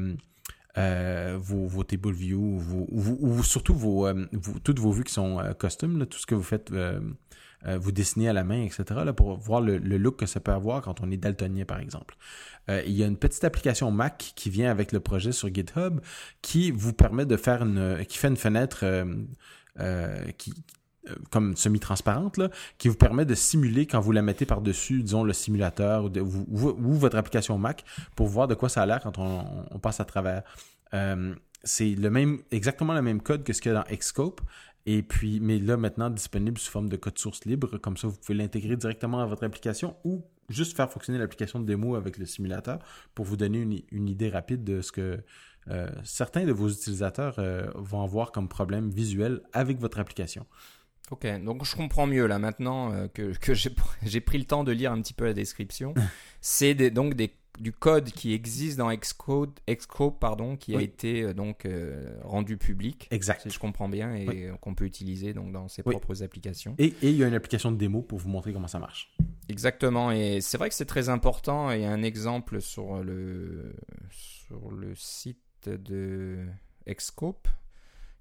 vos, 0.76 1.66
vos, 1.66 1.84
table 1.84 2.12
view, 2.12 2.60
ou 2.90 3.42
surtout 3.42 3.74
vos, 3.74 4.06
euh, 4.06 4.26
toutes 4.64 4.78
vos 4.78 4.92
vues 4.92 5.04
qui 5.04 5.12
sont 5.12 5.38
euh, 5.38 5.52
custom, 5.54 6.06
tout 6.06 6.18
ce 6.18 6.26
que 6.26 6.34
vous 6.34 6.42
faites, 6.42 6.72
vous 7.64 7.92
dessinez 7.92 8.28
à 8.28 8.32
la 8.32 8.42
main, 8.42 8.62
etc., 8.62 8.84
là, 9.04 9.12
pour 9.12 9.36
voir 9.38 9.60
le, 9.60 9.78
look 9.78 10.18
que 10.18 10.26
ça 10.26 10.40
peut 10.40 10.52
avoir 10.52 10.82
quand 10.82 11.00
on 11.00 11.10
est 11.10 11.16
daltonien, 11.16 11.64
par 11.64 11.78
exemple. 11.78 12.16
il 12.68 12.92
y 12.92 13.04
a 13.04 13.06
une 13.06 13.16
petite 13.16 13.44
application 13.44 13.90
Mac 13.90 14.32
qui 14.34 14.50
vient 14.50 14.70
avec 14.70 14.92
le 14.92 15.00
projet 15.00 15.32
sur 15.32 15.52
GitHub 15.52 16.00
qui 16.42 16.70
vous 16.70 16.92
permet 16.92 17.26
de 17.26 17.36
faire 17.36 17.62
une, 17.62 18.04
qui 18.06 18.18
fait 18.18 18.28
une 18.28 18.36
fenêtre 18.36 18.84
qui, 20.38 20.54
comme 21.30 21.56
semi-transparente, 21.56 22.40
qui 22.78 22.88
vous 22.88 22.94
permet 22.94 23.24
de 23.24 23.34
simuler 23.34 23.86
quand 23.86 24.00
vous 24.00 24.12
la 24.12 24.22
mettez 24.22 24.46
par-dessus, 24.46 25.02
disons, 25.02 25.24
le 25.24 25.32
simulateur 25.32 26.04
ou, 26.04 26.92
votre 26.94 27.16
application 27.16 27.58
Mac 27.58 27.84
pour 28.14 28.28
voir 28.28 28.48
de 28.48 28.54
quoi 28.54 28.68
ça 28.68 28.82
a 28.82 28.86
l'air 28.86 29.00
quand 29.00 29.18
on, 29.18 29.78
passe 29.78 30.00
à 30.00 30.04
travers. 30.04 30.42
Euh, 30.94 31.34
c'est 31.64 31.94
le 31.94 32.10
même, 32.10 32.40
exactement 32.50 32.92
le 32.94 33.02
même 33.02 33.20
code 33.20 33.44
que 33.44 33.52
ce 33.52 33.60
qu'il 33.60 33.72
y 33.72 33.74
a 33.74 33.82
dans 33.82 33.96
Xscope. 33.96 34.40
Et 34.84 35.02
puis, 35.02 35.38
mais 35.40 35.58
là, 35.58 35.76
maintenant, 35.76 36.10
disponible 36.10 36.58
sous 36.58 36.70
forme 36.70 36.88
de 36.88 36.96
code 36.96 37.18
source 37.18 37.44
libre. 37.44 37.78
Comme 37.78 37.96
ça, 37.96 38.08
vous 38.08 38.16
pouvez 38.16 38.36
l'intégrer 38.36 38.76
directement 38.76 39.20
à 39.20 39.26
votre 39.26 39.44
application 39.44 39.96
ou 40.04 40.24
juste 40.48 40.76
faire 40.76 40.90
fonctionner 40.90 41.18
l'application 41.18 41.60
de 41.60 41.66
démo 41.66 41.94
avec 41.94 42.18
le 42.18 42.26
simulateur 42.26 42.78
pour 43.14 43.24
vous 43.24 43.36
donner 43.36 43.84
une, 43.90 44.08
idée 44.08 44.28
rapide 44.28 44.64
de 44.64 44.82
ce 44.82 44.90
que 44.90 45.20
euh, 45.70 45.88
certains 46.02 46.44
de 46.44 46.52
vos 46.52 46.68
utilisateurs 46.68 47.36
euh, 47.38 47.70
vont 47.76 48.02
avoir 48.02 48.32
comme 48.32 48.48
problème 48.48 48.90
visuel 48.90 49.40
avec 49.52 49.78
votre 49.78 50.00
application. 50.00 50.46
Ok, 51.10 51.26
donc 51.44 51.64
je 51.64 51.76
comprends 51.76 52.06
mieux 52.06 52.26
là 52.26 52.38
maintenant 52.38 52.92
euh, 52.92 53.06
que, 53.08 53.36
que 53.36 53.52
j'ai 53.54 54.20
pris 54.20 54.38
le 54.38 54.44
temps 54.44 54.64
de 54.64 54.72
lire 54.72 54.92
un 54.92 55.00
petit 55.00 55.14
peu 55.14 55.24
la 55.24 55.34
description. 55.34 55.94
C'est 56.40 56.74
donc 56.90 57.14
des 57.14 57.34
du 57.60 57.70
code 57.70 58.10
qui 58.10 58.32
existe 58.32 58.78
dans 58.78 58.90
Xcode, 58.90 59.60
Xcode 59.68 60.18
pardon, 60.18 60.56
qui 60.56 60.74
a 60.74 60.80
été 60.80 61.22
euh, 61.22 61.34
donc 61.34 61.66
euh, 61.66 62.16
rendu 62.22 62.56
public. 62.56 63.08
Exact. 63.10 63.42
Si 63.42 63.50
je 63.50 63.58
comprends 63.58 63.90
bien 63.90 64.14
et 64.14 64.50
qu'on 64.62 64.74
peut 64.74 64.86
utiliser 64.86 65.34
donc 65.34 65.52
dans 65.52 65.68
ses 65.68 65.82
propres 65.82 66.22
applications. 66.22 66.74
Et, 66.78 66.94
il 67.02 67.14
y 67.14 67.22
a 67.22 67.28
une 67.28 67.34
application 67.34 67.70
de 67.70 67.76
démo 67.76 68.00
pour 68.00 68.18
vous 68.18 68.30
montrer 68.30 68.54
comment 68.54 68.68
ça 68.68 68.78
marche. 68.78 69.14
Exactement. 69.50 70.10
Et 70.10 70.40
c'est 70.40 70.56
vrai 70.56 70.70
que 70.70 70.74
c'est 70.74 70.86
très 70.86 71.10
important. 71.10 71.70
Il 71.70 71.82
y 71.82 71.84
a 71.84 71.90
un 71.90 72.02
exemple 72.02 72.62
sur 72.62 73.02
le 73.04 73.74
sur 74.10 74.70
le 74.70 74.94
site 74.94 75.68
de 75.68 76.38
Xscope 76.88 77.48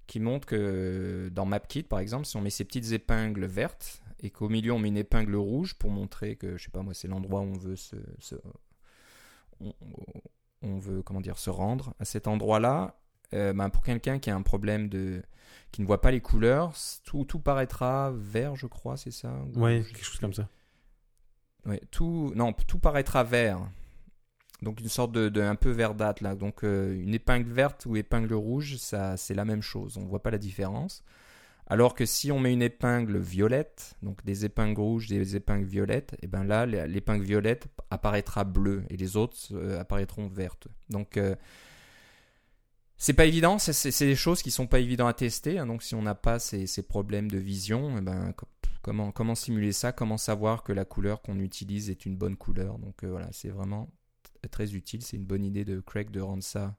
qui 0.06 0.20
montre 0.20 0.46
que 0.46 1.30
dans 1.32 1.46
MapKit, 1.46 1.84
par 1.84 1.98
exemple, 1.98 2.26
si 2.26 2.36
on 2.36 2.40
met 2.40 2.50
ces 2.50 2.64
petites 2.64 2.92
épingles 2.92 3.44
vertes 3.44 4.02
et 4.20 4.30
qu'au 4.30 4.48
milieu 4.48 4.72
on 4.72 4.78
met 4.78 4.88
une 4.88 4.96
épingle 4.96 5.34
rouge 5.36 5.74
pour 5.74 5.90
montrer 5.90 6.36
que, 6.36 6.56
je 6.56 6.64
sais 6.64 6.70
pas 6.70 6.82
moi, 6.82 6.94
c'est 6.94 7.08
l'endroit 7.08 7.40
où 7.40 7.44
on 7.44 7.58
veut 7.58 7.76
se, 7.76 7.96
on, 10.62 10.78
veut 10.78 11.02
comment 11.02 11.20
dire 11.20 11.38
se 11.38 11.50
rendre 11.50 11.94
à 11.98 12.04
cet 12.04 12.26
endroit-là, 12.28 12.96
euh, 13.34 13.52
ben 13.52 13.70
pour 13.70 13.82
quelqu'un 13.82 14.18
qui 14.18 14.30
a 14.30 14.36
un 14.36 14.42
problème 14.42 14.88
de 14.88 15.22
qui 15.70 15.80
ne 15.80 15.86
voit 15.86 16.00
pas 16.00 16.10
les 16.10 16.20
couleurs, 16.20 16.74
tout, 17.04 17.24
tout 17.24 17.38
paraîtra 17.38 18.12
vert, 18.14 18.56
je 18.56 18.66
crois, 18.66 18.96
c'est 18.96 19.10
ça 19.10 19.34
Oui, 19.54 19.82
quelque 19.84 20.04
chose 20.04 20.18
comme 20.18 20.34
ça. 20.34 20.48
Ouais, 21.64 21.80
tout 21.90 22.32
non, 22.34 22.52
tout 22.52 22.78
paraîtra 22.78 23.24
vert. 23.24 23.60
Donc 24.62 24.80
une 24.80 24.88
sorte 24.88 25.12
de, 25.12 25.40
un 25.40 25.56
peu 25.56 25.70
verdâtre 25.70 26.22
là. 26.22 26.36
Donc 26.36 26.62
euh, 26.62 26.94
une 26.94 27.14
épingle 27.14 27.50
verte 27.50 27.84
ou 27.84 27.96
épingle 27.96 28.32
rouge, 28.34 28.76
ça 28.76 29.16
c'est 29.16 29.34
la 29.34 29.44
même 29.44 29.62
chose. 29.62 29.96
On 29.98 30.02
ne 30.02 30.08
voit 30.08 30.22
pas 30.22 30.30
la 30.30 30.38
différence. 30.38 31.02
Alors 31.66 31.94
que 31.94 32.06
si 32.06 32.30
on 32.30 32.38
met 32.38 32.52
une 32.52 32.62
épingle 32.62 33.18
violette, 33.18 33.96
donc 34.02 34.24
des 34.24 34.44
épingles 34.44 34.80
rouges, 34.80 35.08
des 35.08 35.36
épingles 35.36 35.64
violettes, 35.64 36.12
et 36.14 36.24
eh 36.24 36.26
ben 36.26 36.44
là 36.44 36.66
l'épingle 36.66 37.24
violette 37.24 37.66
apparaîtra 37.90 38.44
bleue 38.44 38.84
et 38.90 38.96
les 38.96 39.16
autres 39.16 39.36
euh, 39.52 39.80
apparaîtront 39.80 40.28
vertes. 40.28 40.68
Donc 40.90 41.16
euh, 41.16 41.34
c'est 42.96 43.14
pas 43.14 43.26
évident, 43.26 43.58
c'est 43.58 44.06
des 44.06 44.14
choses 44.14 44.42
qui 44.42 44.52
sont 44.52 44.68
pas 44.68 44.78
évidentes 44.78 45.08
à 45.08 45.14
tester. 45.14 45.58
Hein. 45.58 45.66
donc 45.66 45.82
si 45.82 45.96
on 45.96 46.02
n'a 46.02 46.14
pas 46.14 46.38
ces, 46.38 46.82
problèmes 46.82 47.30
de 47.30 47.38
vision, 47.38 47.96
eh 47.98 48.00
ben 48.00 48.32
comment 48.82 49.10
comment 49.10 49.34
simuler 49.34 49.72
ça? 49.72 49.90
Comment 49.90 50.18
savoir 50.18 50.62
que 50.62 50.72
la 50.72 50.84
couleur 50.84 51.20
qu'on 51.20 51.40
utilise 51.40 51.90
est 51.90 52.06
une 52.06 52.16
bonne 52.16 52.36
couleur? 52.36 52.78
Donc 52.78 53.02
voilà, 53.04 53.28
c'est 53.32 53.48
vraiment 53.48 53.88
très 54.48 54.74
utile. 54.74 55.02
C'est 55.02 55.16
une 55.16 55.24
bonne 55.24 55.44
idée 55.44 55.64
de 55.64 55.80
Craig 55.80 56.10
de 56.10 56.20
rendre 56.20 56.42
ça 56.42 56.76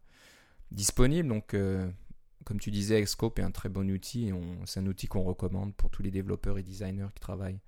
disponible. 0.71 1.27
Donc, 1.29 1.53
euh, 1.53 1.89
comme 2.45 2.59
tu 2.59 2.71
disais, 2.71 3.01
Xscope 3.01 3.39
est 3.39 3.43
un 3.43 3.51
très 3.51 3.69
bon 3.69 3.89
outil 3.89 4.31
c'est 4.65 4.79
un 4.79 4.87
outil 4.87 5.07
qu'on 5.07 5.23
recommande 5.23 5.73
pour 5.75 5.89
tous 5.89 6.03
les 6.03 6.11
développeurs 6.11 6.57
et 6.57 6.63
designers 6.63 7.07
qui 7.13 7.21
travaillent 7.21 7.59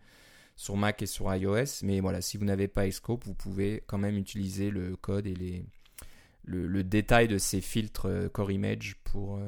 sur 0.55 0.75
Mac 0.77 1.01
et 1.01 1.05
sur 1.05 1.33
iOS. 1.33 1.83
Mais 1.83 1.99
voilà, 1.99 2.21
si 2.21 2.37
vous 2.37 2.45
n'avez 2.45 2.67
pas 2.67 2.87
Xscope, 2.87 3.23
vous 3.25 3.33
pouvez 3.33 3.83
quand 3.87 3.97
même 3.97 4.17
utiliser 4.17 4.69
le 4.69 4.95
code 4.95 5.27
et 5.27 5.35
les, 5.35 5.65
le, 6.43 6.83
détail 6.83 7.27
de 7.27 7.37
ces 7.37 7.61
filtres 7.61 8.07
euh, 8.07 8.29
Core 8.29 8.51
Image 8.51 8.95
pour 9.03 9.39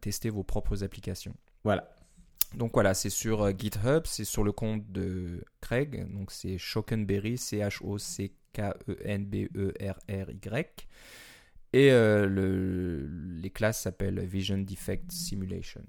tester 0.00 0.30
vos 0.30 0.44
propres 0.44 0.84
applications. 0.84 1.34
Voilà. 1.64 1.90
Donc 2.54 2.72
voilà, 2.74 2.94
c'est 2.94 3.10
sur 3.10 3.56
GitHub, 3.56 4.02
c'est 4.06 4.24
sur 4.24 4.42
le 4.42 4.50
compte 4.50 4.90
de 4.90 5.44
Craig, 5.60 6.12
donc 6.12 6.32
c'est 6.32 6.58
Shokenberry, 6.58 7.38
C-H-O-C-K-E-N-B-E-R-R-Y. 8.56 10.88
Et 11.72 11.90
le, 11.90 13.08
les 13.40 13.50
classes 13.50 13.82
s'appellent 13.82 14.18
Vision 14.20 14.58
Defect 14.58 15.12
Simulation. 15.12 15.82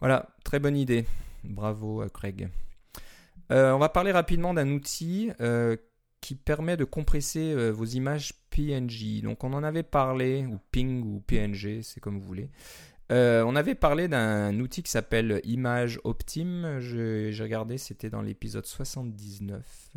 Voilà, 0.00 0.34
très 0.42 0.58
bonne 0.58 0.76
idée. 0.76 1.06
Bravo 1.44 2.04
Craig. 2.12 2.50
Euh, 3.52 3.72
on 3.72 3.78
va 3.78 3.88
parler 3.88 4.12
rapidement 4.12 4.54
d'un 4.54 4.70
outil 4.70 5.30
euh, 5.40 5.76
qui 6.20 6.34
permet 6.34 6.76
de 6.76 6.84
compresser 6.84 7.52
euh, 7.52 7.70
vos 7.70 7.84
images 7.84 8.32
PNG. 8.50 9.20
Donc 9.22 9.44
on 9.44 9.52
en 9.52 9.62
avait 9.62 9.82
parlé, 9.82 10.46
ou 10.46 10.58
ping 10.70 11.02
ou 11.02 11.20
PNG, 11.20 11.82
c'est 11.82 12.00
comme 12.00 12.18
vous 12.18 12.26
voulez. 12.26 12.48
on 13.10 13.56
avait 13.56 13.74
parlé 13.74 14.08
d'un 14.08 14.58
outil 14.60 14.82
qui 14.82 14.90
s'appelle 14.90 15.40
Image 15.44 16.00
Optim. 16.04 16.78
J'ai 16.80 17.34
regardé, 17.40 17.76
c'était 17.76 18.10
dans 18.10 18.22
l'épisode 18.22 18.66
79. 18.66 19.90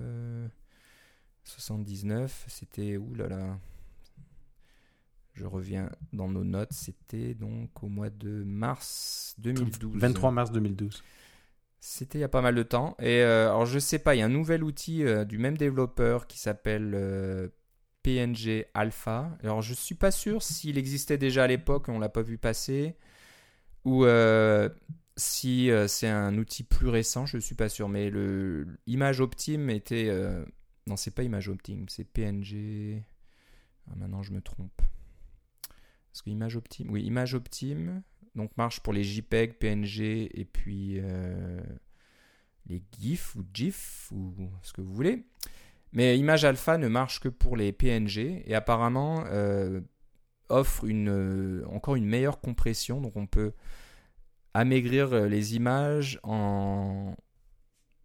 79, 1.46 2.46
c'était 2.48 2.98
où 2.98 3.14
là 3.16 3.28
là 3.28 3.58
je 5.36 5.46
reviens 5.46 5.90
dans 6.14 6.30
nos 6.30 6.44
notes, 6.44 6.72
c'était 6.72 7.34
donc 7.34 7.84
au 7.84 7.88
mois 7.88 8.10
de 8.10 8.44
mars 8.46 9.36
2012. 9.40 10.00
23 10.00 10.32
mars 10.32 10.52
2012. 10.52 11.04
C'était 11.82 12.20
il 12.20 12.22
y 12.22 12.26
a 12.26 12.30
pas 12.30 12.42
mal 12.42 12.56
de 12.56 12.64
temps. 12.64 12.96
Et 13.00 13.22
euh, 13.22 13.50
alors 13.50 13.66
je 13.66 13.78
sais 13.78 14.00
pas, 14.00 14.16
il 14.16 14.20
y 14.20 14.22
a 14.22 14.26
un 14.26 14.30
nouvel 14.30 14.64
outil 14.64 15.04
euh, 15.04 15.26
du 15.26 15.38
même 15.38 15.58
développeur 15.58 16.26
qui 16.26 16.40
s'appelle 16.40 16.94
euh, 16.96 17.50
PNG 18.02 18.66
Alpha. 18.74 19.38
Alors 19.44 19.62
je 19.62 19.74
suis 19.74 19.96
pas 19.96 20.12
sûr 20.12 20.42
s'il 20.42 20.78
existait 20.78 21.18
déjà 21.18 21.44
à 21.44 21.48
l'époque 21.48 21.90
on 21.90 22.00
l'a 22.00 22.10
pas 22.10 22.22
vu 22.22 22.38
passer 22.38 22.96
ou 23.84 24.06
si 25.18 25.70
c'est 25.88 26.08
un 26.08 26.38
outil 26.40 26.64
plus 26.64 26.88
récent, 26.88 27.26
je 27.26 27.38
suis 27.38 27.56
pas 27.56 27.70
sûr. 27.70 27.88
Mais 27.88 28.10
le 28.10 28.68
Image 28.88 29.20
Optim 29.20 29.70
était 29.70 30.10
non 30.88 30.96
c'est 30.96 31.12
pas 31.12 31.24
Image 31.24 31.50
Optim, 31.50 31.86
c'est 31.88 32.04
PNG. 32.04 33.04
Ah, 33.90 33.96
maintenant 33.96 34.24
je 34.24 34.32
me 34.32 34.42
trompe. 34.42 34.82
Parce 36.12 36.22
que 36.22 36.30
Image 36.30 36.56
Optim, 36.56 36.88
oui, 36.90 37.04
Image 37.04 37.34
Optim, 37.34 38.02
donc 38.36 38.56
marche 38.58 38.80
pour 38.82 38.94
les 38.94 39.04
JPEG, 39.04 39.58
PNG 39.58 40.30
et 40.34 40.46
puis 40.46 41.00
euh, 41.00 41.62
les 42.68 42.84
GIF 42.98 43.36
ou 43.36 43.46
GIF 43.54 44.12
ou 44.12 44.34
ce 44.62 44.74
que 44.74 44.82
vous 44.82 44.94
voulez. 44.94 45.26
Mais 45.92 46.18
Image 46.18 46.46
Alpha 46.46 46.78
ne 46.78 46.88
marche 46.88 47.20
que 47.20 47.30
pour 47.30 47.58
les 47.58 47.72
PNG 47.72 48.44
et 48.46 48.56
apparemment 48.56 49.24
euh, 49.28 49.82
offre 50.50 50.86
euh, 50.86 51.66
encore 51.68 51.96
une 51.96 52.06
meilleure 52.06 52.42
compression. 52.42 53.02
Donc 53.02 53.16
on 53.16 53.28
peut 53.28 53.54
amaigrir 54.54 55.28
les 55.28 55.56
images 55.56 56.20
en 56.24 57.16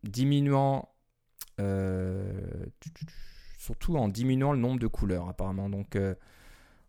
diminuant, 0.02 0.89
surtout 3.58 3.96
en 3.96 4.08
diminuant 4.08 4.52
le 4.52 4.58
nombre 4.58 4.80
de 4.80 4.86
couleurs 4.86 5.28
apparemment. 5.28 5.68
Donc 5.68 5.96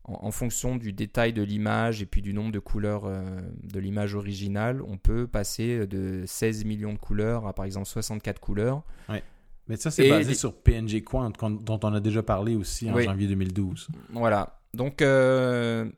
en, 0.05 0.31
fonction 0.31 0.75
du 0.75 0.93
détail 0.93 1.33
de 1.33 1.43
l'image 1.43 2.01
et 2.01 2.05
puis 2.05 2.21
du 2.21 2.33
nombre 2.33 2.51
de 2.51 2.59
couleurs 2.59 3.03
euh, 3.05 3.41
de 3.63 3.79
l'image 3.79 4.15
originale, 4.15 4.81
on 4.87 4.97
peut 4.97 5.27
passer 5.27 5.85
de 5.87 6.23
16 6.25 6.65
millions 6.65 6.93
de 6.93 6.97
couleurs 6.97 7.47
à 7.47 7.53
par 7.53 7.65
exemple 7.65 7.87
64 7.87 8.39
couleurs. 8.39 8.83
Ouais. 9.09 9.23
Mais 9.67 9.77
ça, 9.77 9.91
c'est 9.91 10.09
basé 10.09 10.33
sur 10.33 10.53
PNG 10.53 11.03
Quant, 11.03 11.29
dont 11.29 11.79
on 11.83 11.93
a 11.93 11.99
déjà 11.99 12.23
parlé 12.23 12.55
aussi 12.55 12.89
en 12.89 12.99
janvier 12.99 13.27
2012. 13.27 13.89
Voilà. 14.09 14.59
Donc, 14.73 15.01
euh, 15.01 15.89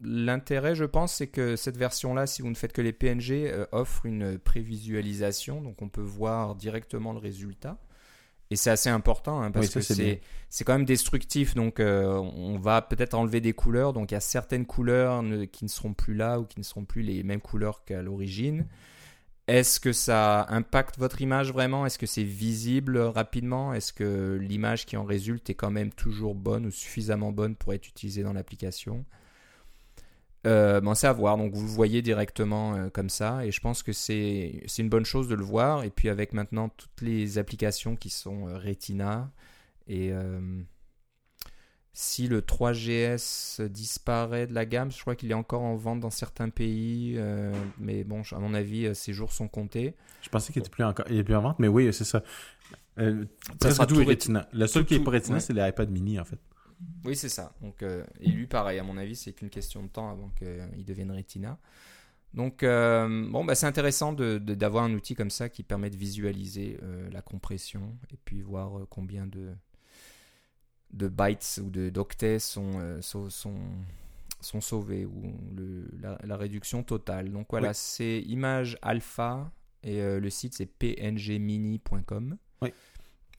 l'intérêt, 0.00 0.74
je 0.74 0.84
pense, 0.84 1.14
c'est 1.14 1.26
que 1.26 1.56
cette 1.56 1.76
version-là, 1.76 2.26
si 2.26 2.42
vous 2.42 2.48
ne 2.48 2.54
faites 2.54 2.72
que 2.72 2.80
les 2.80 2.92
PNG, 2.92 3.50
euh, 3.50 3.66
offre 3.72 4.06
une 4.06 4.38
prévisualisation. 4.38 5.60
Donc, 5.60 5.82
on 5.82 5.88
peut 5.88 6.00
voir 6.00 6.54
directement 6.54 7.12
le 7.12 7.18
résultat. 7.18 7.76
Et 8.52 8.56
c'est 8.56 8.68
assez 8.68 8.90
important 8.90 9.40
hein, 9.40 9.50
parce 9.50 9.70
que 9.70 9.80
c'est, 9.80 10.20
quand 10.66 10.74
même 10.74 10.84
destructif. 10.84 11.54
Donc 11.54 11.80
euh, 11.80 12.18
on 12.18 12.58
va 12.58 12.82
peut-être 12.82 13.14
enlever 13.14 13.40
des 13.40 13.54
couleurs. 13.54 13.94
Donc 13.94 14.10
il 14.10 14.14
y 14.14 14.16
a 14.18 14.20
certaines 14.20 14.66
couleurs 14.66 15.24
qui 15.50 15.64
ne 15.64 15.70
seront 15.70 15.94
plus 15.94 16.14
là 16.14 16.38
ou 16.38 16.44
qui 16.44 16.58
ne 16.58 16.62
seront 16.62 16.84
plus 16.84 17.00
les 17.00 17.22
mêmes 17.22 17.40
couleurs 17.40 17.82
qu'à 17.86 18.02
l'origine. 18.02 18.66
Est-ce 19.48 19.80
que 19.80 19.94
ça 19.94 20.46
impacte 20.50 20.98
votre 20.98 21.22
image 21.22 21.50
vraiment? 21.50 21.86
Est-ce 21.86 21.98
que 21.98 22.04
c'est 22.04 22.24
visible 22.24 22.98
rapidement? 22.98 23.72
Est-ce 23.72 23.94
que 23.94 24.38
l'image 24.38 24.84
qui 24.84 24.98
en 24.98 25.04
résulte 25.04 25.48
est 25.48 25.54
quand 25.54 25.70
même 25.70 25.90
toujours 25.90 26.34
bonne 26.34 26.66
ou 26.66 26.70
suffisamment 26.70 27.32
bonne 27.32 27.56
pour 27.56 27.72
être 27.72 27.88
utilisée 27.88 28.22
dans 28.22 28.34
l'application? 28.34 29.06
Euh, 30.46 30.80
bon, 30.80 30.94
c'est 30.94 31.06
à 31.06 31.12
voir. 31.12 31.36
Donc, 31.36 31.54
vous 31.54 31.62
le 31.62 31.72
voyez 31.72 32.02
directement 32.02 32.74
euh, 32.74 32.88
comme 32.88 33.08
ça. 33.08 33.44
Et 33.46 33.52
je 33.52 33.60
pense 33.60 33.82
que 33.82 33.92
c'est 33.92 34.62
une 34.78 34.88
bonne 34.88 35.04
chose 35.04 35.28
de 35.28 35.34
le 35.34 35.44
voir. 35.44 35.84
Et 35.84 35.90
puis, 35.90 36.08
avec 36.08 36.32
maintenant 36.32 36.68
toutes 36.68 37.00
les 37.00 37.38
applications 37.38 37.96
qui 37.96 38.10
sont 38.10 38.48
euh, 38.48 38.58
Retina. 38.58 39.30
Et 39.88 40.12
si 41.92 42.28
le 42.28 42.40
3GS 42.40 43.66
disparaît 43.68 44.46
de 44.46 44.54
la 44.54 44.64
gamme, 44.64 44.90
je 44.90 44.98
crois 45.00 45.14
qu'il 45.14 45.30
est 45.30 45.34
encore 45.34 45.62
en 45.62 45.76
vente 45.76 46.00
dans 46.00 46.10
certains 46.10 46.48
pays. 46.48 47.18
mais 47.78 48.04
bon, 48.04 48.22
à 48.30 48.38
mon 48.38 48.54
avis, 48.54 48.94
ses 48.94 49.12
jours 49.12 49.32
sont 49.32 49.48
comptés. 49.48 49.94
Je 50.22 50.28
pensais 50.28 50.52
qu'il 50.52 50.60
était 50.60 50.70
plus 50.70 50.84
encore, 50.84 51.04
il 51.10 51.18
est 51.18 51.24
plus 51.24 51.34
en 51.34 51.42
vente. 51.42 51.58
Mais 51.58 51.68
oui, 51.68 51.92
c'est 51.92 52.04
ça. 52.04 52.22
ça 52.96 53.70
sera 53.72 53.86
tout, 53.86 54.02
Retina. 54.04 54.48
Le 54.52 54.66
seul 54.66 54.86
qui 54.86 54.94
est 54.94 55.00
pas 55.00 55.10
Retina, 55.10 55.40
c'est 55.40 55.52
l'iPad 55.52 55.90
mini, 55.90 56.18
en 56.18 56.24
fait. 56.24 56.38
Oui, 57.04 57.16
c'est 57.16 57.28
ça. 57.28 57.52
Donc, 57.60 57.82
euh, 57.82 58.04
et 58.20 58.30
lui, 58.30 58.46
pareil, 58.46 58.78
à 58.78 58.84
mon 58.84 58.96
avis, 58.96 59.16
c'est 59.16 59.32
qu'une 59.32 59.50
question 59.50 59.82
de 59.82 59.88
temps 59.88 60.10
avant 60.10 60.30
qu'il 60.30 60.84
devienne 60.84 61.10
Retina. 61.10 61.58
Donc, 62.34 62.62
euh, 62.62 63.28
bon, 63.28 63.44
bah, 63.44 63.54
c'est 63.54 63.66
intéressant 63.66 64.12
d'avoir 64.12 64.86
de, 64.88 64.92
un 64.92 64.96
outil 64.96 65.14
comme 65.14 65.30
ça 65.30 65.48
qui 65.48 65.62
permet 65.62 65.90
de 65.90 65.96
visualiser 65.96 66.78
euh, 66.82 67.10
la 67.10 67.20
compression 67.20 67.96
et 68.10 68.16
puis 68.24 68.40
voir 68.40 68.86
combien 68.88 69.26
de, 69.26 69.52
de 70.92 71.08
bytes 71.08 71.60
ou 71.62 71.68
d'octets 71.70 72.38
sont, 72.38 73.00
sont, 73.02 73.28
sont, 73.28 74.60
sauvés 74.60 75.04
ou 75.04 75.34
le, 75.54 75.90
la, 76.00 76.36
réduction 76.36 76.82
totale. 76.82 77.30
Donc, 77.32 77.48
voilà, 77.50 77.74
c'est 77.74 78.20
Image 78.22 78.78
Alpha 78.80 79.50
et 79.82 80.00
le 80.00 80.30
site 80.30 80.54
c'est 80.54 80.66
pngmini.com. 80.66 82.38
Oui. 82.62 82.72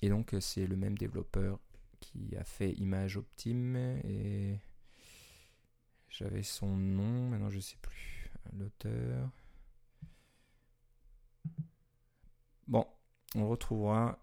Et 0.02 0.10
donc, 0.10 0.36
c'est 0.42 0.68
le 0.68 0.76
même 0.76 0.98
développeur 0.98 1.58
qui 2.04 2.36
a 2.36 2.44
fait 2.44 2.74
Image 2.74 3.18
Optime 3.18 3.76
et 4.04 4.60
j'avais 6.10 6.44
son 6.44 6.76
nom, 6.76 7.30
maintenant 7.30 7.50
je 7.50 7.60
sais 7.60 7.78
plus 7.82 8.30
l'auteur. 8.52 9.32
Bon, 12.68 12.86
on 13.36 13.48
retrouvera. 13.48 14.20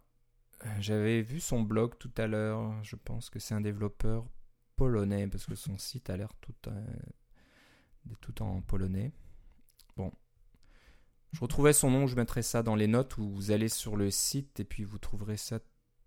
J'avais 0.78 1.22
vu 1.22 1.40
son 1.40 1.62
blog 1.62 1.96
tout 1.98 2.12
à 2.18 2.26
l'heure. 2.26 2.82
Je 2.84 2.96
pense 2.96 3.30
que 3.30 3.38
c'est 3.38 3.54
un 3.54 3.62
développeur 3.62 4.26
polonais 4.76 5.26
parce 5.26 5.46
que 5.46 5.54
son 5.54 5.78
site 5.78 6.10
a 6.10 6.16
l'air 6.16 6.32
tout, 6.40 6.54
euh, 6.68 6.86
tout 8.20 8.42
en 8.42 8.60
polonais. 8.60 9.12
Bon, 9.96 10.12
je 11.32 11.40
retrouvais 11.40 11.72
son 11.72 11.90
nom. 11.90 12.06
Je 12.06 12.16
mettrai 12.16 12.42
ça 12.42 12.62
dans 12.62 12.74
les 12.76 12.88
notes 12.88 13.16
où 13.16 13.30
vous 13.30 13.50
allez 13.50 13.70
sur 13.70 13.96
le 13.96 14.10
site 14.10 14.60
et 14.60 14.64
puis 14.64 14.84
vous 14.84 14.98
trouverez 14.98 15.38
ça 15.38 15.60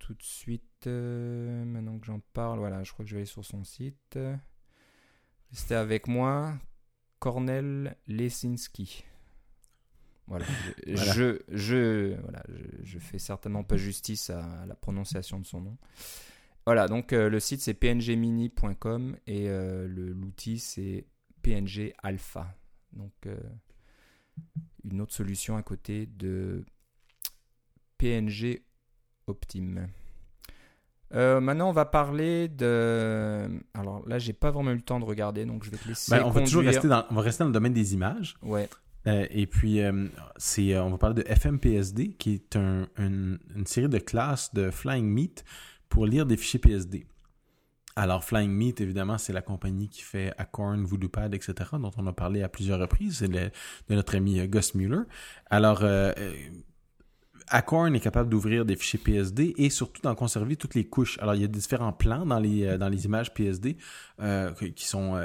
tout 0.04 0.14
de 0.14 0.24
suite. 0.24 0.86
Euh, 0.86 1.64
maintenant 1.64 1.98
que 1.98 2.06
j'en 2.06 2.20
parle, 2.34 2.60
voilà, 2.60 2.84
je 2.84 2.92
crois 2.92 3.06
que 3.06 3.10
je 3.10 3.16
vais 3.16 3.22
aller 3.22 3.26
sur 3.26 3.46
son 3.46 3.64
site. 3.64 4.20
Restez 5.50 5.76
avec 5.76 6.08
moi. 6.08 6.56
Cornel 7.20 7.96
Lesinski. 8.08 9.06
Voilà. 10.28 10.46
Je, 10.86 11.40
je, 11.48 12.20
voilà, 12.22 12.44
je, 12.84 13.00
fais 13.00 13.18
certainement 13.18 13.64
pas 13.64 13.78
justice 13.78 14.30
à, 14.30 14.66
la 14.66 14.76
prononciation 14.76 15.40
de 15.40 15.46
son 15.46 15.62
nom. 15.62 15.78
Voilà, 16.66 16.90
donc 16.90 17.14
euh, 17.14 17.30
le 17.30 17.40
site 17.40 17.62
c'est 17.62 17.74
pngmini.com 17.74 19.18
et 19.26 19.48
euh, 19.48 19.88
l'outil 19.88 20.60
c'est 20.60 21.08
PNG 21.44 21.94
Alpha. 22.04 22.54
Donc 22.92 23.14
une 24.84 25.02
autre 25.02 25.14
solution 25.14 25.56
à 25.56 25.64
côté 25.64 26.08
de 26.08 26.66
PNG 27.98 28.64
Optime. 29.28 29.88
Euh, 31.16 31.40
maintenant, 31.40 31.70
on 31.70 31.74
va 31.74 31.86
parler 31.86 32.48
de. 32.48 33.48
Alors 33.74 34.08
là, 34.08 34.18
j'ai 34.18 34.34
pas 34.34 34.52
vraiment 34.52 34.72
eu 34.72 34.76
le 34.76 34.82
temps 34.82 35.00
de 35.00 35.06
regarder, 35.06 35.46
donc 35.46 35.64
je 35.64 35.70
vais 35.70 35.78
te 35.78 35.88
laisser. 35.88 36.12
Ben, 36.12 36.24
on 36.26 36.32
va 36.32 36.42
toujours 36.42 36.64
rester 36.64 36.88
dans, 36.88 37.06
on 37.12 37.16
va 37.16 37.22
rester 37.22 37.44
dans 37.44 37.50
le 37.50 37.54
domaine 37.54 37.74
des 37.74 37.94
images. 37.94 38.36
Ouais. 38.42 38.68
Euh, 39.06 39.28
et 39.30 39.48
puis, 39.48 39.82
euh, 39.82 40.08
c'est, 40.38 40.78
on 40.80 40.90
va 40.90 40.98
parler 40.98 41.22
de 41.22 41.34
FMPSD, 41.34 42.14
qui 42.14 42.34
est 42.34 42.56
une, 42.56 43.38
série 43.66 43.90
de 43.90 44.00
classes 44.00 44.54
de 44.54 44.72
Flying 44.72 45.06
Meat 45.06 45.44
pour 45.90 46.06
lire 46.06 46.26
des 46.26 46.38
fichiers 46.38 46.60
PSD. 46.60 47.06
Alors, 47.96 48.24
Flying 48.24 48.50
Meat, 48.50 48.82
évidemment, 48.82 49.20
c'est 49.20 49.34
la 49.34 49.44
compagnie 49.44 49.90
qui 49.90 50.02
fait 50.02 50.34
Acorn, 50.40 50.84
VoodooPad, 50.84 51.36
etc., 51.36 51.54
dont 51.74 51.92
on 51.98 52.08
a 52.08 52.14
parlé 52.14 52.42
à 52.42 52.50
plusieurs 52.50 52.80
reprises. 52.80 53.18
C'est 53.18 53.28
de 53.28 53.52
notre 53.90 54.16
ami 54.16 54.48
Gus 54.48 54.74
Mueller. 54.74 55.04
Alors, 55.52 55.84
Acorn 57.50 57.96
est 57.96 58.00
capable 58.00 58.30
d'ouvrir 58.30 58.66
des 58.66 58.76
fichiers 58.76 59.00
PSD 59.00 59.54
et 59.58 59.70
surtout 59.70 60.02
d'en 60.02 60.16
conserver 60.16 60.56
toutes 60.56 60.76
les 60.76 60.86
couches. 60.86 61.18
Alors, 61.20 61.36
il 61.36 61.42
y 61.42 61.46
a 61.46 61.48
différents 61.48 61.94
plans 61.94 62.26
dans 62.26 62.40
les, 62.40 62.78
dans 62.78 62.90
les 62.90 63.06
images 63.06 63.34
PSD 63.34 63.78
qui 64.76 64.88
sont 64.88 65.18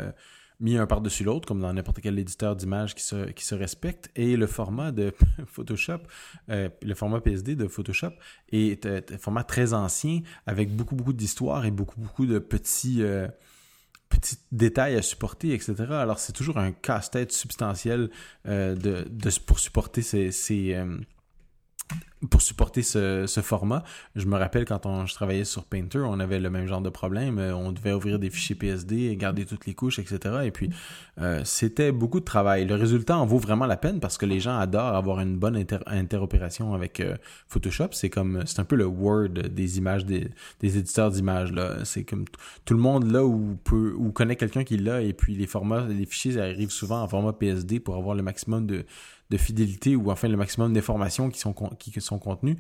mis 0.61 0.77
un 0.77 0.87
par-dessus 0.87 1.25
l'autre, 1.25 1.47
comme 1.47 1.61
dans 1.61 1.73
n'importe 1.73 2.01
quel 2.01 2.19
éditeur 2.19 2.57
d'images 2.57 2.95
qui 2.95 3.03
se, 3.03 3.31
qui 3.31 3.45
se 3.45 3.55
respecte. 3.55 4.11
Et 4.17 4.37
le 4.37 4.47
format 4.47 4.93
de 4.93 5.13
Photoshop, 5.47 6.01
euh, 6.51 6.69
le 6.83 6.95
format 6.95 7.21
PSD 7.21 7.55
de 7.55 7.69
Photoshop 7.69 8.13
est 8.51 8.87
euh, 8.87 9.01
un 9.13 9.19
format 9.19 9.45
très 9.45 9.73
ancien, 9.73 10.21
avec 10.47 10.75
beaucoup, 10.75 10.97
beaucoup 10.97 11.13
d'histoire 11.13 11.65
et 11.65 11.71
beaucoup, 11.71 12.01
beaucoup 12.01 12.27
de 12.27 12.39
petits, 12.39 13.03
euh, 13.03 13.29
petits 14.09 14.39
détails 14.51 14.97
à 14.97 15.03
supporter, 15.03 15.53
etc. 15.53 15.75
Alors, 15.91 16.19
c'est 16.19 16.33
toujours 16.33 16.59
un 16.59 16.73
casse-tête 16.73 17.33
substantiel 17.33 18.11
de, 18.45 19.07
pour 19.47 19.59
supporter 19.59 20.03
ces 20.03 20.75
pour 22.31 22.43
supporter 22.43 22.83
ce, 22.83 23.41
format. 23.43 23.85
Je 24.17 24.27
me 24.27 24.37
rappelle 24.37 24.65
quand 24.65 24.87
on, 24.87 25.07
je 25.07 25.15
travaillais 25.15 25.45
sur 25.45 25.65
Painter, 25.65 26.01
on 26.01 26.19
avait 26.19 26.41
le 26.41 26.51
même 26.51 26.67
genre 26.67 26.81
de 26.81 26.89
problème. 26.89 27.39
Euh, 27.39 27.55
on 27.55 27.71
devait 27.71 27.93
ouvrir 27.93 28.19
des 28.19 28.31
fichiers 28.31 28.57
PSD, 28.57 29.15
garder 29.17 29.45
toutes 29.45 29.67
les 29.67 29.75
couches, 29.75 30.01
etc. 30.01 30.41
Et 30.45 30.51
puis, 30.51 30.71
euh, 31.21 31.43
c'était 31.45 31.93
beaucoup 31.93 32.19
de 32.19 32.25
travail. 32.25 32.67
Le 32.67 32.75
résultat 32.75 33.17
en 33.17 33.25
vaut 33.25 33.39
vraiment 33.39 33.67
la 33.67 33.77
peine 33.77 34.01
parce 34.01 34.19
que 34.19 34.27
les 34.27 34.41
gens 34.41 34.59
adorent 34.59 34.97
avoir 34.97 35.21
une 35.21 35.37
bonne 35.37 35.65
interopération 35.87 36.75
avec 36.75 36.99
euh, 36.99 37.17
Photoshop. 37.47 37.91
C'est 37.93 38.11
comme, 38.11 38.43
c'est 38.47 38.59
un 38.59 38.65
peu 38.65 38.77
le 38.77 38.87
Word 38.87 39.29
des 39.29 39.79
images 39.79 40.05
des, 40.05 40.31
éditeurs 40.63 41.13
d'images. 41.13 41.53
C'est 41.85 42.03
comme 42.03 42.25
tout 42.65 42.75
le 42.75 42.81
monde 42.81 43.11
là 43.11 43.25
où 43.25 43.57
peut, 43.63 43.95
ou 43.97 44.11
connaît 44.11 44.37
quelqu'un 44.37 44.65
qui 44.65 44.77
l'a. 44.77 45.03
Et 45.03 45.13
puis 45.13 45.37
les 45.37 45.47
formats, 45.47 45.87
les 45.87 46.07
fichiers 46.07 46.39
arrivent 46.41 46.71
souvent 46.71 47.03
en 47.03 47.09
format 47.09 47.33
PSD 47.33 47.79
pour 47.79 47.97
avoir 47.97 48.17
le 48.17 48.23
maximum 48.23 48.67
de 48.67 48.85
de 49.31 49.37
fidélité 49.37 49.97
ou 49.97 50.11
enfin 50.11 50.29
le 50.29 50.37
maximum 50.37 50.73
d'informations 50.73 51.31
qui 51.31 51.39
sont, 51.39 51.53
contenues. 51.53 52.59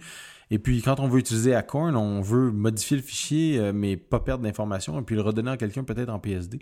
Et 0.51 0.59
puis 0.59 0.83
quand 0.83 1.01
on 1.01 1.09
veut 1.09 1.19
utiliser 1.19 1.55
Acorn, 1.55 1.97
on 1.97 2.21
veut 2.21 2.51
modifier 2.51 2.97
le 2.97 3.03
fichier 3.03 3.59
euh, 3.59 3.73
mais 3.75 3.97
pas 3.97 4.21
perdre 4.21 4.45
d'informations 4.45 4.99
et 4.99 5.03
puis 5.03 5.14
le 5.14 5.23
redonner 5.23 5.51
à 5.51 5.57
quelqu'un 5.57 5.85
peut-être 5.85 6.11
en 6.11 6.19
PSD. 6.19 6.61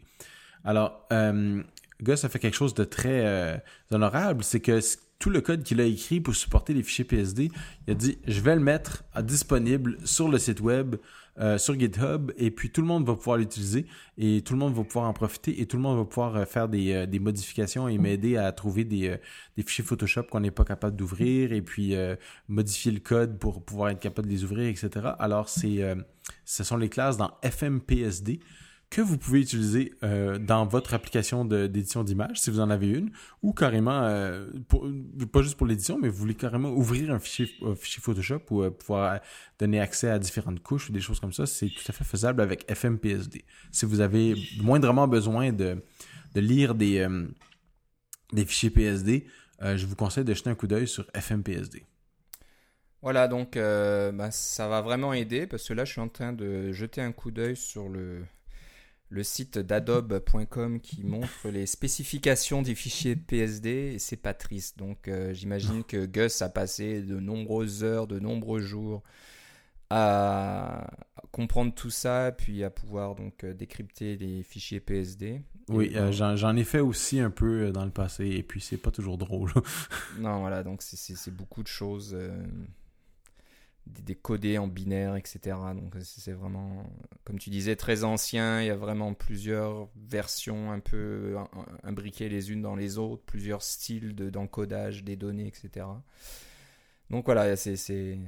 Alors, 0.64 1.06
euh, 1.12 1.62
Gus 2.02 2.24
a 2.24 2.28
fait 2.28 2.38
quelque 2.38 2.56
chose 2.56 2.74
de 2.74 2.84
très 2.84 3.24
euh, 3.26 3.56
honorable, 3.90 4.44
c'est 4.44 4.60
que 4.60 4.80
tout 5.18 5.30
le 5.30 5.40
code 5.40 5.62
qu'il 5.62 5.80
a 5.80 5.84
écrit 5.84 6.20
pour 6.20 6.34
supporter 6.34 6.74
les 6.74 6.82
fichiers 6.82 7.04
PSD, 7.04 7.50
il 7.86 7.90
a 7.90 7.94
dit 7.94 8.18
je 8.26 8.40
vais 8.40 8.54
le 8.54 8.60
mettre 8.60 9.04
disponible 9.22 9.96
sur 10.04 10.28
le 10.28 10.38
site 10.38 10.60
web 10.60 10.96
euh, 11.38 11.58
sur 11.58 11.78
GitHub 11.78 12.32
et 12.38 12.50
puis 12.50 12.70
tout 12.70 12.80
le 12.80 12.86
monde 12.86 13.06
va 13.06 13.14
pouvoir 13.14 13.36
l'utiliser 13.36 13.84
et 14.16 14.40
tout 14.40 14.54
le 14.54 14.58
monde 14.58 14.74
va 14.74 14.84
pouvoir 14.84 15.06
en 15.06 15.12
profiter 15.12 15.60
et 15.60 15.66
tout 15.66 15.76
le 15.76 15.82
monde 15.82 15.98
va 15.98 16.04
pouvoir 16.06 16.34
euh, 16.34 16.44
faire 16.46 16.66
des, 16.66 16.92
euh, 16.94 17.06
des 17.06 17.18
modifications 17.18 17.88
et 17.88 17.98
m'aider 17.98 18.38
à 18.38 18.50
trouver 18.52 18.84
des, 18.84 19.18
des 19.56 19.62
fichiers 19.62 19.84
Photoshop 19.84 20.22
qu'on 20.30 20.40
n'est 20.40 20.50
pas 20.50 20.64
capable 20.64 20.96
d'ouvrir 20.96 21.52
et 21.52 21.60
puis 21.60 21.94
modifier 22.48 22.90
le 22.90 23.00
code 23.00 23.38
pour 23.38 23.62
pouvoir 23.62 23.90
être 23.90 24.00
capable 24.00 24.28
de 24.28 24.32
les 24.32 24.44
ouvrir, 24.44 24.68
etc. 24.68 25.10
Alors, 25.18 25.48
c'est, 25.48 25.96
ce 26.44 26.64
sont 26.64 26.76
les 26.76 26.88
classes 26.88 27.16
dans 27.16 27.32
FMPSD 27.42 28.40
que 28.96 29.02
vous 29.02 29.18
pouvez 29.18 29.42
utiliser 29.42 29.92
euh, 30.02 30.38
dans 30.38 30.64
votre 30.64 30.94
application 30.94 31.44
d'édition 31.44 32.02
d'images, 32.02 32.40
si 32.40 32.48
vous 32.48 32.60
en 32.60 32.70
avez 32.70 32.88
une, 32.88 33.10
ou 33.42 33.52
carrément, 33.52 34.04
euh, 34.04 34.48
pas 35.30 35.42
juste 35.42 35.56
pour 35.56 35.66
l'édition, 35.66 35.98
mais 36.00 36.08
vous 36.08 36.16
voulez 36.16 36.34
carrément 36.34 36.70
ouvrir 36.70 37.10
un 37.10 37.18
fichier, 37.18 37.46
Photoshop 38.00 38.40
ou 38.48 38.62
euh, 38.62 38.70
pouvoir 38.70 39.20
donner 39.58 39.80
accès 39.80 40.08
à 40.08 40.18
différentes 40.18 40.62
couches 40.62 40.88
ou 40.88 40.92
des 40.94 41.02
choses 41.02 41.20
comme 41.20 41.34
ça, 41.34 41.44
c'est 41.44 41.66
tout 41.66 41.84
à 41.86 41.92
fait 41.92 42.04
faisable 42.04 42.40
avec 42.40 42.72
FMPSD. 42.74 43.44
Si 43.70 43.84
vous 43.84 44.00
avez 44.00 44.34
moindrement 44.62 45.06
besoin 45.06 45.52
de, 45.52 45.76
lire 46.34 46.74
des, 46.74 47.06
des 48.32 48.46
fichiers 48.46 48.70
PSD, 48.70 49.26
je 49.60 49.84
vous 49.84 49.94
conseille 49.94 50.24
de 50.24 50.32
jeter 50.32 50.48
un 50.48 50.54
coup 50.54 50.68
d'œil 50.68 50.88
sur 50.88 51.04
FMPSD. 51.14 51.84
Voilà, 53.02 53.28
donc 53.28 53.56
bah, 53.56 54.30
ça 54.30 54.68
va 54.68 54.80
vraiment 54.80 55.12
aider 55.12 55.46
parce 55.46 55.68
que 55.68 55.74
là, 55.74 55.84
je 55.84 55.92
suis 55.92 56.00
en 56.00 56.08
train 56.08 56.32
de 56.32 56.72
jeter 56.72 57.02
un 57.02 57.12
coup 57.12 57.30
d'œil 57.30 57.56
sur 57.56 57.90
le, 57.90 58.22
le 59.08 59.22
site 59.22 59.58
d'adobe.com 59.58 60.80
qui 60.80 61.04
montre 61.04 61.48
les 61.48 61.66
spécifications 61.66 62.62
des 62.62 62.74
fichiers 62.74 63.16
PSD 63.16 63.94
et 63.94 63.98
c'est 63.98 64.16
pas 64.16 64.34
triste. 64.34 64.78
Donc 64.78 65.08
euh, 65.08 65.32
j'imagine 65.32 65.84
que 65.84 66.06
Gus 66.06 66.42
a 66.42 66.48
passé 66.48 67.02
de 67.02 67.20
nombreuses 67.20 67.84
heures, 67.84 68.06
de 68.06 68.18
nombreux 68.18 68.60
jours 68.60 69.02
à 69.88 70.88
comprendre 71.30 71.72
tout 71.72 71.90
ça, 71.90 72.32
puis 72.36 72.64
à 72.64 72.70
pouvoir 72.70 73.14
donc 73.14 73.44
euh, 73.44 73.54
décrypter 73.54 74.16
les 74.16 74.42
fichiers 74.42 74.80
PSD. 74.80 75.42
Oui, 75.68 75.92
euh, 75.94 76.10
j'en 76.10 76.56
ai 76.56 76.64
fait 76.64 76.80
aussi 76.80 77.20
un 77.20 77.30
peu 77.30 77.70
dans 77.70 77.84
le 77.84 77.92
passé 77.92 78.26
et 78.26 78.42
puis 78.42 78.60
c'est 78.60 78.76
pas 78.76 78.90
toujours 78.90 79.18
drôle. 79.18 79.52
non, 80.18 80.40
voilà, 80.40 80.64
donc 80.64 80.82
c'est 80.82 81.34
beaucoup 81.34 81.62
de 81.62 81.68
choses 81.68 82.16
des 83.86 84.58
en 84.58 84.66
binaire, 84.66 85.16
etc. 85.16 85.56
Donc 85.74 85.94
c'est 86.02 86.32
vraiment, 86.32 86.84
comme 87.24 87.38
tu 87.38 87.50
disais, 87.50 87.76
très 87.76 88.04
ancien. 88.04 88.60
Il 88.60 88.66
y 88.66 88.70
a 88.70 88.76
vraiment 88.76 89.14
plusieurs 89.14 89.88
versions 89.96 90.72
un 90.72 90.80
peu 90.80 91.36
imbriquées 91.84 92.28
les 92.28 92.52
unes 92.52 92.62
dans 92.62 92.76
les 92.76 92.98
autres, 92.98 93.22
plusieurs 93.24 93.62
styles 93.62 94.14
d'encodage 94.14 95.04
des 95.04 95.16
données, 95.16 95.46
etc. 95.46 95.86
Donc 97.10 97.26
voilà, 97.26 97.54
c'est 97.56 97.74
assez, 97.74 98.18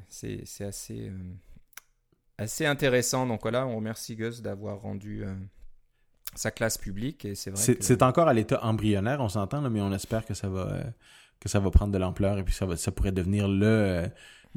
euh, 0.90 1.10
assez 2.38 2.66
intéressant. 2.66 3.26
Donc 3.26 3.42
voilà, 3.42 3.66
on 3.66 3.76
remercie 3.76 4.14
Gus 4.16 4.40
d'avoir 4.40 4.80
rendu 4.80 5.24
euh, 5.24 5.34
sa 6.34 6.50
classe 6.50 6.78
publique. 6.78 7.24
et 7.24 7.34
C'est 7.34 7.82
C'est 7.82 8.02
encore 8.02 8.28
à 8.28 8.34
l'état 8.34 8.64
embryonnaire, 8.64 9.20
on 9.20 9.28
s'entend, 9.28 9.68
mais 9.68 9.80
on 9.80 9.92
espère 9.92 10.24
que 10.24 10.34
ça 10.34 10.48
va, 10.48 10.72
euh, 10.72 10.84
que 11.40 11.48
ça 11.48 11.58
va 11.58 11.70
prendre 11.70 11.92
de 11.92 11.98
l'ampleur 11.98 12.38
et 12.38 12.44
puis 12.44 12.54
ça, 12.54 12.66
va, 12.66 12.76
ça 12.76 12.92
pourrait 12.92 13.12
devenir 13.12 13.48
le 13.48 14.08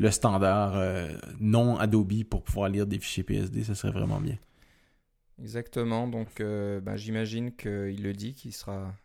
le 0.02 0.10
standard 0.10 0.76
euh, 0.76 1.10
non 1.40 1.78
Adobe 1.78 2.24
pour 2.24 2.42
pouvoir 2.42 2.70
lire 2.70 2.88
des 2.88 2.98
fichiers 2.98 3.24
PSD, 3.24 3.64
ça 3.64 3.76
serait 3.76 3.94
vraiment 3.94 4.20
bien. 4.20 4.38
Exactement, 5.40 6.08
donc 6.08 6.42
euh, 6.42 6.82
ben, 6.82 6.96
j'imagine 6.96 7.56
qu'il 7.56 8.02
le 8.02 8.14
dit, 8.14 8.34
qu'il 8.34 8.52
sera 8.52 8.96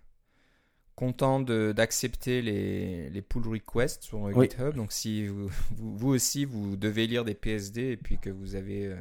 content 0.94 1.40
d'accepter 1.40 2.40
les, 2.40 3.11
les, 3.11 3.22
pull 3.22 3.47
requests 3.47 4.05
sur 4.05 4.32
GitHub. 4.32 4.74
Donc 4.74 4.92
si 4.92 5.26
vous, 5.26 5.51
vous, 5.76 6.09
aussi 6.09 6.47
vous 6.47 6.76
devez 6.76 7.07
lire 7.07 7.24
des 7.26 7.34
PSD 7.34 7.90
et 7.90 7.97
puis 7.99 8.18
que 8.18 8.30
vous 8.30 8.55
avez 8.55 8.86
euh, 8.86 8.97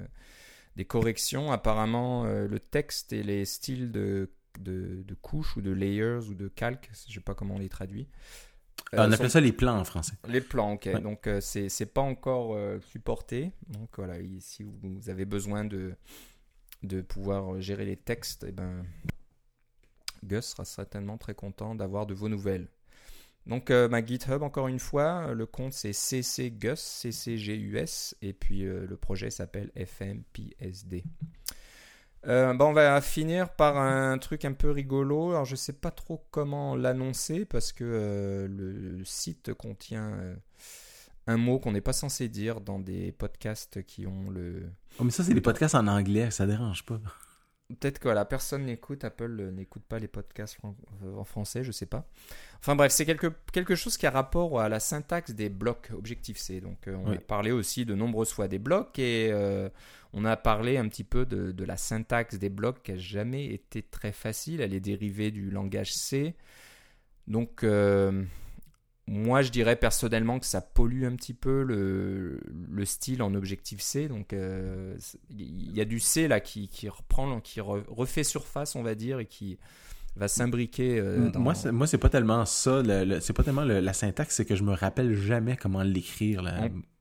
des 0.76 0.84
corrections, 0.84 1.54
apparemment 1.54 2.26
le 2.26 2.60
texte 2.60 3.14
et 3.14 3.24
les 3.24 3.46
styles 3.46 3.92
de, 3.92 4.30
de, 4.60 5.04
de 5.04 5.14
couches 5.14 5.56
ou 5.56 5.62
de 5.62 5.72
layers 5.72 6.28
ou 6.30 6.34
de 6.34 6.50
calques, 6.50 6.90
je 6.92 7.10
ne 7.10 7.14
sais 7.14 7.20
pas 7.22 7.34
comment 7.34 7.56
on 7.56 7.60
les 7.60 7.70
traduit, 7.70 8.04
euh, 8.04 8.45
on 8.94 9.12
appelle 9.12 9.30
ça 9.30 9.42
les 9.42 9.52
plans 9.52 9.80
en 9.80 9.84
français. 9.84 10.14
Les 10.28 10.42
plans, 10.42 10.74
ok. 10.74 11.02
Donc, 11.02 11.28
euh, 11.28 11.40
c'est 11.42 11.94
pas 11.94 12.02
encore 12.02 12.56
euh, 12.56 12.80
supporté. 12.80 13.52
Donc, 13.68 13.90
voilà, 13.98 14.16
si 14.40 14.64
vous 14.64 15.10
avez 15.10 15.26
besoin 15.26 15.66
de, 15.66 15.94
de 16.84 17.02
pouvoir 17.02 17.60
gérer 17.62 17.86
les 17.86 17.98
textes, 17.98 18.44
et 18.44 18.50
eh 18.50 18.52
ben, 18.52 18.86
Gus 20.24 20.46
sera 20.46 20.66
certainement 20.66 21.18
très 21.18 21.36
content 21.36 21.76
d'avoir 21.76 22.06
de 22.06 22.14
vos 22.14 22.30
nouvelles. 22.30 22.68
Donc, 23.46 23.70
ma 23.70 24.04
GitHub, 24.04 24.42
encore 24.42 24.68
une 24.68 24.80
fois, 24.80 25.32
le 25.36 25.46
compte 25.46 25.74
c'est 25.74 25.92
ccgus, 25.92 27.06
ccgus, 27.12 28.16
et 28.24 28.34
puis 28.34 28.64
le 28.64 28.98
projet 28.98 29.30
s'appelle 29.30 29.72
FMPSD. 29.76 31.04
Euh, 32.28 32.56
on 32.60 32.74
va 32.74 33.02
finir 33.02 33.50
par 33.50 33.78
un 33.78 34.18
truc 34.18 34.46
un 34.46 34.54
peu 34.54 34.72
rigolo. 34.72 35.32
Alors, 35.32 35.46
je 35.46 35.56
sais 35.56 35.74
pas 35.74 35.92
trop 35.92 36.26
comment 36.32 36.76
l'annoncer 36.76 37.46
parce 37.46 37.72
que 37.72 37.84
euh, 37.84 38.48
le, 38.48 39.04
site 39.06 39.54
contient 39.54 40.12
euh, 40.14 40.36
un 41.28 41.38
mot 41.38 41.60
qu'on 41.60 41.72
n'est 41.72 41.82
pas 41.82 41.94
censé 41.94 42.28
dire 42.28 42.62
dans 42.62 42.80
des 42.80 43.12
podcasts 43.12 43.84
qui 43.84 44.08
ont 44.08 44.30
le. 44.30 44.64
Oh, 45.00 45.04
mais 45.04 45.12
ça, 45.12 45.24
c'est 45.24 45.34
des 45.34 45.42
podcasts 45.42 45.76
en 45.76 45.88
anglais, 45.88 46.32
ça 46.32 46.48
dérange 46.48 46.84
pas. 46.86 47.00
Peut-être 47.68 47.98
que 47.98 48.10
la 48.10 48.26
personne 48.26 48.66
n'écoute, 48.66 49.04
Apple 49.04 49.50
n'écoute 49.52 49.84
pas 49.90 49.98
les 49.98 50.08
podcasts 50.08 50.58
en 50.64 51.24
français, 51.24 51.64
je 51.64 51.72
sais 51.72 51.88
pas. 51.88 52.08
Enfin 52.60 52.76
bref, 52.76 52.92
c'est 52.92 53.06
quelque, 53.06 53.34
quelque 53.52 53.74
chose 53.74 53.98
qui 53.98 54.06
a 54.06 54.12
rapport 54.12 54.62
à 54.62 54.70
la 54.70 54.80
syntaxe 54.80 55.32
des 55.32 55.50
blocs 55.50 55.90
Objective-C. 55.92 56.62
Donc 56.62 56.88
on 56.88 57.12
a 57.12 57.18
parlé 57.18 57.52
aussi 57.52 57.84
de 57.86 57.96
nombreuses 57.96 58.32
fois 58.32 58.48
des 58.48 58.60
blocs 58.60 59.00
et 59.00 59.34
on 60.18 60.24
a 60.24 60.38
parlé 60.38 60.78
un 60.78 60.88
petit 60.88 61.04
peu 61.04 61.26
de, 61.26 61.64
la 61.66 61.76
syntaxe 61.76 62.36
des 62.36 62.50
blocs 62.50 62.82
qui 62.82 62.94
n'a 62.94 62.98
jamais 62.98 63.48
été 63.48 63.82
très 63.82 64.14
facile. 64.14 64.62
Elle 64.62 64.74
est 64.74 64.80
dérivée 64.80 65.30
du 65.30 65.52
langage 65.52 65.94
C. 65.94 66.36
Donc, 67.28 67.64
euh, 67.64 68.24
moi, 69.08 69.42
je 69.42 69.52
dirais 69.52 69.76
personnellement 69.76 70.40
que 70.40 70.46
ça 70.46 70.62
pollue 70.62 71.04
un 71.06 71.16
petit 71.16 71.34
peu 71.34 71.64
le, 71.64 72.86
style 72.86 73.22
en 73.22 73.34
Objective-C. 73.36 74.08
Donc, 74.08 74.34
euh, 74.34 74.96
il 75.30 75.76
y 75.76 75.82
a 75.82 75.86
du 75.86 76.00
C 76.00 76.28
là 76.28 76.40
qui, 76.40 76.70
reprend, 76.90 77.40
qui 77.42 77.62
refait 77.62 78.24
surface, 78.24 78.76
on 78.76 78.84
va 78.84 78.96
dire, 78.96 79.20
et 79.20 79.26
qui 79.26 79.58
va 80.16 80.28
s'imbriquer. 80.28 81.00
Euh, 81.00 81.30
dans... 81.30 81.40
Moi, 81.40 81.54
moi, 81.72 81.88
c'est 81.88 81.98
pas 81.98 82.10
tellement 82.10 82.46
ça. 82.46 82.82
c'est 83.22 83.34
pas 83.34 83.44
tellement 83.44 83.64
la 83.64 83.94
syntaxe, 83.94 84.36
c'est 84.36 84.46
que 84.46 84.56
je 84.56 84.64
me 84.64 84.74
rappelle 84.74 85.14
jamais 85.16 85.56
comment 85.56 85.84
l'écrire. 85.84 86.44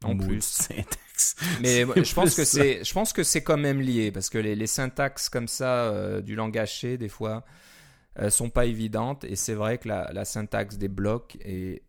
En, 0.02 0.10
en 0.10 0.16
plus. 0.16 0.44
Syntaxe. 0.44 1.36
Mais 1.60 1.84
je 2.04 2.14
pense 2.14 2.34
que 2.34 2.44
c'est, 2.44 2.84
je 2.84 2.92
pense 2.92 3.12
que 3.12 3.22
c'est 3.22 3.42
quand 3.42 3.56
même 3.56 3.80
lié 3.80 4.10
parce 4.10 4.30
que 4.30 4.38
les, 4.38 4.66
syntaxes 4.66 5.28
comme 5.28 5.48
ça 5.48 5.84
euh, 5.84 6.20
du 6.20 6.34
langage 6.34 6.80
C, 6.80 6.98
des 6.98 7.08
fois, 7.08 7.44
euh, 8.18 8.30
sont 8.30 8.50
pas 8.50 8.66
évidentes 8.66 9.24
et 9.24 9.36
c'est 9.36 9.54
vrai 9.54 9.78
que 9.78 9.88
la, 9.88 10.24
syntaxe 10.24 10.76
des 10.76 10.88
blocs 10.88 11.36
est 11.40 11.82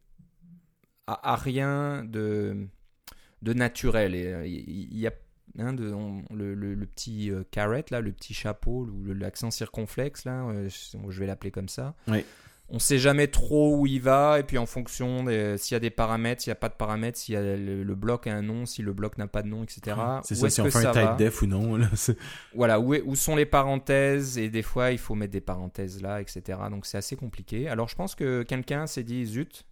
a, 1.07 1.35
rien 1.35 2.03
de 2.03 2.67
de 3.41 3.53
naturel. 3.53 4.15
Et 4.15 4.47
il 4.47 4.97
y, 4.97 5.07
a 5.07 5.11
hein, 5.59 5.73
de, 5.73 5.93
le, 6.33 6.55
le, 6.55 6.85
petit 6.85 7.31
carrot 7.51 7.83
là, 7.91 8.01
le 8.01 8.11
petit 8.11 8.33
chapeau, 8.33 8.89
l'accent 9.05 9.51
circonflexe 9.51 10.25
là, 10.25 10.45
je 10.67 11.19
vais 11.19 11.27
l'appeler 11.27 11.51
comme 11.51 11.69
ça. 11.69 11.95
Oui 12.07 12.25
on 12.69 12.79
sait 12.79 12.97
jamais 12.97 13.27
trop 13.27 13.77
où 13.77 13.85
il 13.85 14.01
va 14.01 14.39
et 14.39 14.43
puis 14.43 14.57
en 14.57 14.65
fonction 14.65 15.25
s'il 15.57 15.75
y 15.75 15.77
a 15.77 15.79
des 15.79 15.91
paramètres, 15.91 16.41
s'il 16.41 16.49
n'y 16.49 16.53
a 16.53 16.59
pas 16.59 16.69
de 16.69 16.73
paramètres, 16.73 17.17
s'il 17.17 17.35
y 17.35 17.37
a 17.37 17.55
le, 17.55 17.95
bloc 17.95 18.27
a 18.27 18.33
un 18.33 18.41
nom, 18.41 18.65
si 18.65 18.81
le 18.81 18.91
bloc 18.91 19.17
n'a 19.17 19.27
pas 19.27 19.43
de 19.43 19.47
nom, 19.47 19.63
etc. 19.63 19.97
C'est 20.23 20.35
ça, 20.35 20.49
si 20.49 20.61
on 20.61 20.71
fait 20.71 20.85
un 20.85 20.91
type 20.91 21.17
def 21.17 21.41
ou 21.41 21.47
non. 21.47 21.79
voilà, 22.55 22.79
où, 22.79 22.95
où, 22.95 23.15
sont 23.15 23.35
les 23.35 23.45
parenthèses 23.45 24.37
et 24.37 24.49
des 24.49 24.63
fois 24.63 24.91
il 24.91 24.97
faut 24.97 25.15
mettre 25.15 25.33
des 25.33 25.41
parenthèses 25.41 26.01
là, 26.01 26.21
etc. 26.21 26.59
Donc 26.71 26.85
c'est 26.85 26.97
assez 26.97 27.15
compliqué. 27.15 27.69
Alors 27.69 27.87
je 27.87 27.95
pense 27.95 28.15
que 28.15 28.43
quelqu'un 28.43 28.87
s'est 28.87 29.03
dit 29.03 29.25
zut. 29.25 29.65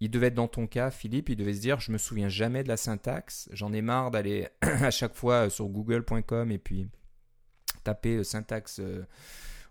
Il 0.00 0.10
devait 0.10 0.28
être 0.28 0.34
dans 0.34 0.48
ton 0.48 0.66
cas, 0.66 0.90
Philippe, 0.90 1.28
il 1.28 1.36
devait 1.36 1.54
se 1.54 1.60
dire 1.60 1.80
je 1.80 1.92
me 1.92 1.98
souviens 1.98 2.28
jamais 2.28 2.62
de 2.62 2.68
la 2.68 2.76
syntaxe, 2.76 3.48
j'en 3.52 3.72
ai 3.72 3.82
marre 3.82 4.10
d'aller 4.10 4.48
à 4.60 4.90
chaque 4.90 5.14
fois 5.14 5.50
sur 5.50 5.66
google.com 5.68 6.50
et 6.50 6.58
puis 6.58 6.88
taper 7.84 8.16
euh, 8.16 8.24
syntaxe 8.24 8.80
euh, 8.80 9.04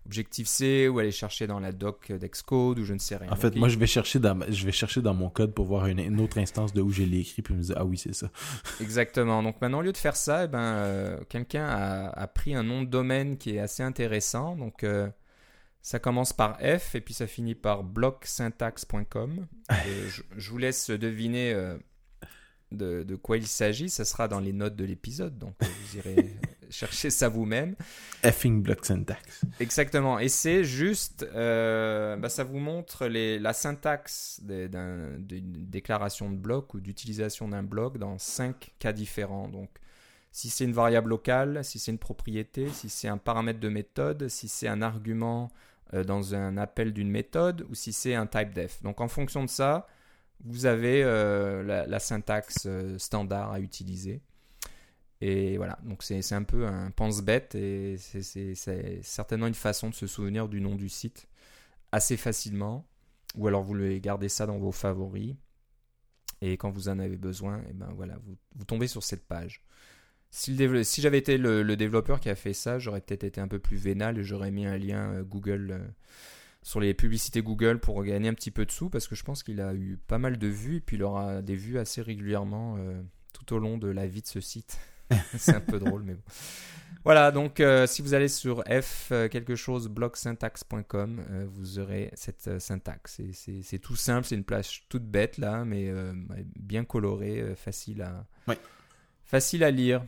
Objectif 0.06 0.48
C 0.48 0.88
ou 0.88 0.98
aller 0.98 1.12
chercher 1.12 1.46
dans 1.46 1.60
la 1.60 1.72
doc 1.72 2.10
d'Excode 2.10 2.78
ou 2.78 2.84
je 2.84 2.94
ne 2.94 2.98
sais 2.98 3.16
rien. 3.16 3.30
En 3.30 3.36
fait, 3.36 3.54
moi, 3.54 3.68
je 3.68 3.78
vais, 3.78 3.86
chercher 3.86 4.18
dans, 4.18 4.40
je 4.48 4.64
vais 4.64 4.72
chercher 4.72 5.02
dans 5.02 5.12
mon 5.12 5.28
code 5.28 5.52
pour 5.52 5.66
voir 5.66 5.86
une, 5.86 6.20
autre 6.20 6.38
instance 6.38 6.72
de 6.72 6.80
où 6.80 6.90
j'ai 6.90 7.04
l'écrit 7.04 7.42
puis 7.42 7.54
me 7.54 7.60
dire, 7.60 7.76
ah 7.78 7.84
oui, 7.84 7.98
c'est 7.98 8.14
ça. 8.14 8.30
Exactement. 8.80 9.42
Donc 9.42 9.60
maintenant, 9.60 9.78
au 9.78 9.82
lieu 9.82 9.92
de 9.92 9.98
faire 9.98 10.16
ça, 10.16 10.44
eh 10.44 10.48
ben, 10.48 10.58
euh, 10.58 11.18
quelqu'un 11.28 11.66
a, 11.66 12.26
pris 12.28 12.54
un 12.54 12.62
nom 12.62 12.82
de 12.82 12.88
domaine 12.88 13.36
qui 13.36 13.56
est 13.56 13.58
assez 13.60 13.82
intéressant. 13.82 14.56
Donc, 14.56 14.84
euh, 14.84 15.08
ça 15.82 15.98
commence 15.98 16.32
par 16.32 16.58
F 16.58 16.94
et 16.94 17.00
puis 17.00 17.14
ça 17.14 17.26
finit 17.26 17.54
par 17.54 17.82
blocksyntax.com. 17.82 19.46
je, 20.08 20.22
je, 20.36 20.50
vous 20.50 20.58
laisse 20.58 20.90
deviner 20.90 21.52
euh, 21.52 21.78
de, 22.70 23.02
de, 23.02 23.16
quoi 23.16 23.38
il 23.38 23.46
s'agit. 23.46 23.88
Ça 23.88 24.04
sera 24.04 24.28
dans 24.28 24.40
les 24.40 24.52
notes 24.52 24.76
de 24.76 24.84
l'épisode. 24.84 25.38
Donc, 25.38 25.54
vous 25.60 25.96
irez 25.96 26.36
chercher 26.70 27.08
ça 27.08 27.30
vous-même. 27.30 27.76
Effing 28.22 28.62
block 28.62 28.84
syntax. 28.84 29.40
Exactement. 29.58 30.18
Et 30.18 30.28
c'est 30.28 30.64
juste, 30.64 31.26
euh, 31.34 32.16
bah, 32.16 32.28
ça 32.28 32.44
vous 32.44 32.58
montre 32.58 33.06
les, 33.06 33.38
la 33.38 33.54
syntaxe 33.54 34.42
d'une 34.44 35.18
déclaration 35.18 36.30
de 36.30 36.36
bloc 36.36 36.74
ou 36.74 36.80
d'utilisation 36.80 37.48
d'un 37.48 37.62
bloc 37.62 37.96
dans 37.96 38.18
cinq 38.18 38.72
cas 38.78 38.92
différents. 38.92 39.48
Donc, 39.48 39.70
si 40.30 40.50
c'est 40.50 40.64
une 40.64 40.74
variable 40.74 41.08
locale, 41.08 41.64
si 41.64 41.78
c'est 41.78 41.90
une 41.90 41.98
propriété, 41.98 42.68
si 42.68 42.90
c'est 42.90 43.08
un 43.08 43.18
paramètre 43.18 43.60
de 43.60 43.68
méthode, 43.70 44.28
si 44.28 44.46
c'est 44.46 44.68
un 44.68 44.82
argument 44.82 45.50
euh, 45.52 45.69
dans 45.92 46.34
un 46.34 46.56
appel 46.56 46.92
d'une 46.92 47.10
méthode 47.10 47.66
ou 47.68 47.74
si 47.74 47.92
c'est 47.92 48.14
un 48.14 48.26
type 48.26 48.52
def. 48.54 48.82
Donc, 48.82 49.00
en 49.00 49.08
fonction 49.08 49.44
de 49.44 49.48
ça, 49.48 49.86
vous 50.44 50.66
avez 50.66 51.02
euh, 51.04 51.62
la, 51.86 51.98
syntaxe 51.98 52.68
standard 52.98 53.52
à 53.52 53.60
utiliser. 53.60 54.22
Et 55.20 55.58
voilà, 55.58 55.78
donc 55.82 56.02
c'est 56.02 56.32
un 56.32 56.44
peu 56.44 56.66
un 56.66 56.90
pense-bête 56.90 57.54
et 57.54 57.96
c'est 57.98 58.54
certainement 59.02 59.46
une 59.46 59.54
façon 59.54 59.90
de 59.90 59.94
se 59.94 60.06
souvenir 60.06 60.48
du 60.48 60.62
nom 60.62 60.76
du 60.76 60.88
site 60.88 61.28
assez 61.92 62.16
facilement. 62.16 62.86
Ou 63.36 63.46
alors 63.46 63.62
vous 63.62 63.74
le 63.74 63.98
gardez 63.98 64.28
ça 64.28 64.46
dans 64.46 64.58
vos 64.58 64.72
favoris. 64.72 65.36
Et 66.40 66.56
quand 66.56 66.70
vous 66.70 66.88
en 66.88 66.98
avez 66.98 67.18
besoin, 67.18 67.58
et 67.58 67.66
eh 67.70 67.72
ben 67.74 67.92
voilà, 67.94 68.16
vous, 68.24 68.36
vous 68.56 68.64
tombez 68.64 68.86
sur 68.86 69.02
cette 69.02 69.26
page. 69.26 69.62
Si, 70.30 70.56
si 70.84 71.00
j'avais 71.00 71.18
été 71.18 71.38
le, 71.38 71.76
développeur 71.76 72.20
qui 72.20 72.28
a 72.28 72.34
fait 72.34 72.52
ça, 72.52 72.78
j'aurais 72.78 73.00
peut-être 73.00 73.24
été 73.24 73.40
un 73.40 73.48
peu 73.48 73.58
plus 73.58 73.76
vénal 73.76 74.18
et 74.18 74.24
j'aurais 74.24 74.50
mis 74.50 74.66
un 74.66 74.78
lien 74.78 75.12
euh, 75.12 75.22
Google 75.22 75.70
euh, 75.72 75.78
sur 76.62 76.80
les 76.80 76.94
publicités 76.94 77.42
Google 77.42 77.80
pour 77.80 78.02
gagner 78.04 78.28
un 78.28 78.34
petit 78.34 78.50
peu 78.50 78.64
de 78.64 78.70
sous 78.70 78.90
parce 78.90 79.08
que 79.08 79.14
je 79.14 79.24
pense 79.24 79.42
qu'il 79.42 79.60
a 79.60 79.74
eu 79.74 79.98
pas 80.06 80.18
mal 80.18 80.38
de 80.38 80.46
vues 80.46 80.76
et 80.76 80.80
puis 80.80 80.96
il 80.96 81.02
aura 81.02 81.42
des 81.42 81.56
vues 81.56 81.78
assez 81.78 82.02
régulièrement 82.02 82.76
euh, 82.78 83.00
tout 83.32 83.54
au 83.54 83.58
long 83.58 83.78
de 83.78 83.88
la 83.88 84.06
vie 84.06 84.22
de 84.22 84.26
ce 84.26 84.40
site. 84.40 84.78
c'est 85.36 85.54
un 85.54 85.60
peu 85.60 85.78
drôle, 85.80 86.02
mais 86.02 86.14
bon. 86.14 86.22
Voilà, 87.04 87.30
donc 87.30 87.60
euh, 87.60 87.86
si 87.86 88.02
vous 88.02 88.12
allez 88.12 88.28
sur 88.28 88.62
f 88.64 89.08
euh, 89.10 89.28
quelque 89.28 89.56
chose 89.56 89.88
blocksyntax.com, 89.88 91.24
euh, 91.30 91.46
vous 91.48 91.78
aurez 91.78 92.10
cette 92.14 92.60
syntaxe. 92.60 93.20
C'est 93.32 93.78
tout 93.78 93.96
simple, 93.96 94.26
c'est 94.26 94.34
une 94.34 94.44
plage 94.44 94.86
toute 94.88 95.04
bête 95.04 95.38
là, 95.38 95.64
mais 95.64 95.90
bien 96.58 96.84
colorée, 96.84 97.54
facile 97.56 98.02
à 98.02 98.26
facile 99.24 99.64
à 99.64 99.70
lire. 99.70 100.04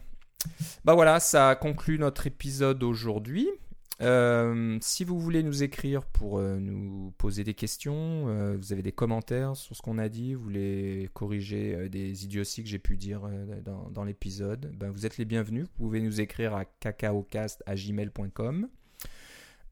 Bah 0.85 0.95
voilà, 0.95 1.21
ça 1.21 1.55
conclut 1.55 1.99
notre 1.99 2.27
épisode 2.27 2.83
aujourd'hui. 2.83 3.49
Euh, 4.01 4.79
si 4.81 5.05
vous 5.05 5.21
voulez 5.21 5.45
nous 5.45 5.63
écrire 5.63 6.05
pour 6.05 6.39
euh, 6.39 6.59
nous 6.59 7.13
poser 7.19 7.45
des 7.45 7.55
questions, 7.55 8.25
euh, 8.27 8.57
vous 8.57 8.73
avez 8.73 8.83
des 8.83 8.91
commentaires 8.91 9.57
sur 9.57 9.77
ce 9.77 9.83
qu'on 9.83 9.99
a 9.99 10.09
dit, 10.09 10.35
vous 10.35 10.43
voulez 10.43 11.09
corriger 11.15 11.89
des 11.89 12.25
idioties 12.25 12.65
que 12.65 12.69
j'ai 12.69 12.81
pu 12.81 12.97
dire 12.97 13.21
dans, 13.65 14.05
l'épisode, 14.05 14.73
ben 14.77 14.91
vous 14.91 15.07
êtes 15.07 15.19
les 15.19 15.25
bienvenus. 15.25 15.65
Vous 15.65 15.85
pouvez 15.85 16.01
nous 16.01 16.21
écrire 16.21 16.55
à 16.55 16.65
cacaocast.gmail.com. 16.65 18.69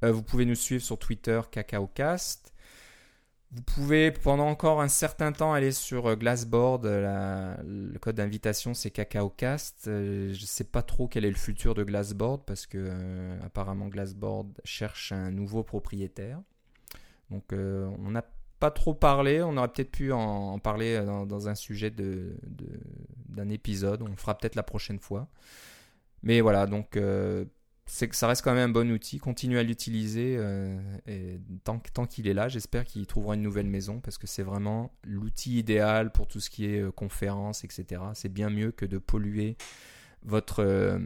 vous 0.02 0.22
pouvez 0.22 0.44
nous 0.44 0.54
suivre 0.54 0.82
sur 0.82 0.98
Twitter 0.98 1.40
cacaocast. 1.50 2.49
Vous 3.52 3.62
pouvez 3.62 4.12
pendant 4.12 4.46
encore 4.46 4.80
un 4.80 4.88
certain 4.88 5.32
temps 5.32 5.52
aller 5.52 5.72
sur 5.72 6.06
euh, 6.06 6.14
Glassboard. 6.14 6.86
Euh, 6.86 7.56
le 7.64 7.98
code 7.98 8.16
d'invitation 8.16 8.74
c'est 8.74 8.92
CacaoCast. 8.92 9.88
Euh, 9.88 10.32
je 10.32 10.40
ne 10.40 10.46
sais 10.46 10.64
pas 10.64 10.82
trop 10.82 11.08
quel 11.08 11.24
est 11.24 11.30
le 11.30 11.36
futur 11.36 11.74
de 11.74 11.82
Glassboard 11.82 12.42
parce 12.46 12.66
que 12.66 12.90
apparemment 13.44 13.88
Glassboard 13.88 14.60
cherche 14.64 15.10
un 15.10 15.32
nouveau 15.32 15.64
propriétaire. 15.64 16.40
Donc 17.30 17.52
on 17.52 18.10
n'a 18.10 18.24
pas 18.60 18.70
trop 18.70 18.94
parlé. 18.94 19.42
On 19.42 19.56
aurait 19.56 19.68
peut-être 19.68 19.90
pu 19.90 20.12
en, 20.12 20.58
parler 20.60 21.02
dans, 21.04 21.48
un 21.48 21.54
sujet 21.54 21.90
de, 21.90 22.36
d'un 23.28 23.48
épisode. 23.48 24.02
On 24.02 24.08
le 24.08 24.16
fera 24.16 24.36
peut-être 24.36 24.56
la 24.56 24.62
prochaine 24.62 24.98
fois. 24.98 25.28
Mais 26.22 26.40
voilà, 26.40 26.66
donc 26.66 26.98
c'est 27.92 28.08
que 28.08 28.14
ça 28.14 28.28
reste 28.28 28.42
quand 28.42 28.54
même 28.54 28.70
un 28.70 28.72
bon 28.72 28.88
outil. 28.92 29.18
Continuez 29.18 29.58
à 29.58 29.64
l'utiliser 29.64 30.36
euh, 30.38 30.78
et 31.08 31.40
tant, 31.64 32.06
qu'il 32.06 32.28
est 32.28 32.34
là. 32.34 32.48
J'espère 32.48 32.84
qu'il 32.84 33.04
trouvera 33.04 33.34
une 33.34 33.42
nouvelle 33.42 33.66
maison 33.66 33.98
parce 33.98 34.16
que 34.16 34.28
c'est 34.28 34.44
vraiment 34.44 34.94
l'outil 35.02 35.58
idéal 35.58 36.12
pour 36.12 36.28
tout 36.28 36.38
ce 36.38 36.50
qui 36.50 36.66
est 36.66 36.80
euh, 36.80 36.92
conférences, 36.92 37.64
etc. 37.64 38.00
C'est 38.14 38.32
bien 38.32 38.48
mieux 38.48 38.70
que 38.70 38.86
de 38.86 38.98
polluer 38.98 39.56
votre 40.22 40.62
euh, 40.62 41.00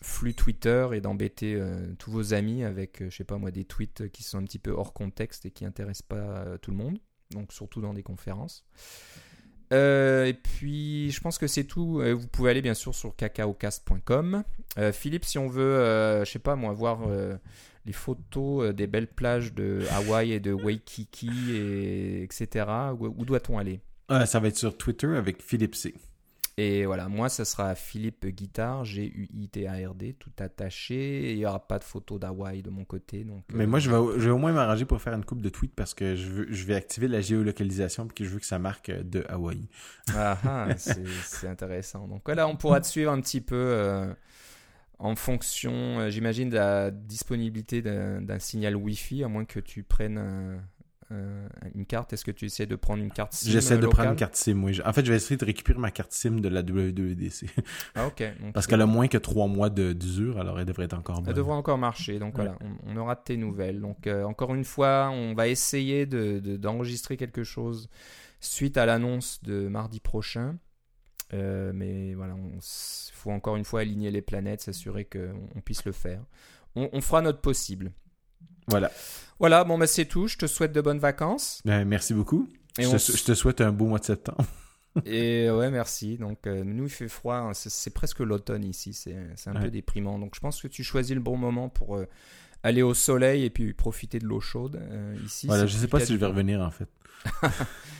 flux 0.00 0.32
Twitter 0.32 0.88
et 0.94 1.02
d'embêter 1.02 1.62
tous 1.98 2.10
vos 2.10 2.32
amis 2.32 2.64
avec, 2.64 3.04
je 3.04 3.14
sais 3.14 3.24
pas 3.24 3.36
moi, 3.36 3.50
des 3.50 3.64
tweets 3.64 4.08
qui 4.10 4.22
sont 4.22 4.38
un 4.38 4.44
petit 4.44 4.58
peu 4.58 4.70
hors 4.70 4.94
contexte 4.94 5.44
et 5.44 5.50
qui 5.50 5.66
intéressent 5.66 6.08
pas 6.08 6.58
tout 6.62 6.70
le 6.70 6.78
monde. 6.78 6.98
Donc 7.30 7.52
surtout 7.52 7.82
dans 7.82 7.92
des 7.92 8.02
conférences. 8.02 8.64
Euh, 9.72 10.26
et 10.26 10.34
puis, 10.34 11.10
je 11.10 11.20
pense 11.20 11.38
que 11.38 11.46
c'est 11.46 11.64
tout. 11.64 12.00
Euh, 12.00 12.12
vous 12.12 12.26
pouvez 12.28 12.50
aller 12.50 12.62
bien 12.62 12.74
sûr 12.74 12.94
sur 12.94 13.16
cacaocast.com. 13.16 14.44
Euh, 14.78 14.92
Philippe, 14.92 15.24
si 15.24 15.38
on 15.38 15.48
veut, 15.48 16.22
je 16.24 16.30
sais 16.30 16.38
pas 16.38 16.56
moi, 16.56 16.72
voir 16.72 17.00
les 17.84 17.92
photos 17.92 18.74
des 18.74 18.86
belles 18.86 19.08
plages 19.08 19.52
de 19.54 19.80
Hawaï 19.90 20.32
et 20.32 20.40
de 20.40 20.52
Waikiki, 20.52 21.30
et, 21.52 22.22
etc., 22.22 22.66
où 22.98 23.24
doit-on 23.24 23.58
aller? 23.58 23.80
Ça 24.26 24.40
va 24.40 24.48
être 24.48 24.58
sur 24.58 24.76
Twitter 24.76 25.16
avec 25.16 25.42
Philippe 25.42 25.74
C. 25.74 25.94
Et 26.62 26.86
voilà, 26.86 27.08
moi, 27.08 27.28
ça 27.28 27.44
sera 27.44 27.74
Philippe 27.74 28.24
Guitard, 28.24 28.84
G-U-I-T-A-R-D, 28.84 30.14
tout 30.18 30.30
attaché. 30.38 31.32
il 31.32 31.38
n'y 31.38 31.44
aura 31.44 31.66
pas 31.66 31.80
de 31.80 31.84
photo 31.84 32.20
d'Hawaï 32.20 32.62
de 32.62 32.70
mon 32.70 32.84
côté. 32.84 33.24
Donc, 33.24 33.42
Mais 33.52 33.66
moi, 33.66 33.80
je 33.80 33.90
vais, 33.90 34.20
je 34.20 34.26
vais 34.26 34.30
au 34.30 34.38
moins 34.38 34.52
m'arranger 34.52 34.84
pour 34.84 35.02
faire 35.02 35.14
une 35.14 35.24
coupe 35.24 35.42
de 35.42 35.48
tweets 35.48 35.74
parce 35.74 35.92
que 35.92 36.14
je, 36.14 36.28
veux, 36.28 36.46
je 36.52 36.64
vais 36.64 36.76
activer 36.76 37.08
la 37.08 37.20
géolocalisation 37.20 38.04
parce 38.06 38.14
que 38.14 38.24
je 38.24 38.30
veux 38.30 38.38
que 38.38 38.46
ça 38.46 38.60
marque 38.60 38.92
de 38.92 39.24
Hawaï. 39.28 39.68
Ah, 40.14 40.38
ah 40.44 40.68
c'est 40.76 41.48
intéressant. 41.48 42.06
Donc 42.06 42.22
voilà, 42.24 42.46
on 42.46 42.54
pourra 42.54 42.80
te 42.80 42.86
suivre 42.86 43.10
un 43.10 43.20
petit 43.20 43.40
peu 43.40 43.56
euh, 43.56 44.14
en 45.00 45.16
fonction, 45.16 45.72
euh, 45.72 46.10
j'imagine, 46.10 46.48
de 46.48 46.54
la 46.54 46.92
disponibilité 46.92 47.82
d'un 47.82 48.38
signal 48.38 48.76
Wi-Fi, 48.76 49.24
à 49.24 49.28
moins 49.28 49.44
que 49.44 49.58
tu 49.58 49.82
prennes 49.82 50.18
un, 50.18 50.62
euh, 51.12 51.48
une 51.74 51.86
carte? 51.86 52.12
Est-ce 52.12 52.24
que 52.24 52.30
tu 52.30 52.46
essaies 52.46 52.66
de 52.66 52.76
prendre 52.76 53.02
une 53.02 53.10
carte 53.10 53.34
SIM 53.34 53.50
J'essaie 53.50 53.78
de 53.78 53.86
prendre 53.86 54.10
une 54.10 54.16
carte 54.16 54.34
SIM, 54.34 54.62
oui. 54.62 54.80
En 54.84 54.92
fait, 54.92 55.04
je 55.04 55.10
vais 55.10 55.16
essayer 55.16 55.36
de 55.36 55.44
récupérer 55.44 55.78
ma 55.78 55.90
carte 55.90 56.12
SIM 56.12 56.40
de 56.40 56.48
la 56.48 56.60
WWDC. 56.60 57.46
Ah, 57.94 58.06
ok. 58.06 58.24
Parce 58.54 58.66
qu'elle 58.66 58.80
a 58.80 58.86
moins 58.86 59.08
que 59.08 59.18
trois 59.18 59.46
mois 59.46 59.70
d'usure, 59.70 60.38
alors 60.38 60.58
elle 60.58 60.66
devrait 60.66 60.86
être 60.86 60.98
encore 60.98 61.16
bonne. 61.16 61.28
Elle 61.28 61.36
devrait 61.36 61.54
encore 61.54 61.78
marcher, 61.78 62.18
donc 62.18 62.34
voilà, 62.34 62.56
on, 62.86 62.96
aura 62.96 63.14
de 63.14 63.20
tes 63.24 63.36
nouvelles. 63.36 63.80
Donc, 63.80 64.06
euh, 64.06 64.24
encore 64.24 64.54
une 64.54 64.64
fois, 64.64 65.10
on 65.12 65.34
va 65.34 65.48
essayer 65.48 66.06
d'enregistrer 66.06 67.16
de, 67.16 67.20
quelque 67.20 67.44
chose 67.44 67.88
suite 68.40 68.76
à 68.76 68.86
l'annonce 68.86 69.42
de 69.42 69.68
mardi 69.68 70.00
prochain. 70.00 70.56
Euh, 71.34 71.72
mais 71.74 72.14
voilà, 72.14 72.34
il 72.36 72.60
faut 73.12 73.30
encore 73.30 73.56
une 73.56 73.64
fois 73.64 73.80
aligner 73.80 74.10
les 74.10 74.22
planètes, 74.22 74.60
s'assurer 74.60 75.04
qu'on 75.04 75.60
puisse 75.60 75.84
le 75.84 75.92
faire. 75.92 76.22
On, 76.74 76.88
on 76.92 77.00
fera 77.00 77.22
notre 77.22 77.40
possible. 77.40 77.92
Voilà. 78.72 78.90
Voilà, 79.38 79.64
bon, 79.64 79.78
bah, 79.78 79.86
c'est 79.86 80.04
tout. 80.04 80.28
Je 80.28 80.36
te 80.36 80.46
souhaite 80.46 80.72
de 80.72 80.80
bonnes 80.80 80.98
vacances. 80.98 81.60
Ben, 81.64 81.84
merci 81.84 82.14
beaucoup. 82.14 82.48
je, 82.78 83.24
te, 83.24 83.34
souhaite 83.34 83.60
un 83.60 83.72
beau 83.72 83.86
mois 83.86 83.98
de 83.98 84.04
septembre. 84.04 84.44
Et 85.06 85.50
ouais, 85.50 85.70
merci. 85.70 86.16
Donc, 86.18 86.46
euh, 86.46 86.62
nous, 86.64 86.84
il 86.84 86.90
fait 86.90 87.08
froid. 87.08 87.36
Hein. 87.36 87.52
C'est 87.54 87.92
presque 87.92 88.20
l'automne 88.20 88.64
ici. 88.64 88.92
C'est 88.92 89.48
un 89.48 89.60
peu 89.60 89.70
déprimant. 89.70 90.18
Donc, 90.18 90.34
je 90.34 90.40
pense 90.40 90.60
que 90.60 90.68
tu 90.68 90.84
choisis 90.84 91.14
le 91.14 91.22
bon 91.22 91.36
moment 91.36 91.68
pour 91.68 91.96
euh, 91.96 92.06
aller 92.62 92.82
au 92.82 92.94
soleil 92.94 93.44
et 93.44 93.50
puis 93.50 93.72
profiter 93.72 94.18
de 94.18 94.26
l'eau 94.26 94.40
chaude 94.40 94.76
euh, 94.76 95.16
ici. 95.24 95.46
Voilà, 95.46 95.66
je 95.66 95.76
sais 95.76 95.88
pas 95.88 96.00
si 96.00 96.12
je 96.12 96.18
vais 96.18 96.26
revenir 96.26 96.60
en 96.60 96.70
fait. 96.70 96.88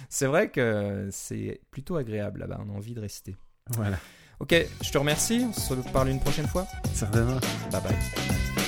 c'est 0.08 0.26
vrai 0.26 0.50
que 0.50 1.08
c'est 1.10 1.60
plutôt 1.70 1.96
agréable 1.96 2.40
là-bas. 2.40 2.60
On 2.66 2.72
a 2.72 2.76
envie 2.76 2.94
de 2.94 3.00
rester. 3.00 3.36
Voilà. 3.70 3.98
Ok, 4.40 4.54
je 4.82 4.90
te 4.90 4.98
remercie. 4.98 5.46
On 5.48 5.52
se 5.52 5.74
reparle 5.74 6.08
une 6.08 6.20
prochaine 6.20 6.48
fois. 6.48 6.66
Certainement. 6.92 7.38
Bye 7.70 7.82
bye. 7.82 8.61